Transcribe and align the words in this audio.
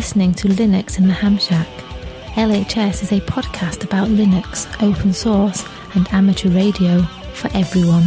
Listening 0.00 0.32
to 0.36 0.48
Linux 0.48 0.96
in 0.98 1.08
the 1.08 1.12
Ham 1.12 1.36
Shack. 1.36 1.68
LHS 2.32 3.02
is 3.02 3.12
a 3.12 3.20
podcast 3.20 3.84
about 3.84 4.08
Linux, 4.08 4.66
open 4.82 5.12
source, 5.12 5.62
and 5.94 6.08
amateur 6.10 6.48
radio 6.48 7.02
for 7.34 7.50
everyone. 7.54 8.04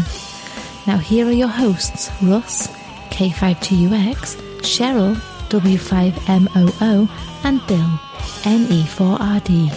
Now, 0.88 0.98
here 0.98 1.28
are 1.28 1.32
your 1.32 1.50
hosts 1.50 2.10
Russ, 2.24 2.68
K5TUX, 3.12 4.42
Cheryl, 4.62 5.14
W5MOO, 5.50 7.10
and 7.44 7.68
Bill, 7.68 8.00
NE4RD. 8.42 9.70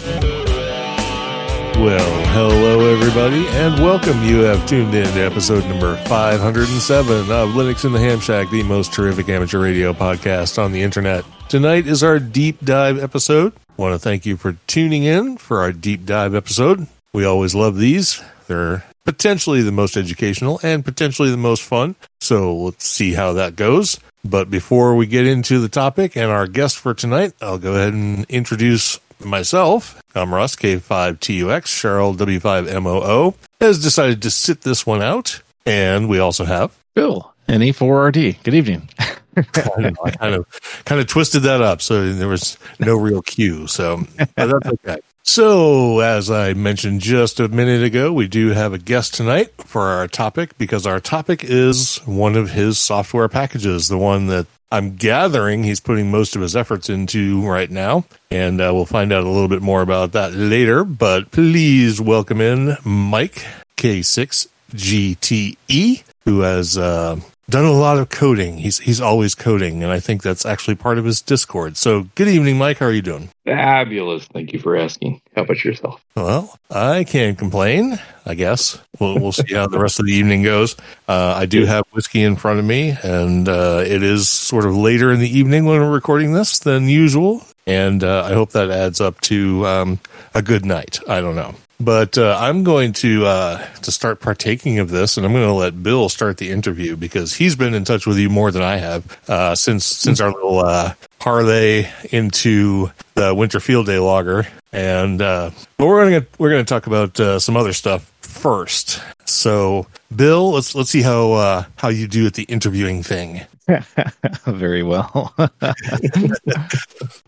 Well, 1.77 2.25
hello 2.33 2.95
everybody, 2.95 3.47
and 3.49 3.75
welcome. 3.83 4.23
You 4.23 4.39
have 4.39 4.67
tuned 4.67 4.95
in 4.95 5.05
to 5.05 5.19
episode 5.19 5.65
number 5.65 5.95
507 6.07 7.31
of 7.31 7.49
Linux 7.49 7.85
in 7.85 7.91
the 7.91 7.99
Ham 7.99 8.19
Shack, 8.19 8.49
the 8.49 8.63
most 8.63 8.91
terrific 8.91 9.29
amateur 9.29 9.61
radio 9.61 9.93
podcast 9.93 10.57
on 10.57 10.71
the 10.71 10.81
internet. 10.81 11.23
Tonight 11.49 11.87
is 11.87 12.03
our 12.03 12.19
deep 12.19 12.59
dive 12.63 13.01
episode. 13.01 13.53
I 13.69 13.81
want 13.81 13.93
to 13.93 13.99
thank 13.99 14.25
you 14.25 14.35
for 14.35 14.57
tuning 14.67 15.03
in 15.03 15.37
for 15.37 15.61
our 15.61 15.71
deep 15.71 16.05
dive 16.05 16.35
episode. 16.35 16.87
We 17.13 17.23
always 17.23 17.55
love 17.55 17.77
these. 17.77 18.21
They're 18.47 18.83
potentially 19.05 19.61
the 19.61 19.71
most 19.71 19.95
educational 19.95 20.59
and 20.61 20.83
potentially 20.83 21.31
the 21.31 21.37
most 21.37 21.63
fun. 21.63 21.95
So 22.19 22.53
let's 22.53 22.85
see 22.85 23.13
how 23.13 23.31
that 23.33 23.55
goes. 23.55 23.97
But 24.25 24.49
before 24.49 24.97
we 24.97 25.07
get 25.07 25.25
into 25.25 25.59
the 25.59 25.69
topic 25.69 26.17
and 26.17 26.29
our 26.29 26.47
guest 26.47 26.77
for 26.77 26.93
tonight, 26.93 27.31
I'll 27.41 27.57
go 27.57 27.75
ahead 27.75 27.93
and 27.93 28.25
introduce 28.25 28.99
myself. 29.23 30.01
I'm 30.13 30.33
Russ, 30.33 30.57
K5TUX, 30.57 31.61
Cheryl, 31.63 32.17
W5MOO, 32.17 33.35
has 33.61 33.81
decided 33.81 34.21
to 34.23 34.31
sit 34.31 34.61
this 34.61 34.85
one 34.85 35.01
out. 35.01 35.41
And 35.65 36.09
we 36.09 36.19
also 36.19 36.43
have 36.43 36.77
Bill, 36.93 37.33
NE4RD. 37.47 38.43
Good 38.43 38.53
evening. 38.53 38.89
I, 39.37 39.93
I 40.03 40.11
kind 40.11 40.35
of 40.35 40.45
kind 40.85 41.01
of 41.01 41.07
twisted 41.07 41.43
that 41.43 41.61
up 41.61 41.81
so 41.81 42.11
there 42.13 42.27
was 42.27 42.57
no 42.79 42.97
real 42.97 43.21
cue. 43.21 43.67
So 43.67 44.03
that's 44.35 44.53
okay. 44.65 44.97
So, 45.29 45.99
as 45.99 46.31
I 46.31 46.53
mentioned 46.53 47.01
just 47.01 47.41
a 47.41 47.49
minute 47.49 47.83
ago, 47.83 48.13
we 48.13 48.29
do 48.29 48.51
have 48.51 48.71
a 48.71 48.77
guest 48.77 49.13
tonight 49.13 49.51
for 49.57 49.81
our 49.81 50.07
topic 50.07 50.57
because 50.57 50.87
our 50.87 51.01
topic 51.01 51.43
is 51.43 51.97
one 52.05 52.37
of 52.37 52.51
his 52.51 52.79
software 52.79 53.27
packages, 53.27 53.89
the 53.89 53.97
one 53.97 54.27
that 54.27 54.47
I'm 54.71 54.95
gathering 54.95 55.63
he's 55.63 55.81
putting 55.81 56.11
most 56.11 56.37
of 56.37 56.41
his 56.41 56.55
efforts 56.55 56.89
into 56.89 57.45
right 57.45 57.69
now. 57.69 58.05
And 58.31 58.61
uh, 58.61 58.71
we'll 58.73 58.85
find 58.85 59.11
out 59.11 59.25
a 59.25 59.29
little 59.29 59.49
bit 59.49 59.61
more 59.61 59.81
about 59.81 60.13
that 60.13 60.33
later. 60.33 60.85
But 60.85 61.31
please 61.31 61.99
welcome 61.99 62.39
in 62.39 62.77
Mike 62.85 63.45
K6GTE, 63.75 66.03
who 66.23 66.39
has 66.39 66.77
uh, 66.77 67.19
done 67.49 67.65
a 67.65 67.71
lot 67.71 67.97
of 67.97 68.09
coding. 68.09 68.57
He's 68.57 68.79
he's 68.79 68.99
always 68.99 69.35
coding, 69.35 69.83
and 69.83 69.91
I 69.91 69.99
think 69.99 70.21
that's 70.21 70.45
actually 70.45 70.75
part 70.75 70.97
of 70.97 71.05
his 71.05 71.21
Discord. 71.21 71.77
So, 71.77 72.03
good 72.15 72.27
evening, 72.27 72.57
Mike. 72.57 72.79
How 72.79 72.87
are 72.87 72.91
you 72.91 73.01
doing? 73.01 73.29
Fabulous. 73.45 74.25
Thank 74.25 74.53
you 74.53 74.59
for 74.59 74.75
asking. 74.75 75.21
How 75.35 75.43
about 75.43 75.63
yourself? 75.63 76.01
Well, 76.15 76.57
I 76.69 77.03
can't 77.03 77.37
complain. 77.37 77.99
I 78.25 78.35
guess 78.35 78.79
we'll 78.99 79.19
we'll 79.19 79.31
see 79.31 79.53
how 79.53 79.67
the 79.67 79.79
rest 79.79 79.99
of 79.99 80.05
the 80.05 80.13
evening 80.13 80.43
goes. 80.43 80.75
Uh, 81.07 81.33
I 81.37 81.45
do 81.45 81.65
have 81.65 81.85
whiskey 81.91 82.23
in 82.23 82.35
front 82.35 82.59
of 82.59 82.65
me, 82.65 82.97
and 83.03 83.47
uh, 83.47 83.83
it 83.85 84.03
is 84.03 84.29
sort 84.29 84.65
of 84.65 84.75
later 84.75 85.11
in 85.11 85.19
the 85.19 85.29
evening 85.29 85.65
when 85.65 85.79
we're 85.79 85.91
recording 85.91 86.33
this 86.33 86.59
than 86.59 86.89
usual. 86.89 87.43
And 87.65 88.03
uh, 88.03 88.23
I 88.23 88.33
hope 88.33 88.51
that 88.51 88.69
adds 88.69 89.01
up 89.01 89.19
to 89.21 89.65
um, 89.67 89.99
a 90.33 90.41
good 90.41 90.65
night. 90.65 90.99
I 91.07 91.19
don't 91.19 91.35
know. 91.35 91.53
But 91.79 92.17
uh, 92.17 92.35
I'm 92.39 92.63
going 92.63 92.93
to 92.93 93.25
uh, 93.25 93.65
to 93.81 93.91
start 93.91 94.19
partaking 94.19 94.79
of 94.79 94.89
this, 94.89 95.15
and 95.15 95.25
I'm 95.25 95.31
going 95.31 95.45
to 95.45 95.53
let 95.53 95.83
Bill 95.83 96.09
start 96.09 96.37
the 96.37 96.49
interview 96.49 96.95
because 96.95 97.35
he's 97.35 97.55
been 97.55 97.75
in 97.75 97.85
touch 97.85 98.07
with 98.07 98.17
you 98.17 98.29
more 98.29 98.49
than 98.51 98.63
I 98.63 98.77
have 98.77 99.17
uh, 99.29 99.53
since 99.53 99.85
since 99.85 100.19
our 100.19 100.31
little 100.31 100.59
uh, 100.59 100.95
parlay 101.19 101.87
into 102.11 102.91
the 103.13 103.33
Winter 103.35 103.59
Field 103.59 103.85
Day 103.85 103.99
logger. 103.99 104.47
And 104.71 105.21
uh, 105.21 105.51
but 105.77 105.85
we're 105.85 106.09
going 106.09 106.21
to 106.21 106.27
we're 106.39 106.49
going 106.49 106.65
to 106.65 106.69
talk 106.69 106.87
about 106.87 107.19
uh, 107.19 107.39
some 107.39 107.55
other 107.55 107.73
stuff 107.73 108.11
first. 108.21 109.01
So, 109.25 109.85
Bill, 110.15 110.51
let's 110.51 110.73
let's 110.73 110.89
see 110.89 111.03
how 111.03 111.33
uh, 111.33 111.65
how 111.75 111.89
you 111.89 112.07
do 112.07 112.25
at 112.25 112.33
the 112.33 112.43
interviewing 112.43 113.03
thing. 113.03 113.41
Very 114.45 114.81
well. 114.81 115.33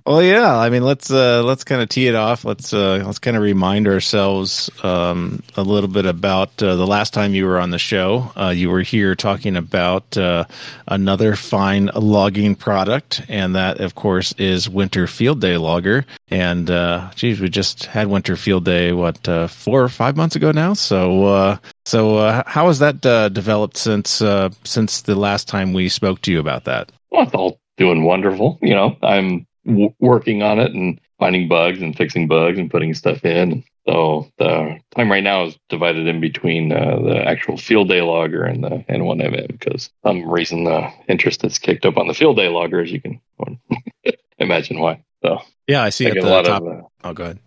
well, 0.05 0.23
yeah. 0.23 0.57
I 0.57 0.69
mean, 0.69 0.83
let's 0.83 1.11
uh, 1.11 1.43
let's 1.43 1.65
kind 1.65 1.81
of 1.81 1.89
tee 1.89 2.07
it 2.07 2.15
off. 2.15 2.45
Let's 2.45 2.73
uh, 2.73 3.03
let's 3.05 3.19
kind 3.19 3.35
of 3.35 3.43
remind 3.43 3.87
ourselves 3.87 4.69
um, 4.81 5.43
a 5.57 5.63
little 5.63 5.89
bit 5.89 6.05
about 6.05 6.63
uh, 6.63 6.77
the 6.77 6.87
last 6.87 7.13
time 7.13 7.33
you 7.33 7.45
were 7.45 7.59
on 7.59 7.71
the 7.71 7.79
show. 7.79 8.31
Uh, 8.37 8.53
you 8.55 8.69
were 8.69 8.81
here 8.81 9.15
talking 9.15 9.57
about 9.57 10.15
uh, 10.17 10.45
another 10.87 11.35
fine 11.35 11.89
logging 11.93 12.55
product, 12.55 13.21
and 13.27 13.55
that, 13.55 13.81
of 13.81 13.95
course, 13.95 14.33
is 14.37 14.69
Winter 14.69 15.07
Field 15.07 15.41
Day 15.41 15.57
Logger. 15.57 16.05
And 16.29 16.71
uh, 16.71 17.11
geez, 17.15 17.41
we 17.41 17.49
just 17.49 17.83
had 17.85 18.07
Winter 18.07 18.37
Field 18.37 18.63
Day 18.63 18.93
what 18.93 19.27
uh, 19.27 19.47
four 19.47 19.83
or 19.83 19.89
five 19.89 20.15
months 20.15 20.37
ago 20.37 20.51
now. 20.53 20.73
So 20.73 21.25
uh, 21.25 21.57
so 21.85 22.17
uh, 22.17 22.43
how 22.45 22.67
has 22.67 22.79
that 22.79 23.05
uh, 23.05 23.29
developed 23.29 23.77
since 23.77 24.21
uh, 24.21 24.49
since 24.63 25.01
the 25.01 25.15
last 25.15 25.47
time 25.47 25.73
we 25.73 25.89
spoke 25.89 26.21
to 26.21 26.31
you 26.31 26.39
about 26.39 26.65
that? 26.65 26.91
Well, 27.11 27.23
it's 27.23 27.33
all 27.33 27.59
doing 27.77 28.03
wonderful. 28.03 28.59
You 28.61 28.75
know, 28.75 28.97
I'm 29.01 29.47
w- 29.65 29.93
working 29.99 30.43
on 30.43 30.59
it 30.59 30.73
and 30.73 30.99
finding 31.19 31.47
bugs 31.47 31.81
and 31.81 31.95
fixing 31.95 32.27
bugs 32.27 32.57
and 32.57 32.69
putting 32.71 32.93
stuff 32.93 33.25
in. 33.25 33.63
So 33.87 34.29
the 34.37 34.77
time 34.95 35.11
right 35.11 35.23
now 35.23 35.45
is 35.45 35.57
divided 35.69 36.05
in 36.07 36.21
between 36.21 36.71
uh, 36.71 36.99
the 37.03 37.23
actual 37.27 37.57
field 37.57 37.89
day 37.89 38.01
logger 38.01 38.43
and 38.43 38.63
the 38.63 38.85
N1MM 38.87 39.47
because 39.47 39.89
some 40.05 40.29
reason 40.29 40.65
the 40.65 40.89
interest 41.07 41.41
has 41.41 41.57
kicked 41.57 41.85
up 41.85 41.97
on 41.97 42.07
the 42.07 42.13
field 42.13 42.37
day 42.37 42.49
logger, 42.49 42.81
as 42.81 42.91
you 42.91 43.01
can 43.01 43.19
imagine 44.37 44.79
why. 44.79 45.03
So 45.23 45.39
Yeah, 45.67 45.83
I 45.83 45.89
see 45.89 46.05
I 46.07 46.09
at 46.11 46.21
the 46.21 46.29
lot 46.29 46.45
top. 46.45 46.61
of. 46.61 46.67
Uh, 46.67 46.81
oh, 47.03 47.13
go 47.13 47.23
ahead. 47.23 47.39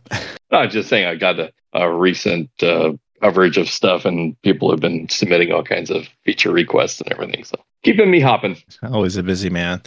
I 0.50 0.64
was 0.64 0.72
just 0.74 0.88
saying 0.88 1.06
I 1.06 1.14
got 1.14 1.38
a, 1.38 1.52
a 1.72 1.90
recent 1.92 2.50
uh, 2.62 2.92
coverage 3.22 3.56
of 3.56 3.68
stuff, 3.68 4.04
and 4.04 4.40
people 4.42 4.70
have 4.70 4.80
been 4.80 5.08
submitting 5.08 5.52
all 5.52 5.62
kinds 5.62 5.90
of 5.90 6.08
feature 6.24 6.50
requests 6.50 7.00
and 7.00 7.12
everything. 7.12 7.44
So 7.44 7.56
keeping 7.82 8.10
me 8.10 8.20
hopping. 8.20 8.56
Always 8.82 9.16
a 9.16 9.22
busy 9.22 9.50
man. 9.50 9.82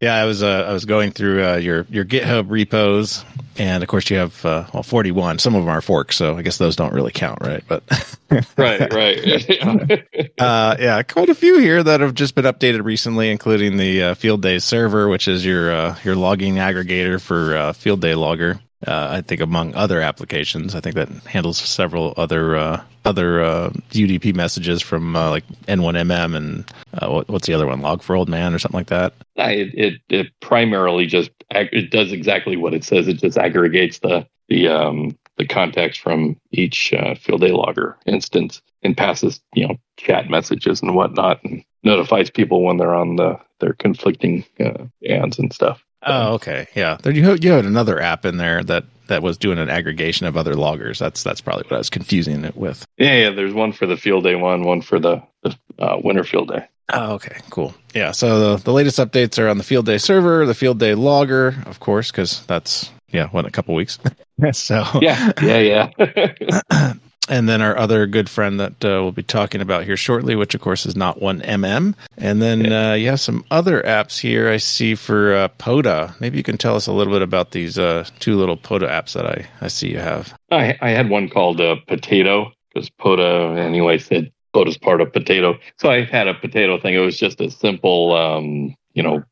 Yeah, 0.00 0.14
I 0.14 0.24
was 0.24 0.42
uh, 0.42 0.66
I 0.68 0.72
was 0.72 0.84
going 0.84 1.10
through 1.10 1.44
uh, 1.44 1.56
your 1.56 1.86
your 1.90 2.04
GitHub 2.04 2.50
repos, 2.50 3.24
and 3.56 3.82
of 3.82 3.88
course 3.88 4.10
you 4.10 4.16
have 4.18 4.44
uh, 4.44 4.66
well 4.72 4.82
forty 4.82 5.10
one. 5.10 5.38
Some 5.38 5.54
of 5.54 5.62
them 5.62 5.70
are 5.70 5.80
forks, 5.80 6.16
so 6.16 6.36
I 6.36 6.42
guess 6.42 6.58
those 6.58 6.76
don't 6.76 6.92
really 6.92 7.12
count, 7.12 7.40
right? 7.40 7.64
But 7.66 7.82
Right, 8.58 8.92
right. 8.92 9.50
uh, 10.38 10.76
yeah, 10.80 11.02
quite 11.04 11.28
a 11.28 11.34
few 11.34 11.58
here 11.58 11.82
that 11.82 12.00
have 12.00 12.14
just 12.14 12.34
been 12.34 12.44
updated 12.44 12.84
recently, 12.84 13.30
including 13.30 13.76
the 13.76 14.02
uh, 14.02 14.14
Field 14.14 14.42
Day 14.42 14.58
server, 14.58 15.08
which 15.08 15.28
is 15.28 15.44
your 15.44 15.70
uh, 15.70 15.96
your 16.02 16.16
logging 16.16 16.56
aggregator 16.56 17.20
for 17.20 17.56
uh, 17.56 17.72
Field 17.72 18.00
Day 18.00 18.14
Logger. 18.14 18.60
Uh, 18.86 19.08
I 19.10 19.20
think 19.22 19.40
among 19.40 19.74
other 19.74 20.00
applications, 20.00 20.74
I 20.74 20.80
think 20.80 20.96
that 20.96 21.08
handles 21.24 21.56
several 21.58 22.12
other 22.16 22.56
uh, 22.56 22.82
other 23.06 23.42
uh, 23.42 23.70
UDP 23.90 24.34
messages 24.34 24.82
from 24.82 25.16
uh, 25.16 25.30
like 25.30 25.46
N1MM 25.66 26.36
and 26.36 26.70
uh, 26.92 27.08
what, 27.08 27.28
what's 27.28 27.46
the 27.46 27.54
other 27.54 27.66
one, 27.66 27.80
Log 27.80 28.02
for 28.02 28.16
Old 28.16 28.28
Man 28.28 28.52
or 28.52 28.58
something 28.58 28.78
like 28.78 28.88
that. 28.88 29.14
It, 29.36 29.74
it 29.74 30.00
it 30.10 30.26
primarily 30.40 31.06
just 31.06 31.30
it 31.50 31.90
does 31.90 32.12
exactly 32.12 32.56
what 32.56 32.74
it 32.74 32.84
says. 32.84 33.08
It 33.08 33.14
just 33.14 33.38
aggregates 33.38 34.00
the 34.00 34.26
the 34.48 34.68
um 34.68 35.16
the 35.38 35.46
context 35.46 36.00
from 36.00 36.38
each 36.52 36.92
uh, 36.92 37.14
field 37.14 37.40
day 37.40 37.52
logger 37.52 37.96
instance 38.06 38.60
and 38.82 38.96
passes 38.96 39.40
you 39.54 39.66
know 39.66 39.76
chat 39.96 40.28
messages 40.28 40.82
and 40.82 40.94
whatnot 40.94 41.42
and 41.44 41.64
notifies 41.82 42.30
people 42.30 42.62
when 42.62 42.76
they're 42.76 42.94
on 42.94 43.16
the 43.16 43.38
their 43.60 43.72
conflicting 43.72 44.44
uh, 44.60 44.84
and 45.08 45.52
stuff. 45.52 45.82
Oh, 46.06 46.34
okay, 46.34 46.66
yeah. 46.74 46.96
There 47.02 47.12
you 47.12 47.24
had- 47.24 47.42
you 47.44 47.52
had 47.52 47.64
another 47.64 48.00
app 48.00 48.24
in 48.24 48.36
there 48.36 48.62
that 48.64 48.84
that 49.08 49.22
was 49.22 49.38
doing 49.38 49.58
an 49.58 49.70
aggregation 49.70 50.26
of 50.26 50.36
other 50.36 50.54
loggers. 50.54 50.98
That's 50.98 51.22
that's 51.22 51.40
probably 51.40 51.64
what 51.64 51.74
I 51.74 51.78
was 51.78 51.90
confusing 51.90 52.44
it 52.44 52.56
with. 52.56 52.84
Yeah, 52.98 53.14
yeah. 53.16 53.30
There's 53.30 53.54
one 53.54 53.72
for 53.72 53.86
the 53.86 53.96
field 53.96 54.24
day 54.24 54.34
one, 54.34 54.62
one 54.62 54.82
for 54.82 54.98
the 54.98 55.22
the 55.42 55.56
uh, 55.78 55.98
winter 56.02 56.24
field 56.24 56.48
day. 56.48 56.66
Oh, 56.92 57.14
okay, 57.14 57.36
cool. 57.50 57.74
Yeah, 57.94 58.12
so 58.12 58.56
the, 58.56 58.62
the 58.62 58.72
latest 58.72 58.98
updates 59.00 59.42
are 59.42 59.48
on 59.48 59.58
the 59.58 59.64
field 59.64 59.86
day 59.86 59.98
server, 59.98 60.46
the 60.46 60.54
field 60.54 60.78
day 60.78 60.94
logger, 60.94 61.54
of 61.66 61.80
course, 61.80 62.12
because 62.12 62.46
that's 62.46 62.90
yeah, 63.10 63.26
what 63.28 63.44
a 63.44 63.50
couple 63.50 63.74
weeks. 63.74 63.98
so 64.52 64.84
Yeah, 65.02 65.32
yeah, 65.42 65.88
yeah. 65.98 66.92
and 67.28 67.48
then 67.48 67.62
our 67.62 67.76
other 67.76 68.06
good 68.06 68.28
friend 68.28 68.60
that 68.60 68.84
uh, 68.84 69.02
we'll 69.02 69.12
be 69.12 69.22
talking 69.22 69.60
about 69.60 69.84
here 69.84 69.96
shortly, 69.96 70.36
which 70.36 70.54
of 70.54 70.60
course 70.60 70.86
is 70.86 70.96
not 70.96 71.20
one 71.20 71.40
MM. 71.40 71.94
And 72.16 72.40
then 72.40 72.72
uh, 72.72 72.92
you 72.94 73.08
have 73.08 73.20
some 73.20 73.44
other 73.50 73.82
apps 73.82 74.18
here 74.18 74.48
I 74.48 74.58
see 74.58 74.94
for 74.94 75.34
uh, 75.34 75.48
POTA. 75.48 76.14
Maybe 76.20 76.38
you 76.38 76.42
can 76.42 76.58
tell 76.58 76.76
us 76.76 76.86
a 76.86 76.92
little 76.92 77.12
bit 77.12 77.22
about 77.22 77.50
these 77.50 77.78
uh, 77.78 78.06
two 78.18 78.36
little 78.36 78.56
POTA 78.56 78.86
apps 78.86 79.12
that 79.14 79.26
I, 79.26 79.46
I 79.60 79.68
see 79.68 79.90
you 79.90 79.98
have. 79.98 80.34
I, 80.50 80.76
I 80.80 80.90
had 80.90 81.10
one 81.10 81.28
called 81.28 81.60
uh, 81.60 81.76
Potato 81.86 82.52
because 82.72 82.90
POTA, 82.90 83.60
anyway 83.60 83.98
said 83.98 84.32
POTA's 84.52 84.78
part 84.78 85.00
of 85.00 85.12
Potato. 85.12 85.58
So 85.78 85.90
I 85.90 86.04
had 86.04 86.28
a 86.28 86.34
potato 86.34 86.80
thing. 86.80 86.94
It 86.94 86.98
was 86.98 87.18
just 87.18 87.40
a 87.40 87.50
simple, 87.50 88.14
um, 88.14 88.74
you 88.94 89.02
know, 89.02 89.24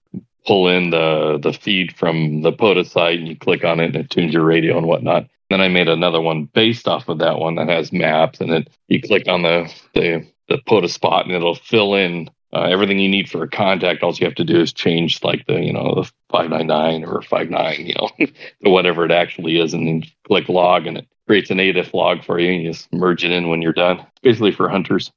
pull 0.46 0.68
in 0.68 0.90
the 0.90 1.38
the 1.42 1.52
feed 1.52 1.96
from 1.96 2.42
the 2.42 2.52
POTA 2.52 2.84
site 2.84 3.18
and 3.18 3.28
you 3.28 3.36
click 3.36 3.64
on 3.64 3.80
it 3.80 3.86
and 3.86 3.96
it 3.96 4.10
tunes 4.10 4.34
your 4.34 4.44
radio 4.44 4.76
and 4.76 4.86
whatnot. 4.86 5.26
Then 5.50 5.60
I 5.60 5.68
made 5.68 5.88
another 5.88 6.20
one 6.20 6.44
based 6.44 6.88
off 6.88 7.08
of 7.08 7.18
that 7.18 7.38
one 7.38 7.56
that 7.56 7.68
has 7.68 7.92
maps 7.92 8.40
and 8.40 8.52
then 8.52 8.66
you 8.88 9.00
click 9.00 9.28
on 9.28 9.42
the 9.42 9.72
the, 9.94 10.26
the 10.48 10.58
POTA 10.66 10.88
spot 10.88 11.26
and 11.26 11.34
it'll 11.34 11.54
fill 11.54 11.94
in 11.94 12.30
uh, 12.54 12.62
everything 12.62 13.00
you 13.00 13.08
need 13.08 13.28
for 13.28 13.42
a 13.42 13.48
contact. 13.48 14.02
All 14.02 14.14
you 14.14 14.26
have 14.26 14.36
to 14.36 14.44
do 14.44 14.60
is 14.60 14.72
change 14.72 15.22
like 15.24 15.44
the 15.46 15.60
you 15.60 15.72
know 15.72 15.94
the 15.96 16.12
five 16.30 16.50
nine 16.50 16.68
nine 16.68 17.04
or 17.04 17.20
five 17.20 17.50
nine 17.50 17.86
you 17.86 17.94
know 17.94 18.08
to 18.64 18.70
whatever 18.70 19.04
it 19.04 19.10
actually 19.10 19.58
is, 19.60 19.74
and 19.74 19.86
then 19.86 20.04
click 20.26 20.48
log 20.48 20.86
and 20.86 20.98
it 20.98 21.08
creates 21.26 21.50
an 21.50 21.58
ADIF 21.58 21.92
log 21.94 22.24
for 22.24 22.38
you 22.38 22.52
and 22.52 22.62
you 22.62 22.72
just 22.72 22.92
merge 22.92 23.24
it 23.24 23.32
in 23.32 23.48
when 23.48 23.60
you're 23.60 23.72
done. 23.72 24.06
Basically 24.22 24.52
for 24.52 24.68
hunters. 24.68 25.10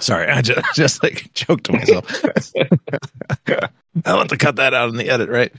Sorry, 0.00 0.28
I 0.28 0.42
just, 0.42 0.60
just 0.74 1.02
like 1.02 1.32
joked 1.32 1.64
to 1.64 1.72
myself. 1.72 2.24
I'll 4.04 4.18
have 4.18 4.28
to 4.28 4.36
cut 4.36 4.56
that 4.56 4.74
out 4.74 4.90
in 4.90 4.96
the 4.96 5.08
edit, 5.08 5.30
right? 5.30 5.52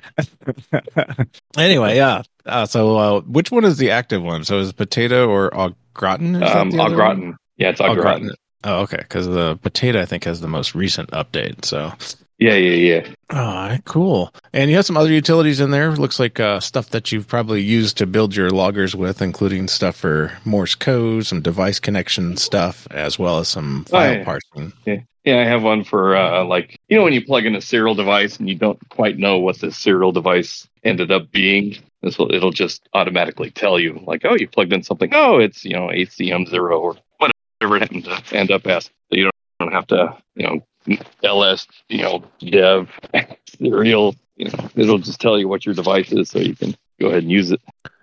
anyway, 1.57 1.95
yeah. 1.95 2.21
Uh, 2.47 2.65
so, 2.65 2.97
uh, 2.97 3.21
which 3.21 3.51
one 3.51 3.65
is 3.65 3.77
the 3.77 3.91
active 3.91 4.23
one? 4.23 4.43
So, 4.43 4.59
is 4.59 4.71
potato 4.73 5.29
or 5.29 5.55
au 5.57 5.75
gratin? 5.93 6.41
Um, 6.41 6.79
au 6.79 6.89
gratin. 6.89 7.35
Yeah, 7.57 7.69
it's 7.69 7.81
au 7.81 7.95
gratin. 7.95 8.31
Oh, 8.63 8.81
okay. 8.81 8.97
Because 8.97 9.27
the 9.27 9.57
potato, 9.61 10.01
I 10.01 10.05
think, 10.05 10.23
has 10.23 10.41
the 10.41 10.47
most 10.47 10.75
recent 10.75 11.11
update. 11.11 11.65
So, 11.65 11.93
yeah, 12.39 12.53
yeah, 12.53 13.01
yeah. 13.01 13.13
All 13.31 13.37
right, 13.39 13.81
cool. 13.85 14.33
And 14.53 14.69
you 14.69 14.75
have 14.75 14.85
some 14.85 14.97
other 14.97 15.11
utilities 15.11 15.59
in 15.59 15.71
there. 15.71 15.91
Looks 15.91 16.19
like 16.19 16.39
uh, 16.39 16.59
stuff 16.59 16.89
that 16.91 17.11
you've 17.11 17.27
probably 17.27 17.61
used 17.61 17.97
to 17.97 18.05
build 18.05 18.35
your 18.35 18.51
loggers 18.51 18.95
with, 18.95 19.21
including 19.21 19.67
stuff 19.67 19.95
for 19.95 20.31
Morse 20.45 20.75
code, 20.75 21.25
some 21.25 21.41
device 21.41 21.79
connection 21.79 22.37
stuff, 22.37 22.87
as 22.91 23.17
well 23.17 23.39
as 23.39 23.47
some 23.47 23.85
file 23.85 24.09
oh, 24.09 24.13
yeah. 24.13 24.23
parsing. 24.23 24.73
Yeah. 24.85 24.97
Yeah, 25.27 25.41
I 25.41 25.43
have 25.43 25.61
one 25.61 25.83
for 25.83 26.15
uh, 26.15 26.45
like 26.45 26.79
you 26.87 26.95
know 26.95 27.03
when 27.03 27.11
you 27.11 27.21
plug 27.21 27.45
in 27.45 27.53
a 27.53 27.59
serial 27.59 27.95
device 27.95 28.37
and 28.37 28.47
you 28.47 28.55
don't 28.55 28.79
quite 28.87 29.17
know 29.17 29.37
what 29.37 29.59
the 29.59 29.73
serial 29.73 30.13
device 30.13 30.69
ended 30.85 31.11
up 31.11 31.29
being. 31.33 31.75
This 32.01 32.17
will 32.17 32.33
it'll 32.33 32.51
just 32.51 32.87
automatically 32.93 33.51
tell 33.51 33.77
you 33.77 34.01
like, 34.07 34.23
oh, 34.23 34.35
you 34.35 34.47
plugged 34.47 34.71
in 34.71 34.83
something. 34.83 35.09
Oh, 35.13 35.37
it's 35.37 35.65
you 35.65 35.73
know 35.73 35.87
ACM 35.87 36.47
zero 36.47 36.79
or 36.79 36.95
whatever 37.17 37.75
it 37.75 37.81
happened 37.81 38.05
to 38.05 38.37
end 38.37 38.51
up 38.51 38.65
as. 38.67 38.85
So 38.85 38.91
you 39.17 39.29
don't 39.59 39.73
have 39.73 39.87
to 39.87 40.15
you 40.35 40.61
know 40.87 40.97
ls 41.23 41.67
you 41.89 42.03
know 42.03 42.23
dev 42.39 42.89
serial 43.59 44.15
you 44.37 44.45
know 44.45 44.69
it'll 44.77 44.97
just 44.97 45.19
tell 45.19 45.37
you 45.37 45.49
what 45.49 45.65
your 45.65 45.75
device 45.75 46.13
is 46.13 46.29
so 46.29 46.39
you 46.39 46.55
can 46.55 46.73
go 47.01 47.07
ahead 47.07 47.23
and 47.23 47.31
use 47.33 47.51
it 47.51 47.59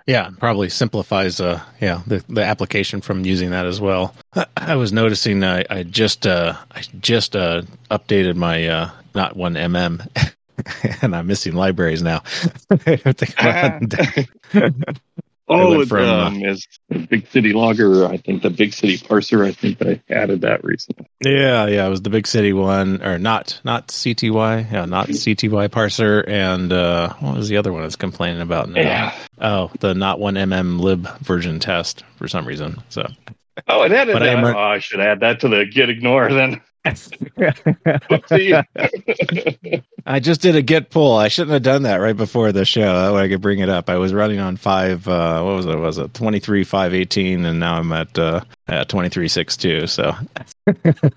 yeah 0.07 0.31
probably 0.39 0.69
simplifies 0.69 1.41
uh 1.41 1.61
yeah 1.81 2.03
the, 2.07 2.23
the 2.29 2.43
application 2.43 3.01
from 3.01 3.25
using 3.25 3.51
that 3.51 3.67
as 3.67 3.81
well. 3.81 4.15
I, 4.35 4.47
I 4.57 4.77
was 4.77 4.93
noticing 4.93 5.43
uh, 5.43 5.65
i 5.71 5.83
just 5.83 6.27
uh 6.27 6.57
i 6.71 6.83
just 7.01 7.37
uh 7.37 7.63
updated 7.91 8.37
my 8.37 8.69
uh 8.69 8.91
not 9.15 9.37
one 9.37 9.55
mm 9.55 10.07
and 11.03 11.17
i'm 11.17 11.27
missing 11.27 11.55
libraries 11.55 12.03
now 12.03 12.23
Oh, 15.47 15.85
from, 15.85 16.09
um, 16.09 16.43
uh, 16.43 16.53
is 16.53 16.67
Big 17.09 17.27
City 17.29 17.53
Logger. 17.53 18.07
I 18.07 18.17
think 18.17 18.43
the 18.43 18.51
Big 18.51 18.73
City 18.73 18.97
Parser. 18.97 19.47
I 19.47 19.53
think 19.53 19.79
they 19.79 20.03
added 20.09 20.41
that 20.41 20.65
recently. 20.65 21.07
Yeah, 21.23 21.67
yeah, 21.67 21.87
it 21.87 21.91
was 21.91 22.01
the 22.01 22.11
Big 22.11 22.27
City 22.27 22.55
one, 22.55 23.03
or 23.03 23.19
not, 23.19 23.61
not 23.63 23.89
CTY. 23.89 24.73
Yeah, 24.73 24.87
not 24.87 25.09
CTY 25.09 25.69
Parser. 25.69 26.27
And 26.27 26.73
uh, 26.73 27.13
what 27.21 27.37
was 27.37 27.49
the 27.49 27.59
other 27.59 27.73
one? 27.73 27.85
It's 27.85 27.97
complaining 27.97 28.41
about 28.41 28.71
now. 28.71 28.81
Yeah. 28.81 29.15
Oh, 29.39 29.71
the 29.81 29.95
not 29.95 30.19
one 30.19 30.35
mm 30.35 30.81
lib 30.81 31.07
version 31.21 31.61
test 31.61 32.05
for 32.17 32.27
some 32.27 32.47
reason. 32.47 32.83
So. 32.89 33.07
Oh, 33.69 33.83
it 33.83 33.93
added 33.93 34.17
that. 34.17 34.23
I, 34.23 34.53
oh, 34.53 34.59
I 34.59 34.79
should 34.79 35.01
add 35.01 35.21
that 35.21 35.41
to 35.41 35.49
the 35.49 35.65
git 35.65 35.89
ignore 35.89 36.33
then. 36.33 36.61
I 40.07 40.21
just 40.21 40.43
did 40.43 40.55
a 40.55 40.61
git 40.61 40.91
pull. 40.91 41.17
I 41.17 41.29
shouldn't 41.29 41.53
have 41.53 41.63
done 41.63 41.85
that 41.85 41.97
right 41.97 42.17
before 42.17 42.53
the 42.53 42.67
show. 42.67 43.01
That 43.01 43.15
way 43.15 43.23
I 43.23 43.29
could 43.29 43.41
bring 43.41 43.61
it 43.61 43.71
up. 43.71 43.89
I 43.89 43.97
was 43.97 44.13
running 44.13 44.39
on 44.39 44.57
five. 44.57 45.09
Uh, 45.09 45.43
what 45.43 45.57
was 45.57 45.67
it? 45.67 45.79
Was 45.79 45.97
it 45.97 46.13
twenty 46.13 46.41
three 46.41 46.63
five 46.63 46.93
eighteen? 46.93 47.47
And 47.47 47.59
now 47.59 47.77
I'm 47.77 47.91
at 47.93 48.19
uh, 48.19 48.43
at 48.69 48.91
twenty 48.91 49.09
three 49.09 49.29
six 49.29 49.57
two. 49.57 49.87
So. 49.87 50.15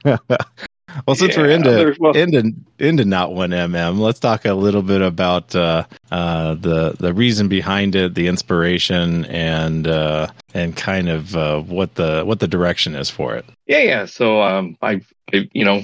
Well, 1.05 1.15
since 1.15 1.35
yeah, 1.35 1.41
we're 1.41 1.49
into 1.51 1.95
well, 1.99 2.15
into 2.15 2.53
into 2.79 3.05
not 3.05 3.33
one 3.33 3.51
mm, 3.51 3.99
let's 3.99 4.19
talk 4.19 4.45
a 4.45 4.53
little 4.53 4.81
bit 4.81 5.01
about 5.01 5.55
uh, 5.55 5.85
uh, 6.11 6.55
the 6.55 6.95
the 6.99 7.13
reason 7.13 7.47
behind 7.47 7.95
it, 7.95 8.15
the 8.15 8.27
inspiration, 8.27 9.25
and 9.25 9.87
uh, 9.87 10.27
and 10.53 10.75
kind 10.75 11.09
of 11.09 11.35
uh, 11.35 11.61
what 11.61 11.95
the 11.95 12.23
what 12.23 12.39
the 12.39 12.47
direction 12.47 12.95
is 12.95 13.09
for 13.09 13.35
it. 13.35 13.45
Yeah, 13.67 13.79
yeah. 13.79 14.05
So 14.05 14.41
um, 14.41 14.77
I, 14.81 15.01
I, 15.33 15.49
you 15.53 15.65
know, 15.65 15.81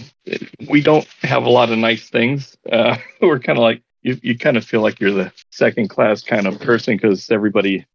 we 0.70 0.82
don't 0.82 1.08
have 1.22 1.44
a 1.44 1.50
lot 1.50 1.72
of 1.72 1.78
nice 1.78 2.10
things. 2.10 2.58
Uh, 2.72 2.98
we're 3.22 3.40
kind 3.40 3.58
of 3.58 3.64
like 3.64 3.82
you, 4.02 4.18
you 4.22 4.38
kind 4.38 4.58
of 4.58 4.66
feel 4.66 4.82
like 4.82 5.00
you're 5.00 5.12
the 5.12 5.32
second 5.50 5.90
class 5.90 6.22
kind 6.22 6.46
of 6.46 6.60
person 6.60 6.96
because 6.96 7.32
everybody 7.32 7.86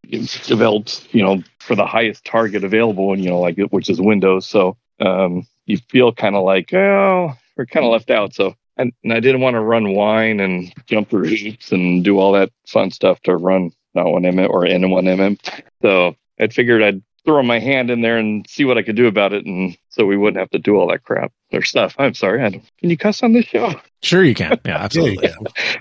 develops, 0.46 1.06
you 1.12 1.22
know, 1.22 1.42
for 1.58 1.74
the 1.74 1.86
highest 1.86 2.24
target 2.24 2.64
available, 2.64 3.12
and 3.12 3.22
you 3.22 3.30
know, 3.30 3.40
like 3.40 3.58
which 3.70 3.88
is 3.88 4.00
Windows. 4.00 4.46
So 4.46 4.76
um, 5.00 5.46
you 5.66 5.78
feel 5.88 6.12
kind 6.12 6.34
of 6.34 6.44
like, 6.44 6.72
oh, 6.74 7.34
we're 7.56 7.66
kind 7.66 7.84
of 7.84 7.92
left 7.92 8.10
out. 8.10 8.34
So, 8.34 8.54
and, 8.76 8.92
and 9.02 9.12
I 9.12 9.20
didn't 9.20 9.40
want 9.40 9.54
to 9.54 9.60
run 9.60 9.94
wine 9.94 10.40
and 10.40 10.72
jump 10.86 11.10
through 11.10 11.26
hoops 11.28 11.72
and 11.72 12.04
do 12.04 12.18
all 12.18 12.32
that 12.32 12.50
fun 12.66 12.90
stuff 12.90 13.20
to 13.22 13.36
run 13.36 13.70
not 13.94 14.06
one 14.06 14.22
mm 14.22 14.48
or 14.48 14.62
N1mm. 14.62 15.62
So 15.82 16.14
I 16.40 16.46
figured 16.48 16.82
I'd 16.82 17.02
throw 17.24 17.42
my 17.42 17.58
hand 17.58 17.90
in 17.90 18.00
there 18.00 18.16
and 18.16 18.48
see 18.48 18.64
what 18.64 18.78
I 18.78 18.82
could 18.82 18.96
do 18.96 19.06
about 19.06 19.32
it, 19.32 19.44
and 19.44 19.76
so 19.90 20.06
we 20.06 20.16
wouldn't 20.16 20.38
have 20.38 20.50
to 20.50 20.58
do 20.58 20.76
all 20.76 20.88
that 20.88 21.04
crap 21.04 21.32
or 21.52 21.62
stuff. 21.62 21.94
I'm 21.98 22.14
sorry. 22.14 22.42
I 22.42 22.50
don't, 22.50 22.64
can 22.78 22.90
you 22.90 22.96
cuss 22.96 23.22
on 23.22 23.32
this 23.32 23.44
show? 23.44 23.78
Sure, 24.02 24.24
you 24.24 24.34
can. 24.34 24.58
Yeah, 24.64 24.78
absolutely. 24.82 25.28
yeah. 25.28 25.34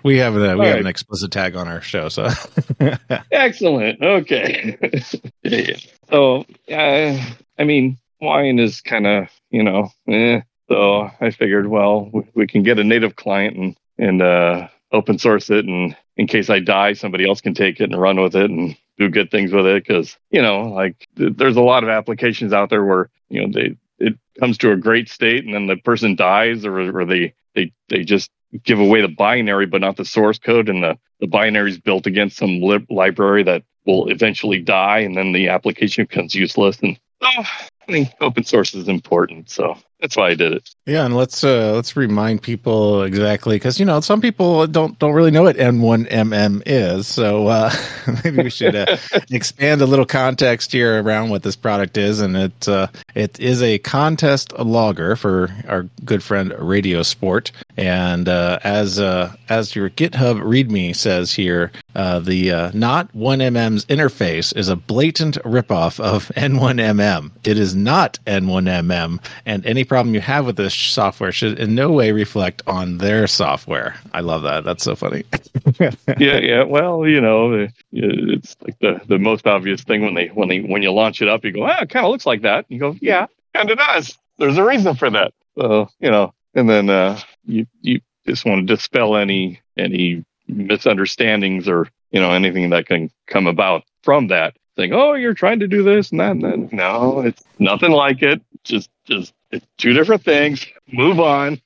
We 0.04 0.18
have 0.18 0.36
a, 0.36 0.40
we 0.40 0.66
all 0.66 0.66
have 0.66 0.80
an 0.80 0.88
explicit 0.88 1.32
tag 1.32 1.56
on 1.56 1.68
our 1.68 1.82
show, 1.82 2.10
so 2.10 2.28
excellent. 3.32 4.02
Okay. 4.02 4.78
yeah. 5.44 5.78
So, 6.10 6.46
uh, 6.70 7.26
I 7.58 7.64
mean, 7.64 7.98
wine 8.20 8.60
is 8.60 8.82
kind 8.82 9.08
of 9.08 9.30
you 9.50 9.64
know 9.64 9.90
eh. 10.08 10.42
so 10.68 11.10
i 11.22 11.32
figured 11.32 11.68
well 11.68 12.10
we, 12.12 12.22
we, 12.34 12.48
can 12.48 12.64
get 12.64 12.80
a 12.80 12.84
native 12.84 13.16
client 13.16 13.56
and 13.56 13.78
and 13.98 14.22
uh, 14.22 14.68
open 14.92 15.18
source 15.18 15.50
it 15.50 15.66
and 15.66 15.96
in 16.16 16.28
case 16.28 16.50
i 16.50 16.60
die 16.60 16.94
somebody 16.94 17.28
else 17.28 17.42
can 17.42 17.54
take 17.54 17.80
it 17.80 17.92
and 17.92 18.02
run 18.02 18.22
with 18.22 18.36
it 18.36 18.50
and 18.50 18.76
do 18.98 19.10
good 19.10 19.30
things 19.30 19.52
with 19.52 19.66
it 19.66 19.84
because 19.84 20.18
you 20.32 20.42
know 20.42 20.64
like 20.64 21.08
th- 21.18 21.34
there's 21.36 21.58
a 21.58 21.62
lot 21.62 21.84
of 21.84 21.90
applications 21.90 22.54
out 22.54 22.70
there 22.70 22.84
where 22.84 23.10
you 23.30 23.42
know 23.42 23.52
they 23.52 23.76
it 24.00 24.18
comes 24.40 24.58
to 24.58 24.72
a 24.72 24.78
great 24.78 25.10
state 25.10 25.46
and 25.46 25.54
then 25.54 25.68
the 25.68 25.78
person 25.78 26.16
dies 26.16 26.66
or, 26.66 27.00
or 27.00 27.06
they 27.06 27.34
they 27.56 27.72
they 27.90 28.04
just 28.04 28.30
give 28.64 28.80
away 28.80 29.02
the 29.02 29.08
binary 29.08 29.66
but 29.66 29.82
not 29.82 29.98
the 29.98 30.06
source 30.06 30.40
code 30.40 30.70
and 30.70 30.84
the 30.84 30.98
the 31.20 31.28
binary 31.28 31.72
is 31.72 31.80
built 31.80 32.06
against 32.06 32.38
some 32.38 32.62
library 32.90 33.44
that 33.44 33.64
will 33.86 34.08
eventually 34.10 34.62
die 34.62 35.00
and 35.00 35.18
then 35.18 35.32
the 35.32 35.50
application 35.50 36.06
becomes 36.06 36.36
useless 36.36 36.80
and 36.80 37.00
oh, 37.22 37.44
I 37.88 37.92
think 37.92 38.14
open 38.22 38.44
source 38.44 38.74
is 38.74 38.88
important, 38.88 39.50
so 39.50 39.78
that's 40.00 40.16
why 40.16 40.30
I 40.30 40.36
did 40.36 40.54
it. 40.54 40.70
Yeah, 40.86 41.06
and 41.06 41.18
let's 41.18 41.44
uh, 41.44 41.74
let's 41.74 41.96
remind 41.96 42.44
people 42.44 43.02
exactly 43.02 43.56
because 43.56 43.80
you 43.80 43.86
know 43.86 44.00
some 44.00 44.22
people 44.22 44.68
don't 44.68 44.98
don't 45.00 45.14
really 45.14 45.32
know 45.32 45.44
what 45.44 45.58
N1MM 45.58 46.62
is, 46.68 47.08
so 47.08 47.48
uh, 47.48 47.72
maybe 48.24 48.44
we 48.44 48.50
should 48.52 48.76
uh, 48.76 48.98
expand 49.32 49.82
a 49.82 49.88
little 49.88 50.06
context 50.06 50.72
here 50.72 51.02
around 51.02 51.30
what 51.30 51.42
this 51.42 51.56
product 51.56 51.98
is. 51.98 52.20
And 52.20 52.38
it 52.38 52.68
uh, 52.68 52.88
it 53.16 53.40
is 53.40 53.64
a 53.64 53.80
contest 53.80 54.54
logger 54.60 55.16
for 55.16 55.50
our 55.68 55.84
good 56.06 56.22
friend 56.22 56.54
Radio 56.60 57.02
Sport, 57.02 57.52
and 57.76 58.30
uh, 58.30 58.60
as 58.64 59.00
uh, 59.00 59.36
as 59.50 59.76
your 59.76 59.90
GitHub 59.90 60.42
README 60.42 60.96
says 60.96 61.34
here, 61.34 61.72
the 61.96 62.72
not 62.76 63.14
one 63.16 63.40
mm's 63.40 63.86
interface 63.86 64.56
is 64.56 64.70
a 64.70 64.76
blatant 64.76 65.38
ripoff 65.44 66.00
of 66.00 66.28
N1MM. 66.36 67.32
It 67.44 67.58
is 67.58 67.76
not 67.76 68.20
N1MM, 68.28 69.20
and 69.48 69.66
any 69.66 69.87
problem 69.88 70.14
you 70.14 70.22
have 70.22 70.46
with 70.46 70.58
this 70.58 70.74
software 70.74 71.32
should 71.32 71.60
in 71.60 71.76
no 71.76 71.92
way 71.92 72.12
reflect 72.12 72.62
on 72.68 72.98
their 72.98 73.28
software. 73.28 73.96
I 74.14 74.22
love 74.22 74.44
that. 74.44 74.64
That's 74.64 74.84
so 74.84 74.96
funny. 74.96 75.24
yeah, 75.80 76.38
yeah. 76.38 76.64
Well, 76.64 77.08
you 77.08 77.22
know, 77.22 77.68
it's 77.92 78.56
like 78.62 78.78
the, 78.80 79.02
the 79.08 79.20
most 79.20 79.48
obvious 79.48 79.84
thing 79.84 80.02
when 80.04 80.14
they 80.14 80.28
when 80.28 80.50
they 80.50 80.60
when 80.60 80.82
you 80.82 80.92
launch 80.92 81.22
it 81.22 81.28
up, 81.28 81.44
you 81.44 81.52
go, 81.52 81.64
ah, 81.64 81.82
it 81.82 81.90
kind 81.90 82.06
of 82.06 82.12
looks 82.12 82.26
like 82.26 82.42
that. 82.44 82.66
You 82.70 82.80
go, 82.80 82.96
yeah, 83.02 83.28
kind 83.54 83.70
of 83.70 83.78
does. 83.78 84.18
There's 84.38 84.58
a 84.58 84.64
reason 84.64 84.96
for 84.96 85.10
that. 85.10 85.34
So 85.58 85.90
you 86.00 86.12
know, 86.12 86.34
and 86.54 86.70
then 86.70 86.90
uh, 86.90 87.20
you 87.46 87.66
you 87.82 88.02
just 88.26 88.46
want 88.46 88.68
to 88.68 88.76
dispel 88.76 89.16
any 89.16 89.62
any 89.78 90.24
misunderstandings 90.48 91.68
or 91.68 91.88
you 92.12 92.20
know 92.20 92.32
anything 92.32 92.70
that 92.72 92.86
can 92.86 93.10
come 93.28 93.48
about 93.48 93.84
from 94.04 94.28
that 94.28 94.56
saying, 94.78 94.94
"Oh, 94.94 95.14
you're 95.14 95.34
trying 95.34 95.60
to 95.60 95.68
do 95.68 95.84
this 95.84 96.12
and 96.12 96.20
that." 96.20 96.32
And 96.32 96.44
then, 96.44 96.70
no, 96.72 97.22
it's 97.22 97.44
nothing 97.60 97.92
like 97.92 98.22
it. 98.22 98.42
Just, 98.64 98.90
just 99.06 99.34
it's 99.52 99.66
two 99.78 99.94
different 99.94 100.24
things. 100.24 100.66
Move 100.92 101.20
on. 101.20 101.62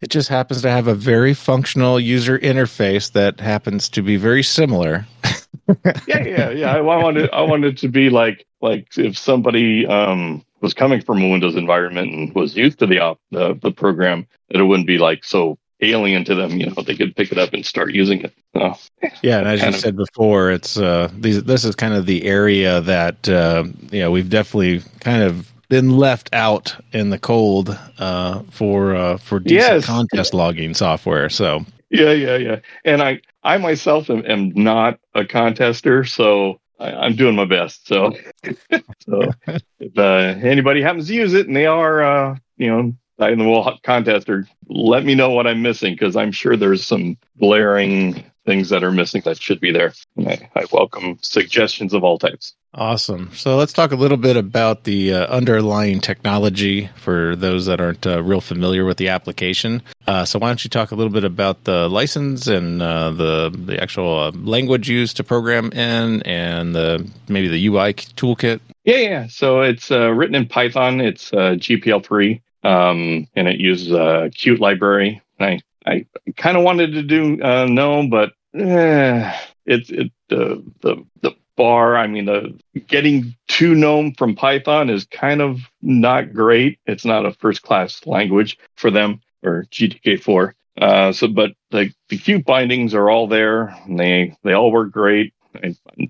It 0.00 0.08
just 0.08 0.28
happens 0.28 0.62
to 0.62 0.70
have 0.70 0.88
a 0.88 0.94
very 0.94 1.32
functional 1.32 2.00
user 2.00 2.38
interface 2.38 3.12
that 3.12 3.38
happens 3.38 3.88
to 3.90 4.02
be 4.02 4.16
very 4.16 4.42
similar. 4.42 5.06
yeah, 6.08 6.24
yeah, 6.24 6.50
yeah. 6.50 6.74
I 6.74 6.80
wanted, 6.80 7.30
I 7.30 7.42
wanted 7.42 7.78
to 7.78 7.88
be 7.88 8.10
like, 8.10 8.46
like 8.60 8.88
if 8.98 9.16
somebody 9.16 9.86
um, 9.86 10.44
was 10.60 10.74
coming 10.74 11.02
from 11.02 11.22
a 11.22 11.28
Windows 11.28 11.54
environment 11.54 12.12
and 12.12 12.34
was 12.34 12.56
used 12.56 12.80
to 12.80 12.86
the 12.86 12.98
op, 12.98 13.20
the, 13.30 13.54
the 13.54 13.70
program, 13.70 14.26
that 14.48 14.60
it 14.60 14.64
wouldn't 14.64 14.88
be 14.88 14.98
like 14.98 15.24
so 15.24 15.56
alien 15.82 16.24
to 16.24 16.34
them. 16.34 16.52
You 16.52 16.66
know, 16.66 16.82
they 16.82 16.96
could 16.96 17.14
pick 17.14 17.30
it 17.32 17.38
up 17.38 17.52
and 17.52 17.64
start 17.64 17.92
using 17.92 18.22
it. 18.22 18.32
So, 18.56 18.74
yeah, 19.22 19.38
and 19.38 19.48
as 19.48 19.60
you 19.60 19.68
of, 19.68 19.76
said 19.76 19.96
before, 19.96 20.50
it's 20.50 20.76
uh, 20.76 21.10
these, 21.12 21.44
this 21.44 21.64
is 21.64 21.74
kind 21.74 21.94
of 21.94 22.06
the 22.06 22.24
area 22.24 22.80
that 22.80 23.28
uh, 23.28 23.64
you 23.90 24.00
know 24.00 24.10
we've 24.10 24.30
definitely 24.30 24.82
kind 25.00 25.22
of 25.22 25.51
been 25.72 25.96
left 25.96 26.28
out 26.34 26.76
in 26.92 27.08
the 27.08 27.18
cold 27.18 27.78
uh, 27.98 28.42
for 28.50 28.94
uh, 28.94 29.16
for 29.16 29.40
decent 29.40 29.76
yes. 29.76 29.86
contest 29.86 30.34
logging 30.34 30.74
software. 30.74 31.30
So 31.30 31.64
yeah, 31.88 32.12
yeah, 32.12 32.36
yeah. 32.36 32.56
And 32.84 33.00
I 33.00 33.22
I 33.42 33.56
myself 33.56 34.10
am, 34.10 34.22
am 34.26 34.50
not 34.50 35.00
a 35.14 35.22
contester, 35.22 36.06
so 36.06 36.60
I, 36.78 37.06
am 37.06 37.16
doing 37.16 37.34
my 37.34 37.46
best. 37.46 37.88
So 37.88 38.12
so 38.98 39.32
if 39.80 39.96
uh, 39.96 40.38
anybody 40.46 40.82
happens 40.82 41.08
to 41.08 41.14
use 41.14 41.32
it 41.32 41.46
and 41.46 41.56
they 41.56 41.64
are 41.64 42.02
uh, 42.02 42.36
you 42.58 42.68
know 42.68 42.92
in 43.26 43.38
the 43.38 43.46
wall 43.46 43.78
contester, 43.82 44.46
let 44.68 45.06
me 45.06 45.14
know 45.14 45.30
what 45.30 45.46
I'm 45.46 45.62
missing 45.62 45.94
because 45.94 46.16
I'm 46.16 46.32
sure 46.32 46.54
there's 46.54 46.84
some 46.84 47.16
glaring 47.40 48.22
things 48.44 48.70
that 48.70 48.82
are 48.82 48.90
missing 48.90 49.22
that 49.24 49.40
should 49.40 49.60
be 49.60 49.72
there. 49.72 49.92
I, 50.18 50.48
I, 50.54 50.64
welcome 50.72 51.18
suggestions 51.22 51.94
of 51.94 52.02
all 52.04 52.18
types. 52.18 52.54
Awesome. 52.74 53.30
So 53.34 53.56
let's 53.56 53.72
talk 53.72 53.92
a 53.92 53.96
little 53.96 54.16
bit 54.16 54.36
about 54.36 54.84
the 54.84 55.12
uh, 55.12 55.26
underlying 55.26 56.00
technology 56.00 56.88
for 56.96 57.36
those 57.36 57.66
that 57.66 57.80
aren't 57.80 58.06
uh, 58.06 58.22
real 58.22 58.40
familiar 58.40 58.84
with 58.84 58.96
the 58.96 59.08
application. 59.08 59.82
Uh, 60.06 60.24
so 60.24 60.38
why 60.38 60.48
don't 60.48 60.64
you 60.64 60.70
talk 60.70 60.90
a 60.90 60.94
little 60.94 61.12
bit 61.12 61.24
about 61.24 61.64
the 61.64 61.88
license 61.88 62.46
and 62.46 62.80
uh, 62.80 63.10
the 63.10 63.50
the 63.66 63.80
actual 63.80 64.18
uh, 64.18 64.30
language 64.30 64.88
used 64.88 65.18
to 65.18 65.24
program 65.24 65.70
in, 65.72 66.22
and 66.22 66.74
the 66.74 67.06
maybe 67.28 67.48
the 67.48 67.66
UI 67.66 67.92
toolkit. 67.92 68.60
Yeah, 68.84 68.96
yeah. 68.96 69.26
So 69.28 69.60
it's 69.60 69.90
uh, 69.90 70.10
written 70.10 70.34
in 70.34 70.48
Python. 70.48 71.00
It's 71.00 71.30
GPL 71.30 72.04
three, 72.04 72.40
um, 72.64 73.28
and 73.36 73.48
it 73.48 73.60
uses 73.60 73.92
a 73.92 74.30
Qt 74.32 74.58
library. 74.58 75.20
I 75.38 75.60
I 75.86 76.06
kind 76.36 76.56
of 76.56 76.62
wanted 76.62 76.92
to 76.92 77.02
do 77.02 77.42
uh, 77.42 77.66
GNOME, 77.66 78.10
but 78.10 78.32
eh, 78.54 79.36
it's 79.66 79.90
it 79.90 80.12
the 80.28 80.64
the 80.80 81.04
the 81.20 81.32
bar. 81.56 81.96
I 81.96 82.06
mean, 82.06 82.26
the 82.26 82.58
getting 82.86 83.36
to 83.48 83.74
GNOME 83.74 84.14
from 84.14 84.36
Python 84.36 84.90
is 84.90 85.04
kind 85.06 85.40
of 85.40 85.60
not 85.80 86.32
great. 86.32 86.78
It's 86.86 87.04
not 87.04 87.26
a 87.26 87.32
first 87.32 87.62
class 87.62 88.06
language 88.06 88.58
for 88.76 88.90
them 88.90 89.20
or 89.42 89.66
GTK4. 89.70 90.52
Uh, 90.80 91.12
so, 91.12 91.28
but 91.28 91.52
the 91.70 91.92
the 92.08 92.18
Qt 92.18 92.44
bindings 92.44 92.94
are 92.94 93.10
all 93.10 93.28
there, 93.28 93.68
and 93.84 93.98
they 93.98 94.36
they 94.42 94.52
all 94.52 94.72
work 94.72 94.90
great. 94.90 95.34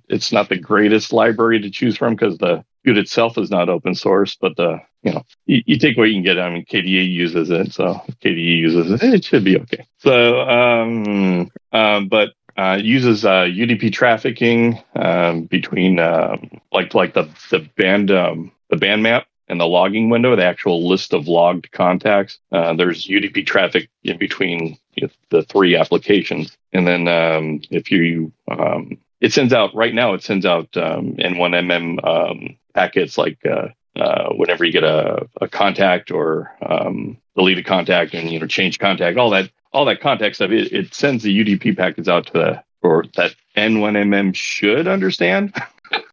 It's 0.08 0.30
not 0.30 0.48
the 0.48 0.58
greatest 0.58 1.12
library 1.12 1.60
to 1.62 1.70
choose 1.70 1.96
from 1.96 2.14
because 2.14 2.38
the 2.38 2.64
Qt 2.86 2.96
itself 2.98 3.38
is 3.38 3.50
not 3.50 3.68
open 3.68 3.94
source, 3.94 4.36
but 4.40 4.56
the 4.56 4.80
you 5.02 5.12
know 5.12 5.24
you, 5.46 5.62
you, 5.66 5.78
take 5.78 5.96
what 5.96 6.08
you 6.08 6.14
can 6.14 6.22
get. 6.22 6.38
I 6.38 6.50
mean, 6.50 6.64
KDE 6.64 7.10
uses 7.10 7.50
it, 7.50 7.72
so 7.72 8.00
KDE 8.22 8.58
uses 8.58 8.90
it, 8.90 9.14
it 9.14 9.24
should 9.24 9.44
be 9.44 9.58
okay. 9.60 9.86
So, 9.98 10.40
um, 10.40 11.50
um, 11.72 12.08
but 12.08 12.30
uh, 12.56 12.78
uses 12.80 13.24
uh, 13.24 13.44
UDP 13.44 13.92
trafficking 13.92 14.82
um, 14.94 15.44
between 15.44 15.98
um, 15.98 16.50
like 16.72 16.94
like 16.94 17.14
the 17.14 17.28
the 17.50 17.60
band 17.76 18.10
um, 18.10 18.52
the 18.70 18.76
band 18.76 19.02
map 19.02 19.26
and 19.48 19.60
the 19.60 19.66
logging 19.66 20.08
window, 20.08 20.34
the 20.34 20.44
actual 20.44 20.88
list 20.88 21.12
of 21.12 21.28
logged 21.28 21.70
contacts. 21.72 22.38
Uh, 22.50 22.74
there's 22.74 23.06
UDP 23.06 23.44
traffic 23.46 23.88
in 24.02 24.18
between 24.18 24.78
you 24.94 25.06
know, 25.06 25.12
the 25.30 25.42
three 25.44 25.76
applications, 25.76 26.56
and 26.72 26.86
then 26.86 27.08
um, 27.08 27.60
if 27.70 27.90
you 27.90 28.32
um, 28.50 28.98
it 29.22 29.32
sends 29.32 29.52
out 29.52 29.74
right 29.74 29.94
now. 29.94 30.14
It 30.14 30.22
sends 30.22 30.44
out 30.44 30.76
um, 30.76 31.14
N1MM 31.14 32.04
um, 32.04 32.56
packets 32.74 33.18
like 33.18 33.38
uh, 33.46 33.68
uh, 33.96 34.32
whenever 34.34 34.64
you 34.64 34.72
get 34.72 34.84
a, 34.84 35.28
a 35.40 35.48
contact 35.48 36.10
or 36.10 36.54
um, 36.62 37.18
delete 37.36 37.58
a 37.58 37.62
contact 37.62 38.14
and 38.14 38.30
you 38.30 38.38
know 38.38 38.46
change 38.46 38.78
contact, 38.78 39.18
all 39.18 39.30
that 39.30 39.50
all 39.72 39.84
that 39.84 40.00
contact 40.00 40.36
stuff. 40.36 40.50
It, 40.50 40.72
it 40.72 40.94
sends 40.94 41.22
the 41.22 41.44
UDP 41.44 41.76
packets 41.76 42.08
out 42.08 42.26
to 42.26 42.32
the 42.32 42.64
or 42.82 43.04
that 43.16 43.34
N1MM 43.56 44.34
should 44.34 44.88
understand. 44.88 45.54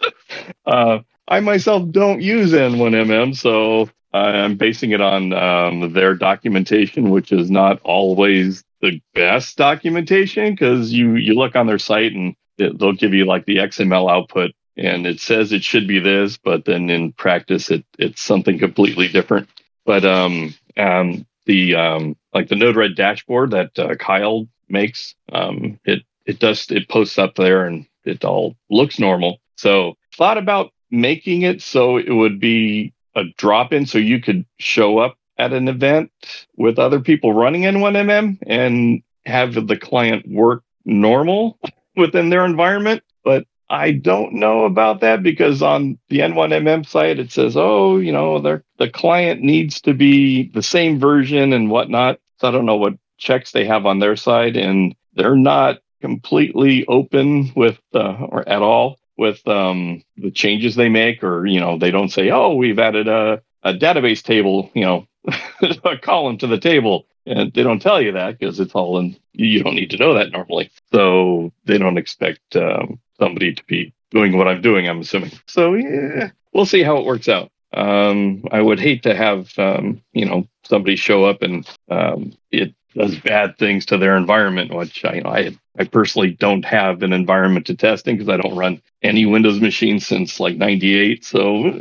uh, 0.65 0.99
I 1.27 1.39
myself 1.39 1.89
don't 1.91 2.21
use 2.21 2.53
N1MM, 2.53 3.35
so 3.35 3.89
I'm 4.13 4.55
basing 4.55 4.91
it 4.91 5.01
on 5.01 5.33
um, 5.33 5.93
their 5.93 6.15
documentation, 6.15 7.11
which 7.11 7.31
is 7.31 7.51
not 7.51 7.79
always 7.83 8.63
the 8.81 9.01
best 9.13 9.57
documentation 9.57 10.51
because 10.53 10.91
you 10.93 11.15
you 11.15 11.33
look 11.33 11.55
on 11.55 11.67
their 11.67 11.79
site 11.79 12.13
and 12.13 12.35
they'll 12.57 12.93
give 12.93 13.13
you 13.13 13.25
like 13.25 13.45
the 13.45 13.57
XML 13.57 14.11
output 14.11 14.51
and 14.79 15.05
it 15.05 15.19
says 15.19 15.51
it 15.51 15.63
should 15.63 15.87
be 15.87 15.99
this, 15.99 16.37
but 16.37 16.65
then 16.65 16.89
in 16.89 17.11
practice 17.11 17.69
it 17.69 17.85
it's 17.97 18.21
something 18.21 18.57
completely 18.57 19.07
different. 19.07 19.49
But 19.85 20.05
um, 20.05 20.55
um 20.77 21.25
the 21.45 21.75
um 21.75 22.15
like 22.33 22.47
the 22.47 22.55
Node-RED 22.55 22.95
dashboard 22.95 23.51
that 23.51 23.77
uh, 23.77 23.95
Kyle 23.95 24.47
makes, 24.69 25.15
um 25.31 25.79
it 25.83 26.03
it 26.25 26.39
does 26.39 26.69
it 26.71 26.87
posts 26.87 27.17
up 27.17 27.35
there 27.35 27.65
and 27.65 27.85
it 28.05 28.23
all 28.23 28.55
looks 28.69 28.99
normal. 28.99 29.39
So 29.57 29.97
thought 30.15 30.37
about 30.37 30.71
making 30.89 31.41
it 31.43 31.61
so 31.61 31.97
it 31.97 32.11
would 32.11 32.39
be 32.39 32.93
a 33.15 33.23
drop 33.37 33.73
in 33.73 33.85
so 33.85 33.97
you 33.97 34.21
could 34.21 34.45
show 34.59 34.99
up 34.99 35.17
at 35.37 35.53
an 35.53 35.67
event 35.67 36.11
with 36.57 36.79
other 36.79 36.99
people 36.99 37.33
running 37.33 37.63
N1MM 37.63 38.39
and 38.45 39.01
have 39.25 39.67
the 39.67 39.77
client 39.77 40.27
work 40.27 40.63
normal 40.85 41.57
within 41.95 42.29
their 42.29 42.45
environment. 42.45 43.03
But 43.23 43.45
I 43.69 43.91
don't 43.91 44.33
know 44.33 44.65
about 44.65 45.01
that 45.01 45.21
because 45.21 45.61
on 45.61 45.99
the 46.09 46.19
N1MM 46.19 46.87
site 46.87 47.19
it 47.19 47.31
says, 47.31 47.55
oh, 47.55 47.97
you 47.97 48.11
know, 48.11 48.39
the 48.39 48.89
client 48.89 49.41
needs 49.41 49.81
to 49.81 49.93
be 49.93 50.49
the 50.49 50.63
same 50.63 50.99
version 50.99 51.53
and 51.53 51.69
whatnot. 51.69 52.19
So 52.37 52.47
I 52.47 52.51
don't 52.51 52.65
know 52.65 52.77
what 52.77 52.97
checks 53.17 53.51
they 53.51 53.65
have 53.65 53.85
on 53.85 53.99
their 53.99 54.15
side, 54.15 54.55
and 54.57 54.95
they're 55.13 55.35
not 55.35 55.79
completely 56.01 56.85
open 56.87 57.51
with 57.55 57.77
uh, 57.93 58.13
or 58.13 58.47
at 58.47 58.61
all 58.61 58.97
with 59.17 59.45
um, 59.47 60.01
the 60.17 60.31
changes 60.31 60.75
they 60.75 60.89
make, 60.89 61.23
or 61.23 61.45
you 61.45 61.59
know, 61.59 61.77
they 61.77 61.91
don't 61.91 62.09
say, 62.09 62.31
oh, 62.31 62.53
we've 62.53 62.79
added 62.79 63.07
a, 63.07 63.41
a 63.63 63.73
database 63.73 64.23
table, 64.23 64.71
you 64.73 64.85
know, 64.85 65.05
a 65.83 65.97
column 65.97 66.37
to 66.37 66.47
the 66.47 66.59
table 66.59 67.05
and 67.29 67.53
they 67.53 67.63
don't 67.63 67.81
tell 67.81 68.01
you 68.01 68.11
that 68.13 68.37
because 68.37 68.59
it's 68.59 68.73
all 68.73 68.99
in 68.99 69.15
you 69.33 69.63
don't 69.63 69.75
need 69.75 69.91
to 69.91 69.97
know 69.97 70.13
that 70.13 70.31
normally. 70.31 70.71
So 70.91 71.51
they 71.65 71.77
don't 71.77 71.97
expect 71.97 72.55
um, 72.55 72.99
somebody 73.19 73.53
to 73.53 73.63
be 73.65 73.93
doing 74.11 74.35
what 74.35 74.47
i'm 74.47 74.61
doing 74.61 74.89
i'm 74.89 75.01
assuming. 75.01 75.31
So 75.47 75.75
yeah 75.75 76.31
we'll 76.53 76.65
see 76.65 76.83
how 76.83 76.97
it 76.97 77.05
works 77.05 77.29
out. 77.29 77.51
Um, 77.73 78.43
i 78.51 78.61
would 78.61 78.79
hate 78.79 79.03
to 79.03 79.15
have 79.15 79.57
um, 79.59 80.01
you 80.13 80.25
know 80.25 80.47
somebody 80.63 80.95
show 80.95 81.25
up 81.25 81.41
and 81.41 81.69
um, 81.89 82.33
it 82.51 82.73
does 82.95 83.15
bad 83.19 83.57
things 83.59 83.85
to 83.85 83.97
their 83.99 84.17
environment 84.17 84.73
which 84.73 85.05
i 85.05 85.13
you 85.13 85.21
know, 85.21 85.29
I, 85.29 85.55
I 85.77 85.83
personally 85.83 86.31
don't 86.31 86.65
have 86.65 87.03
an 87.03 87.13
environment 87.13 87.67
to 87.67 87.75
test 87.75 88.07
in 88.07 88.17
because 88.17 88.29
i 88.29 88.37
don't 88.37 88.57
run 88.57 88.81
any 89.03 89.27
windows 89.27 89.61
machine 89.61 89.99
since 89.99 90.39
like 90.39 90.57
98 90.57 91.23
so 91.23 91.71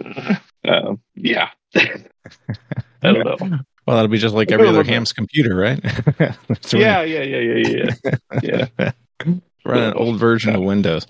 uh, 0.64 0.95
yeah. 1.14 1.50
I 1.75 3.12
don't 3.12 3.40
know. 3.40 3.59
Well, 3.88 3.97
that'll 3.97 4.11
be 4.11 4.18
just 4.18 4.35
like 4.35 4.52
every 4.52 4.68
other 4.68 4.85
ham's 4.85 5.14
computer, 5.14 5.57
right? 5.57 5.80
yeah, 6.75 7.00
yeah, 7.00 7.23
yeah, 7.23 7.38
yeah, 7.38 7.95
yeah, 8.42 8.66
yeah. 8.78 8.92
Run 9.64 9.83
an 9.83 9.95
old 9.95 10.18
version 10.18 10.54
of 10.54 10.61
Windows. 10.61 11.07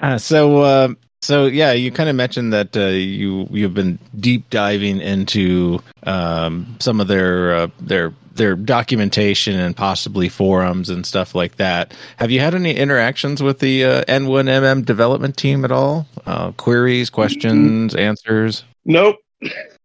Uh, 0.00 0.16
so, 0.16 0.62
uh, 0.62 0.88
so 1.20 1.44
yeah, 1.44 1.72
you 1.72 1.92
kind 1.92 2.08
of 2.08 2.16
mentioned 2.16 2.54
that 2.54 2.74
uh, 2.78 2.86
you 2.86 3.46
you've 3.50 3.74
been 3.74 3.98
deep 4.18 4.48
diving 4.48 5.02
into 5.02 5.80
um, 6.04 6.78
some 6.80 6.98
of 6.98 7.08
their 7.08 7.54
uh, 7.54 7.66
their 7.78 8.14
their 8.32 8.56
documentation 8.56 9.60
and 9.60 9.76
possibly 9.76 10.30
forums 10.30 10.88
and 10.88 11.04
stuff 11.04 11.34
like 11.34 11.56
that. 11.56 11.92
Have 12.16 12.30
you 12.30 12.40
had 12.40 12.54
any 12.54 12.74
interactions 12.74 13.42
with 13.42 13.58
the 13.58 13.84
uh, 13.84 14.04
N1MM 14.04 14.86
development 14.86 15.36
team 15.36 15.62
at 15.62 15.72
all? 15.72 16.06
Uh, 16.24 16.52
queries, 16.52 17.10
questions, 17.10 17.94
answers? 17.94 18.64
Nope. 18.86 19.16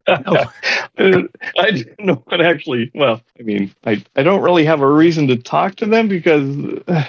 I 0.98 1.72
didn't 1.72 2.00
know 2.00 2.24
what 2.26 2.42
actually. 2.42 2.92
Well, 2.94 3.22
I 3.40 3.44
mean, 3.44 3.74
I, 3.86 4.04
I 4.16 4.24
don't 4.24 4.42
really 4.42 4.66
have 4.66 4.82
a 4.82 4.92
reason 4.92 5.28
to 5.28 5.38
talk 5.38 5.76
to 5.76 5.86
them 5.86 6.08
because 6.08 6.82
uh, 6.88 7.06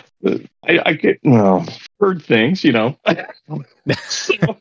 I, 0.65 0.81
I 0.85 0.93
get 0.95 1.19
well 1.25 1.67
heard 1.99 2.23
things, 2.23 2.63
you 2.65 2.73
know. 2.73 2.97
so, 4.07 4.35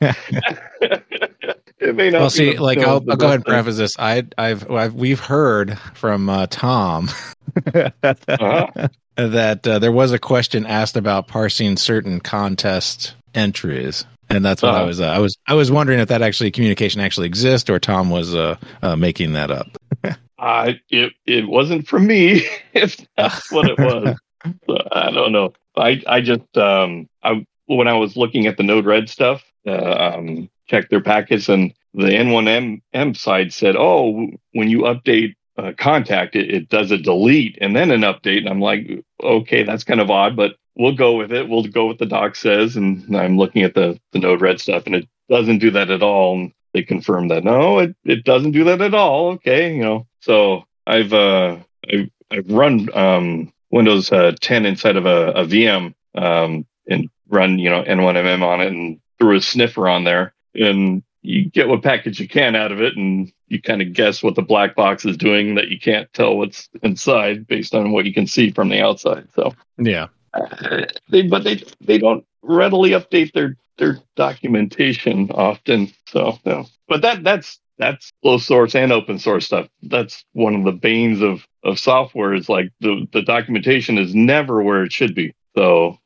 it 0.80 1.94
may 1.94 2.10
not. 2.10 2.20
Well, 2.20 2.30
see, 2.30 2.58
like 2.58 2.78
I'll, 2.78 3.04
I'll 3.08 3.16
go 3.16 3.26
ahead 3.26 3.36
and 3.36 3.44
preface 3.44 3.76
this. 3.76 3.96
I, 3.98 4.24
I've, 4.38 4.70
I've 4.70 4.94
we've 4.94 5.20
heard 5.20 5.78
from 5.94 6.28
uh, 6.28 6.46
Tom 6.48 7.08
uh-huh. 7.74 8.88
that 9.16 9.66
uh, 9.66 9.78
there 9.78 9.92
was 9.92 10.12
a 10.12 10.18
question 10.18 10.66
asked 10.66 10.96
about 10.96 11.28
parsing 11.28 11.76
certain 11.76 12.20
contest 12.20 13.14
entries 13.34 14.04
and 14.30 14.44
that's 14.44 14.62
what 14.62 14.72
I 14.72 14.78
Uh-huh. 14.78 14.86
was. 14.86 15.00
Uh, 15.00 15.06
I 15.06 15.18
was. 15.18 15.36
I 15.46 15.54
was 15.54 15.70
wondering 15.70 16.00
if 16.00 16.08
that 16.08 16.22
actually 16.22 16.50
communication 16.50 17.00
actually 17.00 17.26
exists, 17.26 17.68
or 17.68 17.78
Tom 17.78 18.10
was 18.10 18.34
uh, 18.34 18.56
uh, 18.82 18.96
making 18.96 19.34
that 19.34 19.50
up. 19.50 19.68
Uh, 20.42 20.72
it 20.88 21.12
it 21.26 21.46
wasn't 21.46 21.86
from 21.86 22.06
me, 22.06 22.46
if 22.72 22.96
that's 23.14 23.52
what 23.52 23.66
it 23.68 23.78
was. 23.78 24.16
So, 24.66 24.78
I 24.90 25.10
don't 25.10 25.32
know. 25.32 25.52
I 25.76 26.02
I 26.06 26.22
just 26.22 26.56
um 26.56 27.10
I 27.22 27.44
when 27.66 27.88
I 27.88 27.92
was 27.98 28.16
looking 28.16 28.46
at 28.46 28.56
the 28.56 28.62
Node 28.62 28.86
Red 28.86 29.10
stuff, 29.10 29.44
uh, 29.66 30.14
um, 30.16 30.48
checked 30.66 30.88
their 30.88 31.02
packets, 31.02 31.50
and 31.50 31.74
the 31.92 32.06
N1M 32.06 32.80
M 32.94 33.14
side 33.14 33.52
said, 33.52 33.76
oh, 33.76 34.28
when 34.52 34.70
you 34.70 34.78
update 34.84 35.34
uh, 35.56 35.72
contact, 35.78 36.36
it, 36.36 36.50
it 36.50 36.68
does 36.68 36.90
a 36.90 36.98
delete 36.98 37.58
and 37.60 37.74
then 37.74 37.90
an 37.90 38.02
update, 38.02 38.38
and 38.38 38.48
I'm 38.48 38.60
like, 38.60 38.88
okay, 39.22 39.62
that's 39.62 39.84
kind 39.84 40.00
of 40.00 40.10
odd, 40.10 40.36
but 40.36 40.56
we'll 40.76 40.94
go 40.94 41.16
with 41.16 41.32
it. 41.32 41.48
We'll 41.48 41.64
go 41.64 41.86
with 41.86 41.98
the 41.98 42.06
doc 42.06 42.36
says, 42.36 42.76
and 42.76 43.16
I'm 43.16 43.36
looking 43.36 43.62
at 43.62 43.74
the 43.74 43.98
the 44.12 44.18
Node 44.18 44.40
Red 44.40 44.60
stuff, 44.60 44.86
and 44.86 44.94
it 44.94 45.08
doesn't 45.28 45.58
do 45.58 45.70
that 45.72 45.90
at 45.90 46.02
all. 46.02 46.34
And 46.38 46.52
they 46.72 46.82
confirm 46.82 47.28
that 47.28 47.44
no, 47.44 47.78
it, 47.78 47.96
it 48.04 48.24
doesn't 48.24 48.52
do 48.52 48.64
that 48.64 48.80
at 48.80 48.94
all. 48.94 49.32
Okay, 49.32 49.74
you 49.74 49.82
know. 49.82 50.06
So 50.20 50.64
I've 50.86 51.12
uh 51.12 51.58
I've, 51.92 52.10
I've 52.30 52.50
run 52.50 52.88
um 52.94 53.52
Windows 53.70 54.10
uh, 54.10 54.32
10 54.40 54.66
inside 54.66 54.96
of 54.96 55.06
a, 55.06 55.30
a 55.30 55.44
VM 55.44 55.94
um 56.14 56.66
and 56.88 57.08
run 57.28 57.58
you 57.58 57.70
know 57.70 57.82
N1MM 57.82 58.42
on 58.42 58.60
it 58.60 58.68
and 58.68 59.00
threw 59.18 59.36
a 59.36 59.40
sniffer 59.40 59.88
on 59.88 60.04
there 60.04 60.34
and 60.54 61.02
you 61.22 61.50
get 61.50 61.68
what 61.68 61.82
package 61.82 62.18
you 62.18 62.28
can 62.28 62.56
out 62.56 62.72
of 62.72 62.80
it 62.80 62.96
and 62.96 63.32
you 63.50 63.60
kind 63.60 63.82
of 63.82 63.92
guess 63.92 64.22
what 64.22 64.36
the 64.36 64.42
black 64.42 64.74
box 64.74 65.04
is 65.04 65.16
doing 65.16 65.56
that 65.56 65.68
you 65.68 65.78
can't 65.78 66.10
tell 66.12 66.36
what's 66.38 66.68
inside 66.82 67.46
based 67.46 67.74
on 67.74 67.92
what 67.92 68.06
you 68.06 68.14
can 68.14 68.26
see 68.26 68.50
from 68.50 68.68
the 68.70 68.80
outside. 68.80 69.26
So 69.34 69.52
Yeah. 69.76 70.06
uh, 70.32 70.86
they 71.10 71.22
but 71.22 71.44
they 71.44 71.62
they 71.80 71.98
don't 71.98 72.24
readily 72.42 72.90
update 72.90 73.32
their 73.32 73.56
their 73.76 73.98
documentation 74.16 75.30
often 75.32 75.90
so 76.06 76.38
no 76.44 76.66
but 76.88 77.02
that 77.02 77.24
that's 77.24 77.58
that's 77.78 78.12
closed 78.22 78.44
source 78.44 78.74
and 78.74 78.92
open 78.92 79.18
source 79.18 79.46
stuff 79.46 79.66
that's 79.82 80.24
one 80.32 80.54
of 80.54 80.64
the 80.64 80.72
banes 80.72 81.20
of 81.20 81.46
of 81.64 81.78
software 81.78 82.32
is 82.32 82.48
like 82.48 82.70
the 82.80 83.06
the 83.12 83.22
documentation 83.22 83.98
is 83.98 84.14
never 84.14 84.62
where 84.62 84.84
it 84.84 84.92
should 84.92 85.14
be 85.14 85.34
so 85.56 85.98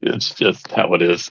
it's 0.00 0.34
just 0.34 0.70
how 0.70 0.94
it 0.94 1.02
is. 1.02 1.30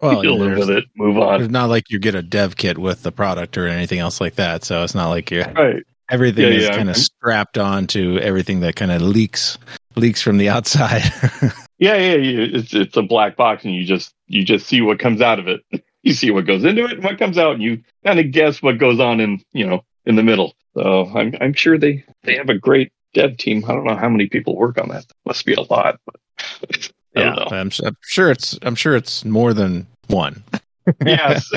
Well, 0.00 0.24
you 0.24 0.32
live 0.32 0.58
with 0.58 0.70
it. 0.70 0.84
Move 0.96 1.18
on. 1.18 1.40
It's 1.40 1.50
not 1.50 1.68
like 1.68 1.90
you 1.90 1.98
get 1.98 2.14
a 2.14 2.22
dev 2.22 2.56
kit 2.56 2.78
with 2.78 3.02
the 3.02 3.12
product 3.12 3.56
or 3.56 3.66
anything 3.66 3.98
else 4.00 4.20
like 4.20 4.34
that. 4.34 4.64
So 4.64 4.82
it's 4.82 4.94
not 4.94 5.08
like 5.08 5.30
you're 5.30 5.44
right. 5.52 5.82
Everything 6.10 6.44
Yeah, 6.44 6.50
is 6.50 6.64
yeah, 6.64 6.76
kind 6.76 6.90
of 6.90 6.96
strapped 6.96 7.58
on 7.58 7.86
to 7.88 8.18
everything 8.18 8.60
that 8.60 8.76
kind 8.76 8.90
of 8.90 9.02
leaks 9.02 9.58
leaks 9.94 10.22
from 10.22 10.38
the 10.38 10.48
outside. 10.48 11.02
yeah 11.78 11.96
yeah 11.96 12.14
yeah. 12.14 12.58
It's 12.58 12.74
it's 12.74 12.96
a 12.96 13.02
black 13.02 13.36
box 13.36 13.64
and 13.64 13.74
you 13.74 13.84
just 13.84 14.14
you 14.26 14.44
just 14.44 14.66
see 14.66 14.80
what 14.80 14.98
comes 14.98 15.20
out 15.20 15.38
of 15.38 15.48
it. 15.48 15.62
You 16.04 16.14
see 16.14 16.30
what 16.30 16.46
goes 16.46 16.64
into 16.64 16.84
it 16.84 16.92
and 16.92 17.04
what 17.04 17.18
comes 17.18 17.36
out 17.36 17.54
and 17.54 17.62
you 17.62 17.82
kind 18.06 18.20
of 18.20 18.30
guess 18.30 18.62
what 18.62 18.78
goes 18.78 19.00
on 19.00 19.20
in 19.20 19.42
you 19.52 19.66
know 19.66 19.84
in 20.06 20.14
the 20.14 20.22
middle. 20.22 20.54
So 20.74 21.06
i'm 21.14 21.34
i'm 21.40 21.52
sure 21.52 21.76
they 21.76 22.04
they 22.22 22.36
have 22.36 22.48
a 22.48 22.56
great 22.56 22.92
dev 23.14 23.36
team. 23.36 23.64
I 23.64 23.72
don't 23.72 23.84
know 23.84 23.96
how 23.96 24.08
many 24.08 24.28
people 24.28 24.56
work 24.56 24.78
on 24.78 24.88
that. 24.90 25.04
Must 25.26 25.44
be 25.44 25.54
a 25.54 25.60
lot 25.60 26.00
but 26.06 26.92
yeah, 27.18 27.34
don't. 27.34 27.52
I'm, 27.52 27.70
I'm 27.84 27.96
sure 28.02 28.30
it's 28.30 28.58
I'm 28.62 28.74
sure 28.74 28.96
it's 28.96 29.24
more 29.24 29.52
than 29.54 29.86
one. 30.08 30.42
yes 31.04 31.50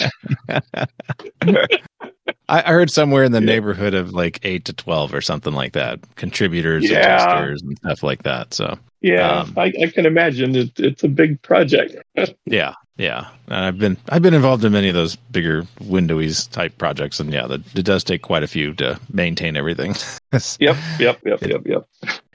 I, 2.50 2.64
I 2.64 2.72
heard 2.72 2.92
somewhere 2.92 3.24
in 3.24 3.32
the 3.32 3.40
Yeah. 3.40 3.46
neighborhood 3.46 3.94
of 3.94 4.12
like 4.14 4.40
eight 4.44 4.66
to 4.66 4.74
twelve 4.74 5.14
or 5.14 5.22
something 5.22 5.54
like 5.54 5.74
that, 5.74 6.00
contributors 6.16 6.84
and 6.84 6.92
Yeah. 6.94 7.02
testers 7.18 7.62
and 7.62 7.78
stuff 7.78 8.04
like 8.04 8.24
that. 8.24 8.54
So 8.54 8.78
yeah 9.02 9.40
Um, 9.42 9.54
I, 9.58 9.72
I 9.82 9.88
can 9.88 10.06
imagine 10.06 10.56
it, 10.56 10.80
it's 10.80 11.04
a 11.04 11.08
big 11.08 11.42
project 11.42 11.96
yeah, 12.46 12.74
yeah. 12.98 13.30
And 13.48 13.56
I've 13.66 13.78
been 13.80 13.98
I've 14.10 14.22
been 14.22 14.34
involved 14.34 14.66
in 14.66 14.74
many 14.74 14.90
of 14.90 14.96
those 14.96 15.16
bigger 15.16 15.66
Windows 15.80 16.48
type 16.48 16.78
projects, 16.78 17.20
and 17.20 17.32
yeah, 17.34 17.48
that 17.48 17.62
it 17.76 17.84
does 17.86 18.04
take 18.04 18.22
quite 18.22 18.44
a 18.44 18.48
few 18.48 18.74
to 18.76 19.00
maintain 19.12 19.56
everything. 19.56 19.96
yep 20.60 20.76
yep 21.00 21.20
yep 21.26 21.42
yep 21.42 21.62
yep 21.66 21.88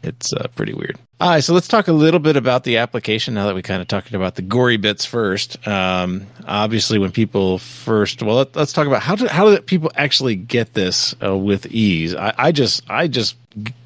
It's 0.06 0.32
uh, 0.32 0.46
pretty 0.54 0.72
weird. 0.72 0.98
All 1.20 1.30
right, 1.30 1.42
so 1.42 1.54
let's 1.54 1.68
talk 1.68 1.88
a 1.88 1.92
little 1.92 2.20
bit 2.20 2.36
about 2.36 2.64
the 2.64 2.76
application 2.78 3.34
now 3.34 3.46
that 3.46 3.54
we 3.54 3.62
kind 3.62 3.80
of 3.82 3.88
talked 3.88 4.12
about 4.12 4.34
the 4.34 4.42
gory 4.42 4.76
bits 4.76 5.04
first. 5.04 5.66
Um, 5.66 6.26
obviously, 6.46 6.98
when 6.98 7.10
people 7.10 7.58
first, 7.58 8.22
well, 8.22 8.36
let, 8.36 8.56
us 8.56 8.72
talk 8.72 8.86
about 8.86 9.02
how 9.02 9.16
do 9.16 9.26
how 9.26 9.48
do 9.54 9.60
people 9.62 9.90
actually 9.96 10.36
get 10.36 10.74
this 10.74 11.14
uh, 11.24 11.36
with 11.36 11.66
ease. 11.66 12.14
I, 12.14 12.34
I 12.36 12.52
just 12.52 12.82
I 12.90 13.08
just 13.08 13.36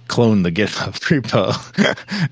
clone 0.09 0.43
the 0.43 0.51
GitHub 0.51 0.99
repo, 1.23 1.55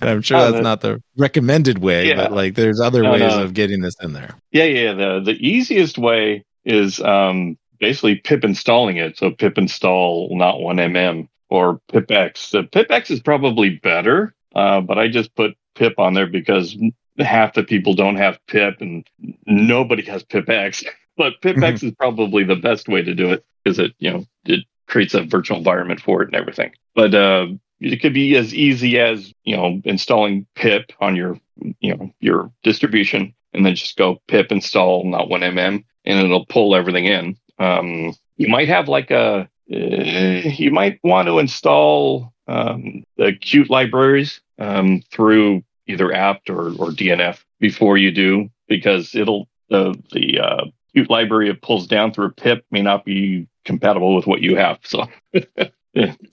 and 0.01 0.11
I'm 0.11 0.23
sure 0.23 0.37
Oh, 0.37 0.41
that's 0.43 0.55
that- 0.55 0.63
not 0.63 0.81
the 0.81 1.01
recommended 1.17 1.79
way, 1.79 2.09
Yeah. 2.09 2.17
but 2.17 2.33
like 2.33 2.55
there's 2.57 2.81
other 2.81 3.03
No, 3.05 3.13
ways 3.13 3.21
no. 3.21 3.45
of 3.45 3.55
getting 3.55 3.81
this 3.81 3.95
in 4.03 4.13
there. 4.13 4.35
Yeah, 4.51 4.65
yeah. 4.65 4.93
The 4.95 5.21
the 5.25 5.33
easiest 5.35 5.97
way 5.97 6.45
is 6.65 7.01
um, 7.01 7.57
basically 7.79 8.17
pip 8.17 8.43
installing 8.45 8.97
it. 8.97 9.17
So 9.17 9.31
pip 9.31 9.57
install 9.59 10.37
not 10.37 10.61
one 10.61 10.77
mm 10.79 11.29
or 11.49 11.81
pipx. 11.93 12.51
The 12.51 12.63
pipx 12.63 13.11
is 13.11 13.21
probably 13.21 13.71
better, 13.71 14.35
uh, 14.55 14.81
but 14.81 14.99
I 14.99 15.09
just 15.09 15.35
put 15.35 15.57
pip 15.75 15.99
on 15.99 16.15
there 16.15 16.27
because 16.27 16.77
half 17.19 17.55
the 17.55 17.65
people 17.65 17.95
don't 17.95 18.17
have 18.17 18.39
pip 18.47 18.81
and 18.81 19.07
nobody 19.47 20.03
has 20.05 20.25
pipx. 20.25 20.85
But 21.17 21.41
pipx 21.43 21.83
is 21.83 21.93
probably 21.99 22.45
the 22.45 22.55
best 22.55 22.87
way 22.87 23.03
to 23.03 23.13
do 23.13 23.33
it 23.33 23.45
because 23.65 23.81
it 23.81 23.93
you 23.99 24.09
know 24.09 24.25
it 24.45 24.61
creates 24.87 25.15
a 25.15 25.25
virtual 25.25 25.59
environment 25.59 26.01
for 26.01 26.23
it 26.23 26.27
and 26.27 26.37
everything. 26.37 26.71
But 26.95 27.13
uh, 27.13 27.49
it 27.81 28.01
could 28.01 28.15
be 28.15 28.37
as 28.37 28.55
easy 28.55 28.99
as 28.99 29.33
you 29.45 29.57
know 29.57 29.81
installing 29.85 30.47
pip 30.55 30.93
on 31.01 31.17
your 31.17 31.39
you 31.81 31.97
know 31.97 32.13
your 32.21 32.53
distribution 32.63 33.35
and 33.53 33.65
then 33.65 33.75
just 33.75 33.97
go 33.97 34.21
pip 34.29 34.53
install 34.53 35.05
not 35.05 35.29
one 35.29 35.41
mm 35.41 35.85
and 36.05 36.19
it'll 36.21 36.47
pull 36.47 36.75
everything 36.75 37.05
in 37.05 37.37
um, 37.59 38.15
you 38.37 38.49
might 38.49 38.69
have 38.69 38.89
like 38.89 39.11
a 39.11 39.49
you 39.69 40.71
might 40.71 40.99
want 41.05 41.29
to 41.29 41.39
install 41.39 42.33
um, 42.47 43.05
the 43.17 43.33
Qt 43.33 43.69
libraries 43.69 44.41
um, 44.59 45.03
through 45.11 45.63
either 45.87 46.13
apt 46.13 46.51
or, 46.51 46.69
or 46.69 46.91
dnf 46.91 47.39
before 47.61 47.97
you 47.97 48.11
do 48.11 48.49
because 48.67 49.15
it'll 49.15 49.49
the 49.69 49.95
the 50.13 50.41
uh, 50.41 50.65
Qt 50.97 51.09
library 51.11 51.51
it 51.51 51.63
pulls 51.63 51.87
down 51.87 52.13
through 52.13 52.33
pip 52.33 52.65
may 52.71 52.83
not 52.83 53.05
be 53.05 53.47
compatible 53.65 54.15
with 54.15 54.27
what 54.27 54.41
you 54.41 54.57
have 54.57 54.79
so 54.83 55.07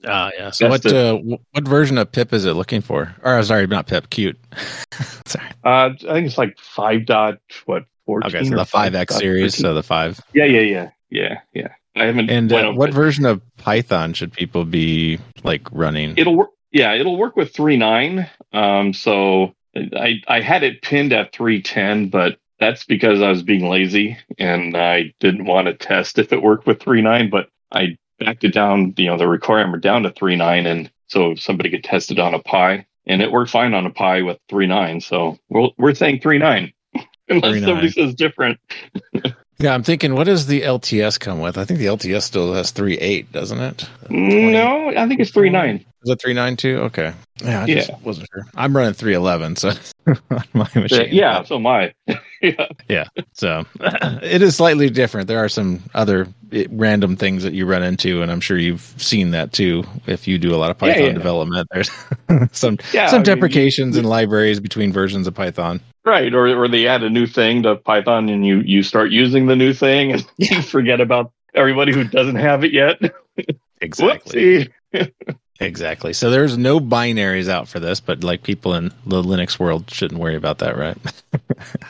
Ah, 0.04 0.30
yeah. 0.38 0.50
So 0.50 0.68
That's 0.68 0.84
what 0.84 0.94
uh, 0.94 1.16
what 1.16 1.66
version 1.66 1.98
of 1.98 2.12
pip 2.12 2.32
is 2.32 2.44
it 2.44 2.52
looking 2.52 2.82
for? 2.82 3.16
Or 3.22 3.42
sorry, 3.42 3.66
not 3.66 3.88
pip, 3.88 4.08
Qt. 4.10 4.36
sorry. 5.26 5.48
uh, 5.64 5.90
i 6.08 6.12
think 6.12 6.26
it's 6.26 6.38
like 6.38 6.56
5 6.58 7.06
dot 7.06 7.38
what 7.64 7.84
14 8.06 8.36
Okay, 8.36 8.48
so 8.48 8.56
the 8.56 8.64
five 8.64 8.94
X 8.94 9.14
5.13. 9.16 9.18
series, 9.18 9.56
so 9.56 9.74
the 9.74 9.82
five. 9.82 10.20
Yeah, 10.32 10.44
yeah, 10.44 10.60
yeah, 10.60 10.90
yeah, 11.10 11.40
yeah. 11.52 11.68
I 11.96 12.04
haven't. 12.04 12.30
And 12.30 12.52
uh, 12.52 12.72
what 12.72 12.92
version 12.92 13.24
of 13.24 13.40
Python 13.56 14.12
should 14.12 14.32
people 14.32 14.64
be 14.64 15.18
like 15.42 15.66
running? 15.72 16.14
It'll 16.16 16.36
work. 16.36 16.50
Yeah, 16.70 16.94
it'll 16.94 17.16
work 17.16 17.36
with 17.36 17.54
three 17.54 17.76
nine. 17.76 18.28
Um, 18.52 18.92
so 18.92 19.54
I 19.74 20.20
I 20.28 20.40
had 20.40 20.62
it 20.62 20.82
pinned 20.82 21.12
at 21.12 21.32
three 21.32 21.62
ten, 21.62 22.08
but 22.08 22.38
that's 22.60 22.84
because 22.84 23.22
I 23.22 23.30
was 23.30 23.42
being 23.42 23.68
lazy 23.68 24.16
and 24.38 24.76
I 24.76 25.14
didn't 25.20 25.44
want 25.44 25.66
to 25.66 25.74
test 25.74 26.18
if 26.18 26.32
it 26.32 26.42
worked 26.42 26.66
with 26.66 26.80
three 26.80 27.02
nine. 27.02 27.30
But 27.30 27.48
I 27.72 27.96
backed 28.18 28.44
it 28.44 28.52
down, 28.52 28.94
you 28.96 29.06
know, 29.06 29.16
the 29.16 29.28
requirement 29.28 29.82
down 29.82 30.02
to 30.02 30.12
three 30.12 30.36
nine, 30.36 30.66
and 30.66 30.90
so 31.06 31.34
somebody 31.34 31.70
could 31.70 31.84
test 31.84 32.10
it 32.10 32.18
on 32.18 32.34
a 32.34 32.40
Pi, 32.40 32.86
and 33.06 33.22
it 33.22 33.32
worked 33.32 33.50
fine 33.50 33.72
on 33.72 33.86
a 33.86 33.90
Pi 33.90 34.22
with 34.22 34.38
three 34.50 34.66
nine. 34.66 35.00
So 35.00 35.38
we're 35.48 35.68
we're 35.78 35.94
saying 35.94 36.20
three 36.20 36.38
nine. 36.38 36.72
Unless 37.28 37.54
3.9. 37.54 37.64
somebody 37.64 37.90
says 37.90 38.14
different. 38.14 38.60
Yeah, 39.58 39.72
I'm 39.72 39.82
thinking, 39.82 40.14
what 40.14 40.24
does 40.24 40.46
the 40.46 40.62
LTS 40.62 41.18
come 41.18 41.40
with? 41.40 41.56
I 41.56 41.64
think 41.64 41.78
the 41.78 41.86
LTS 41.86 42.22
still 42.22 42.52
has 42.52 42.72
three 42.72 42.98
eight, 42.98 43.32
doesn't 43.32 43.58
it? 43.58 43.88
No, 44.10 44.88
I 44.94 45.08
think 45.08 45.20
it's 45.20 45.30
three 45.30 45.48
nine. 45.50 45.84
Is 46.04 46.10
it 46.10 46.20
three 46.20 46.34
nine 46.34 46.56
two? 46.56 46.76
Okay. 46.82 47.12
Yeah, 47.42 47.62
I 47.62 47.66
just 47.66 47.88
Yeah. 47.88 47.96
wasn't 48.02 48.28
sure. 48.32 48.44
I'm 48.54 48.76
running 48.76 48.92
three 48.92 49.14
eleven, 49.14 49.56
so 49.56 49.72
on 50.06 50.44
my 50.52 50.68
machine. 50.74 51.08
Yeah, 51.10 51.42
so 51.44 51.56
am 51.56 51.66
I. 51.66 51.94
yeah. 52.88 53.06
So 53.32 53.64
it 53.80 54.42
is 54.42 54.56
slightly 54.56 54.90
different. 54.90 55.26
There 55.26 55.42
are 55.42 55.48
some 55.48 55.82
other 55.94 56.28
eh, 56.52 56.66
random 56.70 57.16
things 57.16 57.42
that 57.42 57.54
you 57.54 57.64
run 57.64 57.82
into, 57.82 58.20
and 58.22 58.30
I'm 58.30 58.40
sure 58.40 58.58
you've 58.58 58.94
seen 58.98 59.30
that 59.30 59.52
too. 59.54 59.84
If 60.06 60.28
you 60.28 60.38
do 60.38 60.54
a 60.54 60.58
lot 60.58 60.70
of 60.70 60.76
Python 60.78 61.02
yeah. 61.02 61.12
development, 61.12 61.66
there's 61.72 61.90
some 62.52 62.78
Yeah, 62.92 63.06
some 63.06 63.16
I 63.16 63.18
mean, 63.18 63.24
deprecations 63.24 63.96
in 63.96 64.04
libraries 64.04 64.60
between 64.60 64.92
versions 64.92 65.26
of 65.26 65.34
Python. 65.34 65.80
Right, 66.06 66.32
or 66.32 66.46
or 66.46 66.68
they 66.68 66.86
add 66.86 67.02
a 67.02 67.10
new 67.10 67.26
thing 67.26 67.64
to 67.64 67.74
Python 67.74 68.28
and 68.28 68.46
you 68.46 68.60
you 68.60 68.84
start 68.84 69.10
using 69.10 69.46
the 69.46 69.56
new 69.56 69.72
thing 69.72 70.12
and 70.12 70.24
you 70.36 70.62
forget 70.62 71.00
about 71.00 71.32
everybody 71.52 71.92
who 71.92 72.04
doesn't 72.04 72.36
have 72.36 72.64
it 72.64 72.72
yet. 72.72 73.00
Exactly. 73.82 74.72
Exactly. 75.60 76.12
So 76.12 76.30
there's 76.30 76.58
no 76.58 76.80
binaries 76.80 77.48
out 77.48 77.66
for 77.68 77.80
this, 77.80 78.00
but 78.00 78.22
like 78.22 78.42
people 78.42 78.74
in 78.74 78.92
the 79.06 79.22
Linux 79.22 79.58
world 79.58 79.90
shouldn't 79.90 80.20
worry 80.20 80.36
about 80.36 80.58
that, 80.58 80.76
right? 80.76 80.98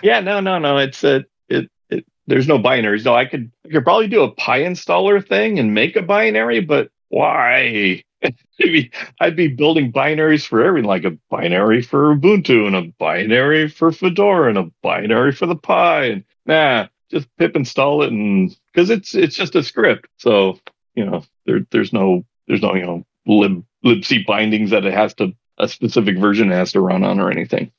Yeah, 0.02 0.20
no, 0.20 0.38
no, 0.40 0.59
no. 0.59 0.79
It's 0.79 1.02
a 1.02 1.24
it, 1.48 1.68
it. 1.90 2.05
There's 2.29 2.46
no 2.46 2.59
binaries. 2.59 3.05
No, 3.05 3.14
I 3.14 3.24
could 3.24 3.50
I 3.64 3.70
could 3.70 3.83
probably 3.85 4.07
do 4.07 4.22
a 4.22 4.33
PyInstaller 4.35 5.26
thing 5.26 5.59
and 5.59 5.74
make 5.74 5.96
a 5.96 6.02
binary, 6.02 6.61
but 6.61 6.90
why? 7.09 8.02
I'd 9.20 9.37
be 9.37 9.48
building 9.48 9.92
binaries 9.92 10.46
for 10.46 10.62
everything, 10.62 10.88
like 10.88 11.05
a 11.05 11.18
binary 11.31 11.83
for 11.83 12.14
Ubuntu 12.14 12.66
and 12.66 12.76
a 12.76 12.83
binary 12.98 13.68
for 13.68 13.92
Fedora 13.92 14.48
and 14.48 14.59
a 14.59 14.70
binary 14.83 15.33
for 15.33 15.46
the 15.46 15.57
Pi. 15.57 16.05
And 16.07 16.24
nah, 16.46 16.88
just 17.11 17.29
pip 17.37 17.57
install 17.57 18.02
it, 18.02 18.12
and 18.12 18.57
because 18.72 18.90
it's 18.90 19.14
it's 19.14 19.37
just 19.37 19.55
a 19.55 19.62
script, 19.62 20.09
so 20.16 20.59
you 20.94 21.05
know 21.05 21.24
there 21.44 21.66
there's 21.70 21.92
no 21.92 22.24
there's 22.48 22.62
no 22.62 22.74
you 22.74 22.87
know 22.87 23.05
lib 23.26 23.64
libc 23.85 24.26
bindings 24.26 24.70
that 24.70 24.85
it 24.85 24.94
has 24.94 25.14
to 25.14 25.33
a 25.59 25.68
specific 25.68 26.18
version 26.18 26.50
it 26.50 26.57
has 26.57 26.72
to 26.72 26.81
run 26.81 27.05
on 27.05 27.20
or 27.20 27.31
anything. 27.31 27.70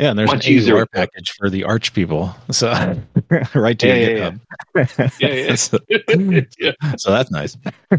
Yeah, 0.00 0.10
and 0.10 0.18
there's 0.18 0.30
Much 0.30 0.46
an 0.46 0.52
easier. 0.54 0.86
Package 0.86 1.30
for 1.38 1.50
the 1.50 1.64
Arch 1.64 1.92
people. 1.92 2.34
So 2.50 2.68
right 3.54 3.78
to 3.78 3.86
Yeah, 3.86 3.94
your 3.94 4.16
yeah, 4.16 4.30
GitHub. 4.74 5.20
Yeah, 5.20 5.28
yeah. 5.28 5.54
so, 5.56 5.78
yeah, 6.58 6.72
so 6.96 7.10
that's 7.10 7.30
nice. 7.30 7.56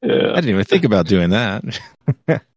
Yeah. 0.00 0.30
I 0.30 0.36
didn't 0.36 0.50
even 0.50 0.64
think 0.64 0.84
about 0.84 1.06
doing 1.06 1.30
that. 1.30 1.80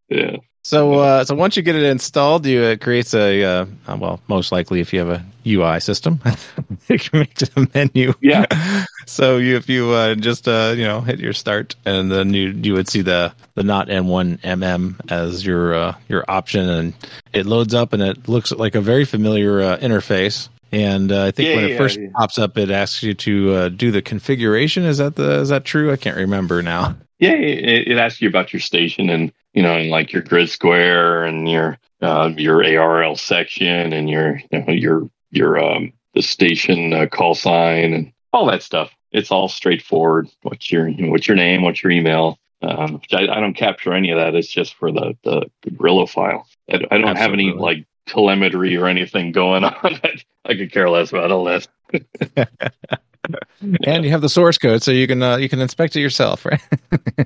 yeah. 0.07 0.37
So, 0.63 0.93
uh, 0.93 1.23
so 1.25 1.33
once 1.33 1.57
you 1.57 1.63
get 1.63 1.75
it 1.75 1.83
installed, 1.83 2.45
you 2.45 2.61
it 2.63 2.81
creates 2.81 3.15
a 3.15 3.43
uh, 3.43 3.65
well, 3.97 4.21
most 4.27 4.51
likely 4.51 4.79
if 4.79 4.93
you 4.93 4.99
have 4.99 5.09
a 5.09 5.25
UI 5.45 5.79
system, 5.79 6.19
it 6.87 7.11
makes 7.13 7.41
a 7.55 7.67
menu. 7.73 8.13
Yeah. 8.21 8.45
So 9.07 9.37
you, 9.37 9.57
if 9.57 9.67
you 9.67 9.89
uh, 9.89 10.15
just 10.15 10.47
uh, 10.47 10.73
you 10.77 10.83
know 10.83 11.01
hit 11.01 11.19
your 11.19 11.33
start, 11.33 11.75
and 11.85 12.09
then 12.11 12.33
you 12.33 12.49
you 12.51 12.73
would 12.73 12.87
see 12.87 13.01
the 13.01 13.33
the 13.55 13.63
not 13.63 13.89
M1 13.89 14.37
MM 14.37 14.95
as 15.11 15.43
your 15.45 15.73
uh, 15.73 15.95
your 16.07 16.23
option, 16.29 16.69
and 16.69 16.93
it 17.33 17.45
loads 17.47 17.73
up, 17.73 17.91
and 17.93 18.01
it 18.01 18.29
looks 18.29 18.51
like 18.51 18.75
a 18.75 18.79
very 18.81 19.03
familiar 19.03 19.61
uh, 19.61 19.77
interface. 19.77 20.47
And 20.71 21.11
uh, 21.11 21.25
I 21.25 21.31
think 21.31 21.49
Yeah, 21.49 21.55
when 21.55 21.65
it 21.65 21.71
first 21.75 21.99
yeah. 21.99 22.07
pops 22.15 22.37
up, 22.37 22.57
it 22.57 22.69
asks 22.71 23.03
you 23.03 23.13
to 23.15 23.53
uh, 23.53 23.69
do 23.69 23.91
the 23.91 24.01
configuration. 24.01 24.83
Is 24.83 24.99
that 24.99 25.15
the 25.15 25.41
is 25.41 25.49
that 25.49 25.65
true? 25.65 25.91
I 25.91 25.97
can't 25.97 26.17
remember 26.17 26.61
now. 26.61 26.95
Yeah, 27.21 27.33
it, 27.33 27.87
it 27.87 27.97
asks 27.97 28.19
you 28.19 28.27
about 28.27 28.51
your 28.51 28.59
station 28.59 29.09
and 29.11 29.31
you 29.53 29.61
know, 29.61 29.77
and 29.77 29.89
like 29.89 30.11
your 30.11 30.23
grid 30.23 30.49
square 30.49 31.23
and 31.23 31.47
your 31.47 31.77
uh, 32.01 32.31
your 32.35 32.63
ARRL 32.63 33.17
section 33.17 33.93
and 33.93 34.09
your 34.09 34.41
you 34.51 34.59
know, 34.59 34.73
your 34.73 35.09
your 35.29 35.63
um 35.63 35.93
the 36.15 36.23
station 36.23 36.93
uh, 36.93 37.05
call 37.05 37.35
sign 37.35 37.93
and 37.93 38.11
all 38.33 38.47
that 38.47 38.63
stuff. 38.63 38.91
It's 39.11 39.31
all 39.31 39.47
straightforward. 39.49 40.29
What's 40.41 40.71
your 40.71 40.87
you 40.87 41.05
know, 41.05 41.11
what's 41.11 41.27
your 41.27 41.37
name? 41.37 41.61
What's 41.61 41.83
your 41.83 41.91
email? 41.91 42.39
Um, 42.63 43.01
I, 43.11 43.27
I 43.27 43.39
don't 43.39 43.53
capture 43.53 43.93
any 43.93 44.09
of 44.11 44.17
that. 44.17 44.33
It's 44.33 44.47
just 44.47 44.73
for 44.73 44.91
the 44.91 45.15
the, 45.23 45.45
the 45.61 45.69
Cabrillo 45.69 46.09
file. 46.09 46.47
I, 46.71 46.79
I 46.89 46.97
don't 46.97 47.17
have 47.17 47.33
any 47.33 47.53
like 47.53 47.85
telemetry 48.07 48.75
or 48.77 48.87
anything 48.87 49.31
going 49.31 49.63
on. 49.63 49.75
I, 49.83 50.17
I 50.43 50.55
could 50.55 50.71
care 50.71 50.89
less 50.89 51.11
about 51.11 51.31
all 51.31 51.43
that. 51.43 51.67
And 53.85 54.03
you 54.03 54.11
have 54.11 54.21
the 54.21 54.29
source 54.29 54.57
code, 54.57 54.83
so 54.83 54.91
you 54.91 55.07
can 55.07 55.21
uh, 55.21 55.37
you 55.37 55.49
can 55.49 55.59
inspect 55.59 55.95
it 55.95 56.01
yourself, 56.01 56.45
right? 56.45 56.61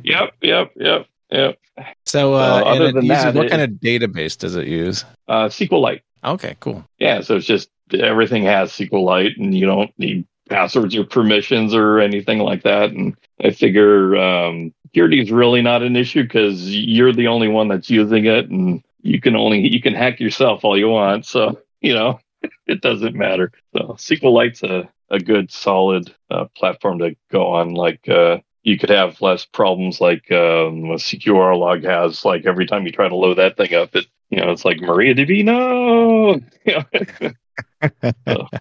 yep, 0.03 0.33
yep, 0.41 0.71
yep, 0.75 1.07
yep. 1.31 1.57
So, 2.05 2.35
uh, 2.35 2.37
Uh, 2.37 2.63
other 2.65 2.91
than 2.91 3.05
uses, 3.05 3.23
that, 3.23 3.35
what 3.35 3.45
it- 3.47 3.49
kind 3.49 3.61
of 3.61 3.69
database 3.71 4.37
does 4.37 4.55
it 4.55 4.67
use? 4.67 5.03
Uh, 5.27 5.45
SQLite. 5.49 6.01
Okay, 6.23 6.55
cool. 6.59 6.83
Yeah, 6.99 7.21
so 7.21 7.35
it's 7.35 7.45
just 7.45 7.69
everything 7.93 8.43
has 8.43 8.71
SQLite, 8.71 9.37
and 9.37 9.53
you 9.55 9.65
don't 9.65 9.91
need 9.99 10.25
passwords 10.49 10.95
or 10.95 11.03
permissions 11.03 11.73
or 11.73 11.99
anything 11.99 12.39
like 12.39 12.63
that. 12.63 12.91
And 12.91 13.15
I 13.43 13.51
figure 13.51 14.15
um, 14.17 14.73
security 14.87 15.19
is 15.21 15.31
really 15.31 15.61
not 15.61 15.83
an 15.83 15.95
issue 15.95 16.23
because 16.23 16.73
you're 16.73 17.13
the 17.13 17.27
only 17.27 17.47
one 17.47 17.67
that's 17.67 17.89
using 17.89 18.25
it, 18.25 18.49
and 18.49 18.83
you 19.01 19.19
can 19.21 19.35
only 19.35 19.67
you 19.67 19.81
can 19.81 19.93
hack 19.93 20.19
yourself 20.19 20.63
all 20.63 20.77
you 20.77 20.89
want. 20.89 21.25
So 21.25 21.59
you 21.81 21.93
know 21.93 22.19
it 22.67 22.81
doesn't 22.81 23.15
matter. 23.15 23.51
So 23.73 23.95
SQLite's 23.99 24.63
a 24.63 24.89
a 25.09 25.19
good 25.19 25.51
solid 25.51 26.13
uh, 26.29 26.45
platform 26.55 26.99
to 26.99 27.15
go 27.31 27.47
on. 27.47 27.73
Like 27.73 28.07
uh, 28.09 28.39
you 28.63 28.77
could 28.77 28.89
have 28.89 29.21
less 29.21 29.45
problems 29.45 30.01
like 30.01 30.31
um, 30.31 30.85
a 30.85 30.95
CQR 30.95 31.57
log 31.57 31.83
has. 31.83 32.25
Like 32.25 32.45
every 32.45 32.65
time 32.65 32.85
you 32.85 32.91
try 32.91 33.07
to 33.07 33.15
load 33.15 33.37
that 33.37 33.57
thing 33.57 33.73
up, 33.73 33.95
it 33.95 34.07
you 34.29 34.39
know 34.39 34.51
it's 34.51 34.65
like 34.65 34.77
MariaDB. 34.77 35.45
No, 35.45 36.39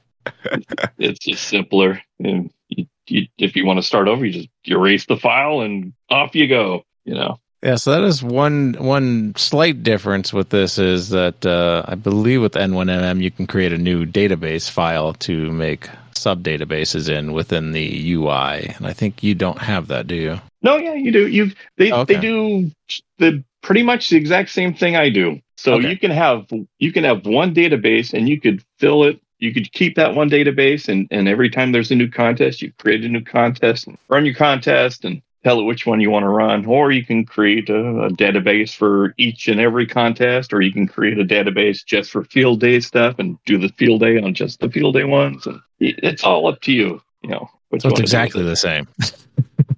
it's 0.98 1.18
just 1.20 1.48
simpler. 1.48 2.02
And 2.18 2.50
you, 2.68 2.86
you, 3.06 3.26
if 3.38 3.56
you 3.56 3.66
want 3.66 3.78
to 3.78 3.82
start 3.82 4.08
over, 4.08 4.24
you 4.24 4.32
just 4.32 4.48
erase 4.64 5.06
the 5.06 5.16
file 5.16 5.60
and 5.60 5.92
off 6.10 6.34
you 6.34 6.48
go. 6.48 6.84
You 7.04 7.14
know. 7.14 7.40
Yeah, 7.62 7.76
so 7.76 7.92
that 7.92 8.04
is 8.04 8.22
one 8.22 8.74
one 8.74 9.34
slight 9.36 9.82
difference 9.82 10.34
with 10.34 10.50
this 10.50 10.76
is 10.76 11.08
that 11.08 11.46
uh, 11.46 11.82
I 11.88 11.94
believe 11.94 12.42
with 12.42 12.52
N1MM 12.52 13.22
you 13.22 13.30
can 13.30 13.46
create 13.46 13.72
a 13.72 13.78
new 13.78 14.04
database 14.04 14.68
file 14.68 15.14
to 15.14 15.50
make 15.50 15.88
sub 16.16 16.42
databases 16.42 17.08
in 17.08 17.32
within 17.32 17.72
the 17.72 18.12
UI, 18.12 18.74
and 18.76 18.86
I 18.86 18.92
think 18.92 19.22
you 19.22 19.34
don't 19.34 19.58
have 19.58 19.88
that, 19.88 20.06
do 20.06 20.14
you? 20.14 20.40
No, 20.62 20.76
yeah, 20.76 20.94
you 20.94 21.12
do. 21.12 21.26
You 21.26 21.52
they 21.76 21.92
Okay. 21.92 22.14
they 22.14 22.20
do 22.20 22.70
the 23.18 23.44
pretty 23.62 23.82
much 23.82 24.08
the 24.10 24.16
exact 24.16 24.50
same 24.50 24.74
thing 24.74 24.96
I 24.96 25.08
do. 25.08 25.40
So 25.56 25.74
Okay. 25.74 25.90
you 25.90 25.98
can 25.98 26.10
have 26.10 26.46
you 26.78 26.92
can 26.92 27.04
have 27.04 27.26
one 27.26 27.54
database 27.54 28.12
and 28.12 28.28
you 28.28 28.40
could 28.40 28.62
fill 28.78 29.04
it. 29.04 29.20
You 29.38 29.52
could 29.52 29.70
keep 29.72 29.96
that 29.96 30.14
one 30.14 30.30
database 30.30 30.88
and 30.88 31.06
and 31.10 31.28
every 31.28 31.50
time 31.50 31.72
there's 31.72 31.90
a 31.90 31.94
new 31.96 32.08
contest, 32.08 32.62
you 32.62 32.72
create 32.78 33.04
a 33.04 33.08
new 33.08 33.22
contest 33.22 33.86
and 33.86 33.98
run 34.08 34.24
your 34.24 34.34
contest 34.34 35.04
and 35.04 35.20
tell 35.44 35.60
it 35.60 35.64
which 35.64 35.86
one 35.86 36.00
you 36.00 36.10
want 36.10 36.24
to 36.24 36.28
run. 36.28 36.64
Or 36.66 36.90
you 36.90 37.04
can 37.04 37.24
create 37.24 37.68
a, 37.68 38.04
a 38.04 38.10
database 38.10 38.74
for 38.74 39.14
each 39.18 39.46
and 39.48 39.60
every 39.60 39.86
contest, 39.86 40.52
or 40.52 40.60
you 40.60 40.72
can 40.72 40.88
create 40.88 41.18
a 41.18 41.24
database 41.24 41.84
just 41.84 42.10
for 42.10 42.24
field 42.24 42.60
day 42.60 42.80
stuff 42.80 43.18
and 43.18 43.38
do 43.44 43.58
the 43.58 43.68
field 43.68 44.00
day 44.00 44.18
on 44.18 44.34
just 44.34 44.60
the 44.60 44.70
field 44.70 44.94
day 44.94 45.04
ones. 45.04 45.46
And 45.46 45.60
it's 45.78 46.24
all 46.24 46.48
up 46.48 46.60
to 46.62 46.72
you. 46.72 47.00
You 47.22 47.30
know. 47.30 47.50
So 47.70 47.76
it's 47.76 47.84
wanna 47.84 47.94
do 47.96 48.02
with 48.02 48.04
exactly 48.04 48.42
the 48.42 48.56
same. 48.56 48.88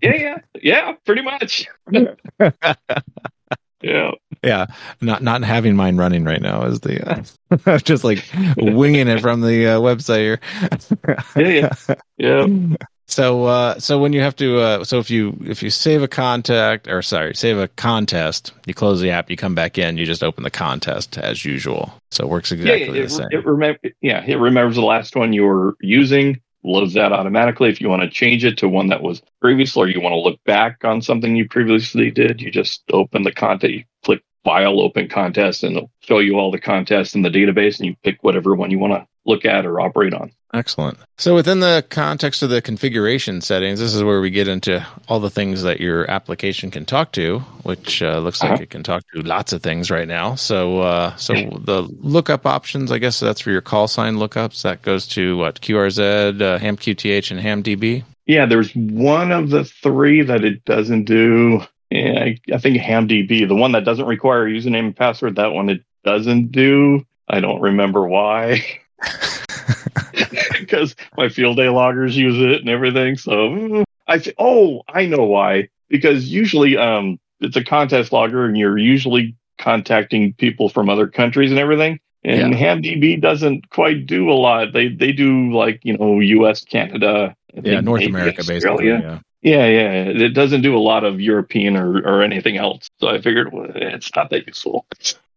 Yeah, 0.03 0.15
yeah, 0.15 0.39
yeah, 0.63 0.93
pretty 1.07 1.23
much. 1.23 1.67
yeah. 3.81 4.11
Yeah, 4.43 4.67
not 5.01 5.23
not 5.23 5.43
having 5.43 5.75
mine 5.75 5.97
running 5.97 6.25
right 6.25 6.43
now 6.43 6.65
is 6.65 6.81
the 6.81 7.25
uh, 7.67 7.79
just 7.79 8.05
like 8.05 8.23
winging 8.57 9.09
it 9.09 9.21
from 9.21 9.41
the 9.41 9.69
uh, 9.69 9.81
website 9.81 10.19
here. 10.19 10.41
Yeah, 11.37 11.75
yeah. 12.19 12.47
Yeah. 12.47 12.77
So 13.07 13.45
uh, 13.45 13.79
so 13.79 13.99
when 13.99 14.13
you 14.13 14.21
have 14.21 14.35
to 14.37 14.59
uh, 14.59 14.85
so 14.85 14.99
if 14.99 15.11
you 15.11 15.39
if 15.45 15.63
you 15.63 15.71
save 15.71 16.03
a 16.03 16.09
contact 16.09 16.89
or 16.89 17.03
sorry 17.03 17.35
save 17.35 17.57
a 17.57 17.69
contest, 17.69 18.53
you 18.67 18.75
close 18.75 19.01
the 19.01 19.11
app, 19.11 19.31
you 19.31 19.37
come 19.37 19.55
back 19.55 19.79
in, 19.79 19.97
you 19.97 20.05
just 20.05 20.25
open 20.25 20.43
the 20.43 20.51
contest 20.51 21.17
as 21.17 21.45
usual. 21.45 21.93
So 22.11 22.25
it 22.25 22.31
works 22.31 22.51
exactly 22.51 22.97
yeah, 22.97 23.05
the 23.05 23.09
same. 23.09 23.29
it 23.31 23.45
remem- 23.45 23.95
yeah, 24.01 24.25
it 24.27 24.37
remembers 24.37 24.75
the 24.75 24.83
last 24.83 25.15
one 25.15 25.33
you 25.33 25.45
were 25.45 25.77
using, 25.81 26.41
loads 26.65 26.95
that 26.95 27.13
automatically. 27.13 27.69
If 27.71 27.81
you 27.81 27.89
want 27.89 28.03
to 28.03 28.11
change 28.11 28.45
it 28.45 28.59
to 28.59 28.69
one 28.69 28.89
that 28.89 29.03
was 29.03 29.23
previously, 29.41 29.83
or 29.83 29.89
you 29.89 30.01
want 30.01 30.15
to 30.15 30.21
look 30.21 30.43
back 30.45 30.85
on 30.85 31.01
something 31.01 31.37
you 31.37 31.49
previously 31.49 32.11
did, 32.11 32.41
you 32.41 32.51
just 32.51 32.83
open 32.93 33.23
the 33.23 33.33
contest, 33.33 33.73
you 33.73 33.85
click 34.05 34.23
file, 34.45 34.81
open 34.81 35.09
contest, 35.09 35.63
and 35.63 35.77
it'll 35.77 35.91
show 36.01 36.19
you 36.19 36.39
all 36.39 36.51
the 36.51 36.61
contests 36.61 37.15
in 37.15 37.23
the 37.23 37.31
database, 37.31 37.79
and 37.79 37.87
you 37.87 37.97
pick 38.03 38.23
whatever 38.23 38.55
one 38.55 38.71
you 38.71 38.79
want 38.79 38.93
to 38.93 39.07
look 39.25 39.45
at 39.45 39.65
or 39.65 39.81
operate 39.81 40.15
on. 40.15 40.33
Excellent. 40.55 40.99
So 41.19 41.35
within 41.35 41.61
the 41.61 41.85
context 41.91 42.43
of 42.43 42.51
the 42.51 42.63
configuration 42.63 43.41
settings, 43.41 43.81
this 43.81 43.95
is 43.95 44.03
where 44.03 44.21
we 44.21 44.31
get 44.31 44.49
into 44.49 44.87
all 45.09 45.21
the 45.21 45.29
things 45.29 45.63
that 45.63 45.81
your 45.81 46.09
application 46.11 46.71
can 46.71 46.85
talk 46.87 47.13
to, 47.13 47.41
which 47.63 48.01
uh, 48.03 48.19
looks 48.21 48.43
like 48.43 48.53
Uh-huh. 48.53 48.63
it 48.63 48.71
can 48.71 48.83
talk 48.83 49.03
to 49.15 49.23
lots 49.23 49.53
of 49.53 49.63
things 49.63 49.91
right 49.91 50.07
now. 50.09 50.37
So 50.37 50.81
uh, 50.81 51.17
so 51.17 51.35
the 51.35 51.83
lookup 52.01 52.47
options, 52.47 52.93
I 52.93 52.99
guess 52.99 53.19
that's 53.21 53.41
for 53.41 53.51
your 53.51 53.61
call 53.61 53.89
sign 53.89 54.17
lookups. 54.17 54.63
That 54.63 54.83
goes 54.83 55.09
to 55.09 55.37
what 55.37 55.61
QRZ, 55.61 56.41
uh, 56.41 56.59
HamQTH, 56.59 57.31
and 57.33 57.41
HamDB. 57.65 58.05
Yeah, 58.27 58.47
there's 58.47 58.73
one 58.75 59.33
of 59.33 59.51
the 59.51 59.65
three 59.65 60.23
that 60.23 60.45
it 60.45 60.65
doesn't 60.65 61.05
do. 61.05 61.61
Yeah, 61.91 62.25
I, 62.25 62.39
I 62.53 62.59
think 62.59 62.79
HamDB, 62.79 63.47
the 63.47 63.55
one 63.55 63.73
that 63.73 63.85
doesn't 63.85 64.07
require 64.07 64.47
a 64.47 64.51
username 64.51 64.87
and 64.87 64.97
password, 64.97 65.37
that 65.37 65.53
one 65.53 65.69
it 65.71 65.83
doesn't 66.05 66.51
do. 66.53 67.05
I 67.29 67.41
don't 67.41 67.61
remember 67.61 68.07
why. 68.09 68.63
Because 70.59 70.97
my 71.17 71.29
field 71.29 71.57
day 71.57 71.69
loggers 71.69 72.17
use 72.17 72.37
it 72.39 72.61
and 72.61 72.69
everything. 72.69 73.17
So 73.17 73.85
I 74.09 74.19
th- 74.19 74.35
oh, 74.39 74.83
I 74.89 75.07
know 75.07 75.25
why. 75.25 75.69
Because 75.89 76.29
usually 76.29 76.77
um 76.77 77.19
it's 77.41 77.57
a 77.57 77.65
contest 77.65 78.13
logger 78.13 78.45
and 78.47 78.57
you're 78.57 78.79
usually 78.79 79.37
contacting 79.59 80.33
people 80.35 80.69
from 80.69 80.89
other 80.89 81.07
countries 81.07 81.51
and 81.51 81.61
everything. 81.61 82.01
And 82.25 82.55
HamDB 82.55 83.21
doesn't 83.21 83.71
quite 83.71 84.07
do 84.07 84.31
a 84.31 84.35
lot. 84.35 84.73
They 84.73 84.89
they 84.89 85.13
do 85.13 85.53
like, 85.53 85.81
you 85.85 85.97
know, 85.97 86.19
US, 86.21 86.65
Canada, 86.65 87.37
I 87.57 87.61
Yeah, 87.63 87.81
North 87.81 88.05
America, 88.05 88.43
basically. 88.45 88.91
Australia. 88.91 89.01
Yeah. 89.03 89.19
Yeah, 89.43 89.67
yeah. 89.67 90.27
It 90.27 90.31
doesn't 90.31 90.63
do 90.63 90.77
a 90.77 90.81
lot 90.81 91.05
of 91.05 91.21
European 91.21 91.77
or, 91.77 91.99
or 91.99 92.23
anything 92.23 92.57
else. 92.57 92.89
So 93.01 93.09
I 93.09 93.21
figured 93.21 93.53
well, 93.53 93.67
it's 93.75 94.11
not 94.17 94.31
that 94.31 94.47
useful. 94.47 94.87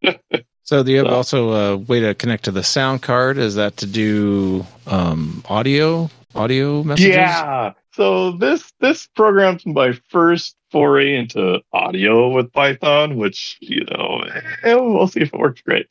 So 0.70 0.84
do 0.84 0.92
you 0.92 1.00
have 1.00 1.08
So- 1.08 1.16
also 1.16 1.52
a 1.52 1.78
way 1.78 2.02
to 2.02 2.14
connect 2.14 2.46
to 2.46 2.52
the 2.52 2.62
sound 2.62 3.02
card? 3.02 3.40
Is 3.40 3.56
that 3.56 3.78
to 3.78 3.88
do 3.88 4.68
um, 4.86 5.44
audio 5.50 6.12
audio 6.36 6.84
messages? 6.84 7.16
Yeah. 7.16 7.74
So 7.94 8.34
this 8.34 8.72
this 8.80 9.08
program's 9.16 9.66
my 9.66 9.94
first 10.10 10.56
foray 10.70 11.16
into 11.16 11.62
audio 11.74 12.30
with 12.30 12.54
Python, 12.54 13.18
which 13.18 13.58
you 13.62 13.84
know 13.86 14.24
eh, 14.64 14.76
we'll 14.76 15.08
see 15.08 15.22
if 15.22 15.34
it 15.34 15.40
works 15.40 15.60
great. 15.62 15.88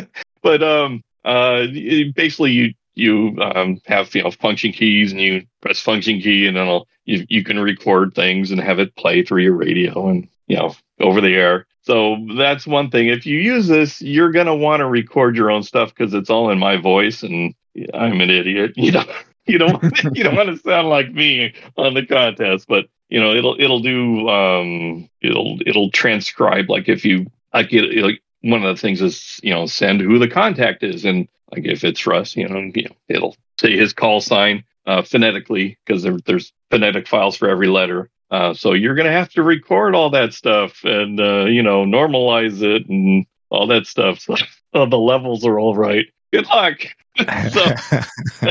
but 0.42 0.62
um, 0.62 1.04
uh, 1.26 1.66
basically 2.14 2.52
you 2.52 2.74
you 2.94 3.36
um 3.38 3.82
have 3.84 4.14
you 4.14 4.22
know 4.22 4.30
function 4.30 4.72
keys 4.72 5.12
and 5.12 5.20
you 5.20 5.44
press 5.60 5.78
function 5.78 6.20
key 6.22 6.46
and 6.46 6.56
then 6.56 6.80
you 7.04 7.26
you 7.28 7.44
can 7.44 7.60
record 7.60 8.14
things 8.14 8.50
and 8.50 8.62
have 8.62 8.78
it 8.78 8.96
play 8.96 9.22
through 9.22 9.42
your 9.42 9.56
radio 9.56 10.08
and 10.08 10.26
you 10.46 10.56
know 10.56 10.74
over 11.00 11.20
the 11.20 11.34
air. 11.34 11.66
So 11.82 12.16
that's 12.36 12.66
one 12.66 12.90
thing. 12.90 13.08
If 13.08 13.26
you 13.26 13.38
use 13.38 13.66
this, 13.66 14.00
you're 14.00 14.30
gonna 14.30 14.54
want 14.54 14.80
to 14.80 14.86
record 14.86 15.36
your 15.36 15.50
own 15.50 15.62
stuff 15.62 15.94
because 15.94 16.14
it's 16.14 16.30
all 16.30 16.50
in 16.50 16.58
my 16.58 16.76
voice 16.76 17.22
and 17.22 17.54
I'm 17.94 18.20
an 18.20 18.30
idiot, 18.30 18.72
you 18.76 18.92
know. 18.92 19.04
you 19.46 19.58
don't 19.58 19.82
you 20.14 20.22
don't 20.22 20.36
want 20.36 20.48
to 20.48 20.56
sound 20.58 20.88
like 20.88 21.12
me 21.12 21.54
on 21.76 21.94
the 21.94 22.06
contest, 22.06 22.66
but 22.68 22.86
you 23.08 23.20
know 23.20 23.34
it'll 23.34 23.56
it'll 23.60 23.80
do 23.80 24.28
um 24.28 25.08
it'll 25.20 25.58
it'll 25.66 25.90
transcribe 25.90 26.70
like 26.70 26.88
if 26.88 27.04
you 27.04 27.26
like 27.52 27.70
like 27.72 28.22
one 28.42 28.64
of 28.64 28.74
the 28.74 28.80
things 28.80 29.02
is 29.02 29.40
you 29.42 29.52
know 29.52 29.66
send 29.66 30.00
who 30.00 30.18
the 30.18 30.28
contact 30.28 30.82
is 30.82 31.04
and 31.04 31.28
like 31.50 31.66
if 31.66 31.84
it's 31.84 32.06
Russ, 32.06 32.36
you 32.36 32.48
know, 32.48 32.70
you 32.74 32.84
know 32.84 32.96
it'll 33.08 33.36
say 33.60 33.76
his 33.76 33.92
call 33.92 34.20
sign 34.20 34.64
uh, 34.86 35.02
phonetically 35.02 35.78
because 35.84 36.02
there, 36.02 36.18
there's 36.24 36.52
phonetic 36.70 37.06
files 37.06 37.36
for 37.36 37.48
every 37.48 37.68
letter. 37.68 38.10
Uh, 38.32 38.54
so 38.54 38.72
you're 38.72 38.94
going 38.94 39.06
to 39.06 39.12
have 39.12 39.28
to 39.28 39.42
record 39.42 39.94
all 39.94 40.08
that 40.08 40.32
stuff 40.32 40.84
and 40.84 41.20
uh, 41.20 41.44
you 41.44 41.62
know 41.62 41.84
normalize 41.84 42.62
it 42.62 42.88
and 42.88 43.26
all 43.50 43.66
that 43.66 43.86
stuff. 43.86 44.18
So, 44.20 44.36
so 44.74 44.86
the 44.86 44.98
levels 44.98 45.44
are 45.44 45.60
all 45.60 45.76
right. 45.76 46.06
Good 46.32 46.46
luck. 46.46 46.78
So, 47.16 47.26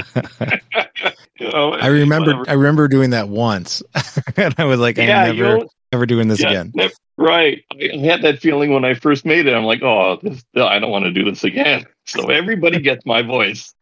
you 1.40 1.50
know, 1.50 1.74
I 1.74 1.88
remember 1.88 2.38
whatever. 2.38 2.50
I 2.50 2.54
remember 2.54 2.88
doing 2.88 3.12
that 3.12 3.30
once, 3.30 3.82
and 4.38 4.56
I 4.58 4.66
was 4.66 4.80
like, 4.80 5.00
I'm 5.00 5.08
never 5.08 5.62
never 5.92 6.06
doing 6.06 6.28
this 6.28 6.42
yeah, 6.42 6.50
again. 6.50 6.72
Never, 6.74 6.94
right. 7.18 7.64
I 7.74 7.98
had 7.98 8.22
that 8.22 8.40
feeling 8.40 8.72
when 8.72 8.86
I 8.86 8.94
first 8.94 9.26
made 9.26 9.46
it. 9.48 9.54
I'm 9.54 9.66
like, 9.66 9.82
oh, 9.82 10.20
this, 10.22 10.44
I 10.56 10.80
don't 10.80 10.92
want 10.92 11.06
to 11.06 11.12
do 11.12 11.26
this 11.26 11.44
again. 11.44 11.86
So 12.06 12.30
everybody 12.30 12.82
gets 12.82 13.06
my 13.06 13.22
voice. 13.22 13.74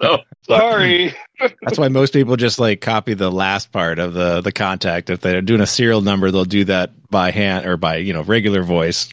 so 0.00 0.18
sorry. 0.42 1.14
That's 1.62 1.78
why 1.78 1.88
most 1.88 2.12
people 2.12 2.36
just 2.36 2.58
like 2.58 2.80
copy 2.80 3.14
the 3.14 3.30
last 3.30 3.72
part 3.72 3.98
of 3.98 4.12
the 4.12 4.40
the 4.40 4.52
contact. 4.52 5.10
If 5.10 5.20
they're 5.20 5.40
doing 5.40 5.60
a 5.60 5.66
serial 5.66 6.00
number, 6.00 6.30
they'll 6.30 6.44
do 6.44 6.64
that 6.64 6.90
by 7.10 7.30
hand 7.30 7.66
or 7.66 7.76
by 7.76 7.96
you 7.96 8.12
know 8.12 8.22
regular 8.22 8.62
voice, 8.62 9.08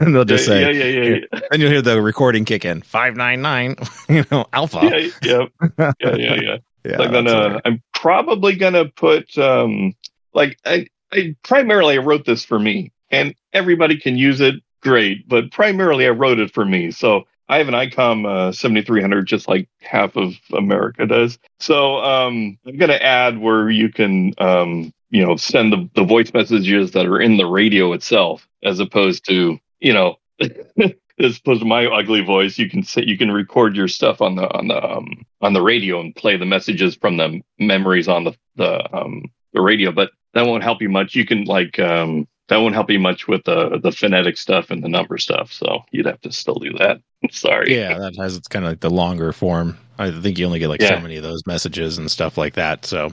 and 0.00 0.14
they'll 0.14 0.24
just 0.24 0.48
yeah, 0.48 0.54
say, 0.54 0.60
yeah, 0.62 0.84
yeah, 0.84 1.02
yeah, 1.02 1.18
yeah. 1.32 1.40
And 1.52 1.60
you'll 1.60 1.70
hear 1.70 1.82
the 1.82 2.00
recording 2.00 2.44
kick 2.44 2.64
in 2.64 2.82
five 2.82 3.16
nine 3.16 3.42
nine, 3.42 3.76
you 4.18 4.24
know, 4.30 4.46
alpha. 4.52 4.80
Yeah, 4.82 5.08
yeah, 5.22 5.46
yeah, 5.78 5.92
yeah, 6.00 6.16
yeah. 6.16 6.56
yeah 6.84 6.96
I'm 7.00 7.12
gonna. 7.12 7.60
I'm 7.64 7.82
probably 7.94 8.56
gonna 8.56 8.86
put 8.86 9.36
um 9.38 9.94
like 10.34 10.58
I, 10.64 10.86
I 11.12 11.36
primarily 11.42 11.94
I 11.94 12.02
wrote 12.02 12.24
this 12.24 12.44
for 12.44 12.58
me, 12.58 12.92
and 13.10 13.34
everybody 13.52 13.98
can 13.98 14.16
use 14.16 14.40
it. 14.40 14.56
Great, 14.80 15.28
but 15.28 15.50
primarily 15.50 16.06
I 16.06 16.10
wrote 16.10 16.38
it 16.38 16.54
for 16.54 16.64
me. 16.64 16.90
So 16.92 17.24
I 17.48 17.58
have 17.58 17.68
an 17.68 17.74
ICOM 17.74 18.26
uh, 18.26 18.52
7300, 18.52 19.26
just 19.26 19.48
like 19.48 19.68
half 19.80 20.16
of 20.16 20.34
America 20.52 21.06
does. 21.06 21.38
So 21.58 21.96
um, 21.96 22.58
I'm 22.66 22.76
going 22.76 22.90
to 22.90 23.02
add 23.02 23.38
where 23.38 23.70
you 23.70 23.88
can, 23.90 24.34
um, 24.38 24.92
you 25.10 25.24
know, 25.24 25.36
send 25.36 25.72
the, 25.72 25.88
the 25.94 26.04
voice 26.04 26.32
messages 26.32 26.92
that 26.92 27.06
are 27.06 27.20
in 27.20 27.38
the 27.38 27.46
radio 27.46 27.92
itself, 27.94 28.46
as 28.62 28.80
opposed 28.80 29.26
to, 29.28 29.58
you 29.80 29.92
know, 29.94 30.16
as 31.20 31.38
opposed 31.38 31.60
to 31.60 31.66
my 31.66 31.86
ugly 31.86 32.22
voice. 32.22 32.58
You 32.58 32.68
can 32.68 32.82
say 32.82 33.02
you 33.04 33.18
can 33.18 33.30
record 33.30 33.76
your 33.76 33.88
stuff 33.88 34.20
on 34.20 34.36
the 34.36 34.52
on 34.54 34.68
the 34.68 34.82
um, 34.82 35.26
on 35.40 35.52
the 35.52 35.62
radio 35.62 36.00
and 36.00 36.14
play 36.14 36.36
the 36.36 36.46
messages 36.46 36.94
from 36.94 37.16
the 37.16 37.40
memories 37.58 38.08
on 38.08 38.24
the 38.24 38.32
the 38.56 38.96
um, 38.96 39.24
the 39.52 39.60
radio, 39.60 39.92
but 39.92 40.10
that 40.34 40.46
won't 40.46 40.62
help 40.62 40.82
you 40.82 40.88
much. 40.88 41.14
You 41.14 41.26
can 41.26 41.44
like 41.44 41.78
um, 41.78 42.26
that 42.48 42.56
won't 42.56 42.74
help 42.74 42.90
you 42.90 42.98
much 42.98 43.28
with 43.28 43.44
the 43.44 43.78
the 43.78 43.92
phonetic 43.92 44.36
stuff 44.36 44.70
and 44.70 44.82
the 44.82 44.88
number 44.88 45.18
stuff. 45.18 45.52
So 45.52 45.84
you'd 45.90 46.06
have 46.06 46.20
to 46.22 46.32
still 46.32 46.56
do 46.56 46.72
that. 46.74 47.00
Sorry. 47.30 47.76
Yeah, 47.76 47.98
that 47.98 48.16
has 48.16 48.36
it's 48.36 48.48
kind 48.48 48.64
of 48.64 48.72
like 48.72 48.80
the 48.80 48.90
longer 48.90 49.32
form. 49.32 49.78
I 49.98 50.10
think 50.10 50.38
you 50.38 50.46
only 50.46 50.60
get 50.60 50.68
like 50.68 50.80
yeah. 50.80 50.96
so 50.96 51.00
many 51.00 51.16
of 51.16 51.24
those 51.24 51.46
messages 51.46 51.98
and 51.98 52.10
stuff 52.10 52.38
like 52.38 52.54
that. 52.54 52.84
So 52.84 53.10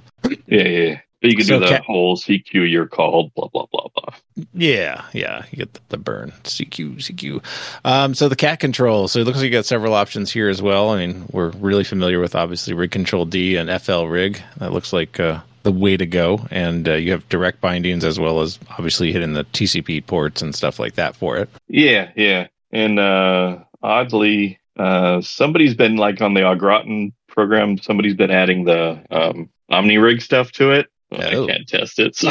yeah, 0.48 0.64
yeah. 0.64 1.00
But 1.26 1.32
you 1.32 1.38
can 1.38 1.46
so 1.46 1.60
do 1.60 1.66
the 1.66 1.78
ca- 1.78 1.84
whole 1.84 2.16
CQ 2.16 2.70
you're 2.70 2.86
called, 2.86 3.34
blah 3.34 3.48
blah 3.48 3.66
blah 3.72 3.88
blah. 3.96 4.14
Yeah, 4.54 5.04
yeah. 5.12 5.46
You 5.50 5.58
get 5.58 5.74
the, 5.74 5.80
the 5.90 5.98
burn 5.98 6.32
CQ 6.44 6.98
CQ. 6.98 7.44
Um, 7.84 8.14
so 8.14 8.30
the 8.30 8.36
cat 8.36 8.60
control. 8.60 9.08
So 9.08 9.20
it 9.20 9.24
looks 9.24 9.38
like 9.38 9.46
you 9.46 9.52
got 9.52 9.66
several 9.66 9.94
options 9.94 10.32
here 10.32 10.50
as 10.50 10.62
well. 10.62 10.90
I 10.90 11.06
mean, 11.06 11.26
we're 11.32 11.50
really 11.50 11.84
familiar 11.84 12.20
with 12.20 12.36
obviously 12.36 12.74
rig 12.74 12.92
control 12.92 13.26
D 13.26 13.56
and 13.56 13.82
FL 13.82 14.06
rig. 14.06 14.40
That 14.58 14.72
looks 14.72 14.94
like 14.94 15.20
uh, 15.20 15.40
the 15.64 15.72
way 15.72 15.98
to 15.98 16.06
go. 16.06 16.46
And 16.52 16.88
uh, 16.88 16.94
you 16.94 17.12
have 17.12 17.28
direct 17.28 17.60
bindings 17.60 18.06
as 18.06 18.20
well 18.20 18.42
as 18.42 18.60
obviously 18.70 19.12
hitting 19.12 19.34
the 19.34 19.46
TCP 19.46 20.06
ports 20.06 20.44
and 20.44 20.54
stuff 20.54 20.78
like 20.78 20.96
that 20.96 21.16
for 21.16 21.38
it. 21.38 21.50
Yeah, 21.68 22.12
yeah. 22.16 22.48
And 22.72 23.00
uh, 23.00 23.60
oddly, 23.82 24.60
uh, 24.78 25.22
somebody's 25.22 25.74
been 25.74 25.96
like 25.98 26.22
on 26.22 26.36
the 26.36 26.44
Au 26.44 26.56
Gratin 26.56 27.14
program, 27.28 27.80
somebody's 27.80 28.16
been 28.16 28.32
adding 28.32 28.66
the 28.66 29.02
um, 29.12 29.50
OmniRig 29.72 30.22
stuff 30.22 30.52
to 30.54 30.72
it. 30.72 30.88
Oh. 31.12 31.18
I 31.18 31.48
can't 31.48 31.68
test 31.68 32.00
it. 32.00 32.16
So. 32.16 32.30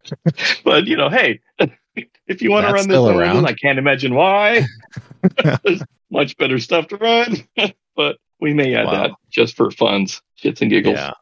but, 0.64 0.86
you 0.86 0.96
know, 0.96 1.08
hey, 1.08 1.40
if 2.26 2.42
you 2.42 2.50
want 2.50 2.66
to 2.66 2.72
run 2.72 2.88
this 2.88 2.98
around, 2.98 3.46
I 3.46 3.52
can't 3.52 3.78
imagine 3.78 4.14
why. 4.14 4.66
There's 5.64 5.82
much 6.10 6.36
better 6.36 6.58
stuff 6.58 6.88
to 6.88 6.96
run. 6.96 7.36
but 7.96 8.18
we 8.40 8.54
may 8.54 8.74
add 8.74 8.86
wow. 8.86 8.92
that 8.92 9.10
just 9.30 9.56
for 9.56 9.70
funds, 9.70 10.22
shits 10.42 10.60
and 10.60 10.70
giggles. 10.70 10.98
Yeah. 10.98 11.12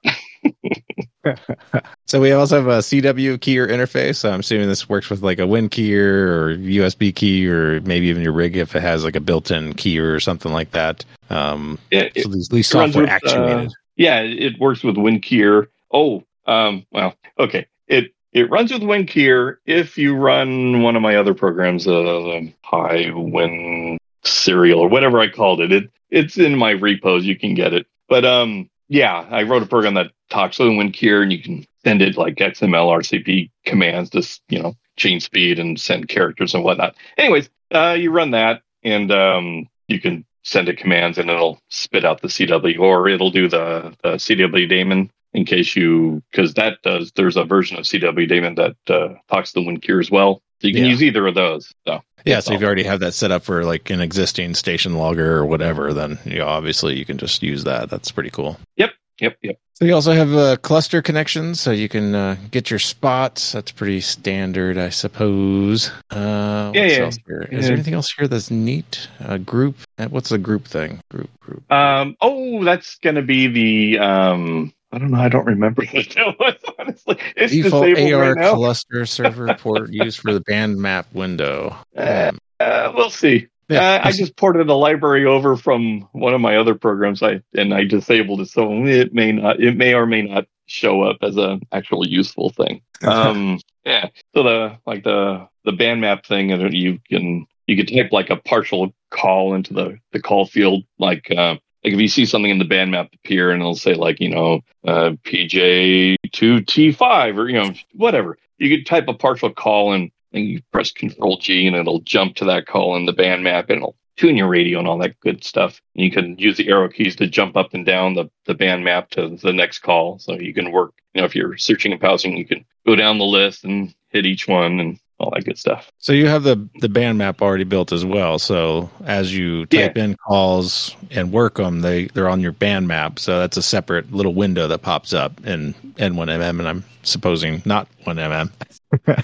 so 2.06 2.20
we 2.20 2.32
also 2.32 2.56
have 2.56 2.66
a 2.68 2.78
CW 2.78 3.38
keyer 3.38 3.68
interface. 3.68 4.28
I'm 4.28 4.40
assuming 4.40 4.68
this 4.68 4.88
works 4.88 5.10
with 5.10 5.22
like 5.22 5.38
a 5.38 5.46
Win 5.46 5.68
keyer 5.68 5.96
or 5.96 6.56
USB 6.56 7.14
key, 7.14 7.46
or 7.48 7.80
maybe 7.82 8.06
even 8.06 8.22
your 8.22 8.32
rig 8.32 8.56
if 8.56 8.74
it 8.76 8.82
has 8.82 9.04
like 9.04 9.16
a 9.16 9.20
built-in 9.20 9.74
keyer 9.74 10.14
or 10.14 10.20
something 10.20 10.52
like 10.52 10.70
that. 10.70 11.04
Um, 11.28 11.78
yeah, 11.90 12.08
so 12.16 12.30
at 12.30 12.52
least 12.52 12.70
software 12.70 13.04
with, 13.04 13.10
actuated. 13.10 13.68
Uh, 13.68 13.70
yeah, 13.96 14.20
it 14.20 14.58
works 14.58 14.82
with 14.82 14.96
Win 14.96 15.20
keyer. 15.20 15.66
Oh, 15.92 16.22
um, 16.48 16.86
well, 16.90 17.14
okay. 17.38 17.66
It 17.86 18.14
it 18.32 18.50
runs 18.50 18.72
with 18.72 18.82
WinKeyer 18.82 19.58
if 19.66 19.96
you 19.96 20.14
run 20.16 20.82
one 20.82 20.96
of 20.96 21.02
my 21.02 21.16
other 21.16 21.34
programs, 21.34 21.86
uh, 21.86 22.40
High 22.62 23.10
Win 23.14 23.98
Serial 24.24 24.80
or 24.80 24.88
whatever 24.88 25.20
I 25.20 25.28
called 25.28 25.60
it. 25.60 25.70
It 25.72 25.90
it's 26.10 26.38
in 26.38 26.56
my 26.56 26.70
repos. 26.70 27.24
You 27.24 27.38
can 27.38 27.54
get 27.54 27.72
it. 27.74 27.86
But 28.08 28.24
um, 28.24 28.68
yeah, 28.88 29.26
I 29.30 29.42
wrote 29.42 29.62
a 29.62 29.66
program 29.66 29.94
that 29.94 30.12
talks 30.30 30.56
to 30.56 30.64
WinKeyer 30.64 31.22
and 31.22 31.32
you 31.32 31.42
can 31.42 31.66
send 31.84 32.02
it 32.02 32.16
like 32.16 32.36
XML 32.36 32.98
RCP 32.98 33.50
commands 33.64 34.10
to, 34.10 34.22
you 34.48 34.62
know, 34.62 34.74
change 34.96 35.24
speed 35.24 35.58
and 35.58 35.78
send 35.78 36.08
characters 36.08 36.54
and 36.54 36.64
whatnot. 36.64 36.96
Anyways, 37.16 37.50
uh, 37.70 37.96
you 37.98 38.10
run 38.10 38.30
that 38.32 38.62
and 38.82 39.12
um, 39.12 39.68
you 39.86 40.00
can 40.00 40.24
send 40.42 40.68
it 40.68 40.78
commands 40.78 41.18
and 41.18 41.28
it'll 41.28 41.60
spit 41.68 42.04
out 42.04 42.22
the 42.22 42.28
CW 42.28 42.78
or 42.80 43.08
it'll 43.08 43.30
do 43.30 43.48
the, 43.48 43.94
the 44.02 44.12
CW 44.14 44.68
daemon 44.68 45.10
in 45.32 45.44
case 45.44 45.76
you, 45.76 46.22
because 46.30 46.54
that 46.54 46.82
does, 46.82 47.12
there's 47.12 47.36
a 47.36 47.44
version 47.44 47.78
of 47.78 47.84
CW 47.84 48.28
daemon 48.28 48.54
that 48.56 48.76
uh, 48.88 49.14
talks 49.28 49.52
to 49.52 49.60
WinKeyer 49.60 50.00
as 50.00 50.10
well. 50.10 50.42
So 50.60 50.68
you 50.68 50.74
can 50.74 50.84
yeah. 50.84 50.90
use 50.90 51.02
either 51.02 51.26
of 51.26 51.34
those. 51.34 51.72
So 51.86 52.00
yeah, 52.24 52.40
so 52.40 52.52
if 52.52 52.60
you 52.60 52.66
already 52.66 52.82
have 52.82 53.00
that 53.00 53.14
set 53.14 53.30
up 53.30 53.44
for 53.44 53.64
like 53.64 53.90
an 53.90 54.00
existing 54.00 54.54
station 54.54 54.94
logger 54.94 55.36
or 55.36 55.46
whatever, 55.46 55.92
then 55.92 56.18
you 56.24 56.38
know, 56.38 56.48
obviously 56.48 56.98
you 56.98 57.04
can 57.04 57.16
just 57.16 57.42
use 57.42 57.64
that. 57.64 57.90
That's 57.90 58.10
pretty 58.10 58.30
cool. 58.30 58.58
Yep. 58.76 58.90
Yep, 59.20 59.36
yep. 59.42 59.58
So 59.74 59.84
you 59.84 59.94
also 59.94 60.12
have 60.12 60.32
uh, 60.32 60.56
cluster 60.56 61.02
connections, 61.02 61.60
so 61.60 61.70
you 61.70 61.88
can 61.88 62.14
uh, 62.14 62.36
get 62.50 62.70
your 62.70 62.78
spots. 62.78 63.52
That's 63.52 63.72
pretty 63.72 64.00
standard, 64.00 64.78
I 64.78 64.90
suppose. 64.90 65.90
Uh, 66.10 66.72
yeah, 66.74 66.84
yeah. 66.84 67.06
Is 67.06 67.18
yeah. 67.28 67.60
there 67.60 67.72
anything 67.72 67.94
else 67.94 68.12
here 68.12 68.28
that's 68.28 68.50
neat? 68.50 69.08
Uh, 69.20 69.38
group. 69.38 69.76
Uh, 69.98 70.06
what's 70.06 70.30
the 70.30 70.38
group 70.38 70.66
thing? 70.66 71.00
Group, 71.10 71.30
group. 71.40 71.70
Um. 71.70 72.16
Oh, 72.20 72.64
that's 72.64 72.98
going 72.98 73.16
to 73.16 73.22
be 73.22 73.46
the 73.48 73.98
um. 73.98 74.72
I 74.90 74.98
don't 74.98 75.10
know. 75.10 75.18
I 75.18 75.28
don't 75.28 75.46
remember 75.46 75.82
honestly. 76.78 77.18
It's 77.36 77.52
default 77.52 77.98
AR 77.98 78.34
right 78.34 78.54
cluster 78.54 79.04
server 79.06 79.54
port 79.58 79.90
used 79.92 80.20
for 80.20 80.32
the 80.32 80.40
band 80.40 80.78
map 80.78 81.06
window. 81.12 81.76
Um, 81.96 82.38
uh, 82.58 82.92
we'll 82.94 83.10
see. 83.10 83.48
Yeah. 83.68 83.82
Uh, 83.82 84.00
I 84.04 84.12
just 84.12 84.36
ported 84.36 84.66
the 84.66 84.76
library 84.76 85.26
over 85.26 85.56
from 85.56 86.08
one 86.12 86.32
of 86.32 86.40
my 86.40 86.56
other 86.56 86.74
programs, 86.74 87.22
I 87.22 87.42
and 87.54 87.74
I 87.74 87.84
disabled 87.84 88.40
it, 88.40 88.48
so 88.48 88.84
it 88.86 89.12
may 89.12 89.32
not, 89.32 89.60
it 89.60 89.76
may 89.76 89.92
or 89.92 90.06
may 90.06 90.22
not 90.22 90.46
show 90.66 91.02
up 91.02 91.18
as 91.22 91.36
an 91.36 91.60
actual 91.72 92.06
useful 92.06 92.50
thing. 92.50 92.82
Um, 93.02 93.60
yeah. 93.84 94.08
So 94.34 94.42
the 94.42 94.78
like 94.84 95.04
the 95.04 95.46
the 95.64 95.70
band 95.70 96.00
map 96.00 96.26
thing, 96.26 96.50
and 96.50 96.74
you 96.74 96.98
can 97.08 97.46
you 97.68 97.76
can 97.76 97.86
type 97.86 98.10
like 98.10 98.28
a 98.28 98.36
partial 98.36 98.92
call 99.10 99.54
into 99.54 99.72
the 99.72 99.98
the 100.10 100.20
call 100.20 100.46
field, 100.46 100.82
like 100.98 101.30
uh, 101.30 101.56
like 101.88 101.94
if 101.94 102.00
you 102.00 102.08
see 102.08 102.26
something 102.26 102.50
in 102.50 102.58
the 102.58 102.66
band 102.66 102.90
map 102.90 103.08
appear, 103.14 103.50
and 103.50 103.62
it'll 103.62 103.74
say 103.74 103.94
like 103.94 104.20
you 104.20 104.28
know 104.28 104.60
uh, 104.86 105.12
PJ 105.24 106.16
two 106.32 106.60
T 106.60 106.92
five 106.92 107.38
or 107.38 107.48
you 107.48 107.58
know 107.58 107.72
whatever. 107.94 108.36
You 108.58 108.76
could 108.76 108.86
type 108.86 109.08
a 109.08 109.14
partial 109.14 109.50
call 109.50 109.94
and 109.94 110.10
and 110.32 110.44
you 110.44 110.60
press 110.70 110.92
Control 110.92 111.38
G 111.38 111.66
and 111.66 111.74
it'll 111.74 112.00
jump 112.00 112.36
to 112.36 112.44
that 112.46 112.66
call 112.66 112.96
in 112.96 113.06
the 113.06 113.14
band 113.14 113.42
map 113.42 113.70
and 113.70 113.78
it'll 113.78 113.96
tune 114.16 114.36
your 114.36 114.48
radio 114.48 114.78
and 114.78 114.86
all 114.86 114.98
that 114.98 115.18
good 115.20 115.42
stuff. 115.42 115.80
And 115.94 116.04
you 116.04 116.10
can 116.10 116.36
use 116.38 116.58
the 116.58 116.68
arrow 116.68 116.90
keys 116.90 117.16
to 117.16 117.26
jump 117.26 117.56
up 117.56 117.72
and 117.72 117.86
down 117.86 118.14
the, 118.14 118.28
the 118.44 118.54
band 118.54 118.84
map 118.84 119.08
to 119.10 119.38
the 119.40 119.52
next 119.52 119.78
call. 119.78 120.18
So 120.18 120.34
you 120.34 120.52
can 120.52 120.72
work, 120.72 120.92
you 121.14 121.22
know, 121.22 121.24
if 121.24 121.34
you're 121.34 121.56
searching 121.56 121.92
and 121.92 122.00
pausing, 122.00 122.36
you 122.36 122.44
can 122.44 122.66
go 122.84 122.96
down 122.96 123.18
the 123.18 123.24
list 123.24 123.64
and 123.64 123.94
hit 124.10 124.26
each 124.26 124.46
one 124.46 124.80
and 124.80 124.98
all 125.18 125.30
that 125.34 125.44
good 125.44 125.58
stuff. 125.58 125.90
So 125.98 126.12
you 126.12 126.26
have 126.28 126.42
the 126.42 126.68
the 126.80 126.88
band 126.88 127.18
map 127.18 127.42
already 127.42 127.64
built 127.64 127.92
as 127.92 128.04
well. 128.04 128.38
So 128.38 128.90
as 129.04 129.36
you 129.36 129.66
type 129.66 129.96
yeah. 129.96 130.04
in 130.04 130.16
calls 130.16 130.94
and 131.10 131.32
work 131.32 131.56
them, 131.56 131.80
they 131.80 132.06
they're 132.06 132.28
on 132.28 132.40
your 132.40 132.52
band 132.52 132.88
map. 132.88 133.18
So 133.18 133.38
that's 133.38 133.56
a 133.56 133.62
separate 133.62 134.12
little 134.12 134.34
window 134.34 134.68
that 134.68 134.82
pops 134.82 135.12
up 135.12 135.44
in 135.46 135.74
N1MM, 135.96 136.58
and 136.58 136.68
I'm 136.68 136.84
supposing 137.02 137.62
not 137.64 137.88
1MM. 138.06 138.50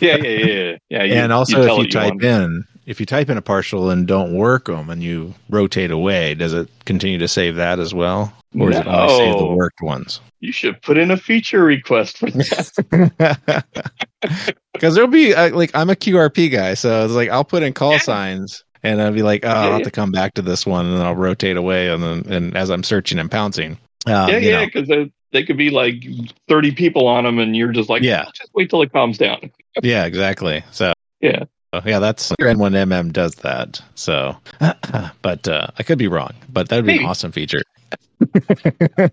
yeah, 0.00 0.16
yeah, 0.16 0.16
yeah, 0.16 0.76
yeah. 0.88 1.02
You, 1.04 1.14
and 1.14 1.32
also, 1.32 1.62
if 1.62 1.78
you 1.78 1.88
type 1.88 2.22
in 2.22 2.64
if 2.86 3.00
you 3.00 3.06
type 3.06 3.30
in 3.30 3.36
a 3.36 3.42
partial 3.42 3.90
and 3.90 4.06
don't 4.06 4.34
work 4.34 4.66
them 4.66 4.90
and 4.90 5.02
you 5.02 5.34
rotate 5.48 5.90
away, 5.90 6.34
does 6.34 6.52
it 6.52 6.68
continue 6.84 7.18
to 7.18 7.28
save 7.28 7.56
that 7.56 7.78
as 7.78 7.94
well, 7.94 8.32
or 8.58 8.70
does 8.70 8.80
it 8.80 8.86
only 8.86 9.16
save 9.16 9.38
the 9.38 9.46
worked 9.46 9.80
ones? 9.82 10.20
You 10.40 10.52
should 10.52 10.80
put 10.82 10.98
in 10.98 11.10
a 11.10 11.16
feature 11.16 11.64
request 11.64 12.18
for 12.18 12.30
that. 12.30 13.64
Because 14.72 14.94
there'll 14.94 15.08
be 15.08 15.34
uh, 15.34 15.50
like 15.54 15.70
I'm 15.74 15.88
a 15.88 15.94
QRP 15.94 16.50
guy, 16.50 16.74
so 16.74 17.04
it's 17.04 17.14
like 17.14 17.30
I'll 17.30 17.44
put 17.44 17.62
in 17.62 17.72
call 17.72 17.92
Yeah. 17.92 17.98
signs 17.98 18.64
and 18.82 19.00
I'll 19.00 19.12
be 19.12 19.22
like, 19.22 19.44
oh, 19.44 19.48
I'll 19.48 19.70
have 19.72 19.78
yeah. 19.80 19.84
to 19.84 19.90
come 19.90 20.10
back 20.10 20.34
to 20.34 20.42
this 20.42 20.66
one, 20.66 20.86
and 20.86 20.96
then 20.98 21.06
I'll 21.06 21.14
rotate 21.14 21.56
away, 21.56 21.88
and 21.88 22.02
then 22.02 22.24
and 22.32 22.56
as 22.56 22.70
I'm 22.70 22.82
searching 22.82 23.18
and 23.18 23.30
pouncing, 23.30 23.78
um, 24.06 24.28
yeah, 24.28 24.36
you 24.38 24.50
yeah, 24.50 24.64
because 24.64 24.88
they, 24.88 25.10
they 25.30 25.44
could 25.44 25.56
be 25.56 25.70
like 25.70 26.04
30 26.48 26.72
people 26.72 27.06
on 27.06 27.24
them, 27.24 27.38
and 27.38 27.56
you're 27.56 27.72
just 27.72 27.88
like, 27.88 28.02
Yeah. 28.02 28.24
just 28.34 28.50
wait 28.54 28.68
till 28.68 28.82
it 28.82 28.92
calms 28.92 29.16
down. 29.16 29.50
yeah, 29.82 30.04
exactly. 30.04 30.62
So 30.72 30.92
Yeah. 31.20 31.44
So, 31.74 31.88
yeah, 31.88 31.98
that's 31.98 32.32
your 32.38 32.54
N1MM 32.54 33.12
does 33.12 33.34
that. 33.36 33.80
So, 33.96 34.36
but 35.22 35.48
uh, 35.48 35.66
I 35.76 35.82
could 35.82 35.98
be 35.98 36.06
wrong, 36.06 36.30
but 36.48 36.68
that 36.68 36.76
would 36.76 36.86
be 36.86 36.92
Maybe. 36.92 37.04
an 37.04 37.10
awesome 37.10 37.32
feature. 37.32 37.62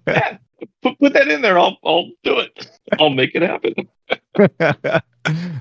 Yeah, 0.05 0.37
put, 0.83 0.99
put 0.99 1.13
that 1.13 1.27
in 1.27 1.41
there. 1.41 1.57
I'll 1.57 1.77
I'll 1.83 2.09
do 2.23 2.37
it. 2.37 2.69
I'll 2.99 3.09
make 3.09 3.31
it 3.33 3.41
happen. 3.41 3.73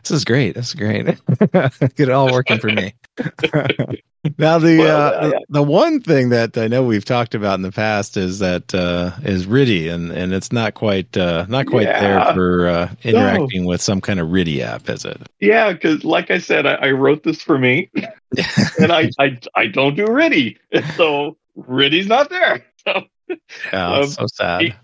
this 0.02 0.10
is 0.10 0.26
great. 0.26 0.56
This 0.56 0.68
is 0.68 0.74
great. 0.74 1.06
Get 1.06 2.00
it 2.00 2.10
all 2.10 2.30
working 2.30 2.58
for 2.58 2.68
me. 2.68 2.92
now 4.38 4.58
the 4.58 4.78
Well, 4.78 5.00
uh, 5.14 5.20
yeah, 5.22 5.28
yeah. 5.32 5.38
the 5.48 5.62
one 5.62 6.00
thing 6.00 6.30
that 6.30 6.56
I 6.58 6.68
know 6.68 6.82
we've 6.84 7.04
talked 7.04 7.34
about 7.34 7.54
in 7.54 7.62
the 7.62 7.72
past 7.72 8.16
is 8.16 8.38
that 8.40 8.74
uh, 8.74 9.12
is 9.22 9.46
RTTY, 9.46 9.92
and 9.92 10.10
and 10.10 10.32
it's 10.32 10.52
not 10.52 10.74
quite 10.74 11.16
uh, 11.16 11.46
not 11.48 11.66
quite 11.66 11.86
Yeah. 11.86 12.00
there 12.24 12.34
for 12.34 12.66
uh, 12.68 12.94
interacting 13.02 13.64
with 13.66 13.80
some 13.82 14.00
kind 14.00 14.20
of 14.20 14.28
RTTY 14.28 14.60
app, 14.60 14.88
is 14.88 15.04
it? 15.04 15.20
Yeah, 15.40 15.72
because 15.72 16.04
like 16.04 16.30
I 16.30 16.38
said, 16.38 16.66
I, 16.66 16.74
I 16.74 16.90
wrote 16.92 17.22
this 17.22 17.42
for 17.42 17.58
me, 17.58 17.90
and 18.78 18.92
I, 18.92 19.10
I 19.18 19.38
I 19.54 19.66
don't 19.66 19.96
do 19.96 20.06
RTTY, 20.06 20.56
so 20.96 21.36
RTTY's 21.58 22.06
not 22.06 22.30
there. 22.30 22.64
So 22.86 23.36
Yeah, 23.72 23.92
Um, 23.98 24.06
so 24.08 24.26
sad. 24.32 24.74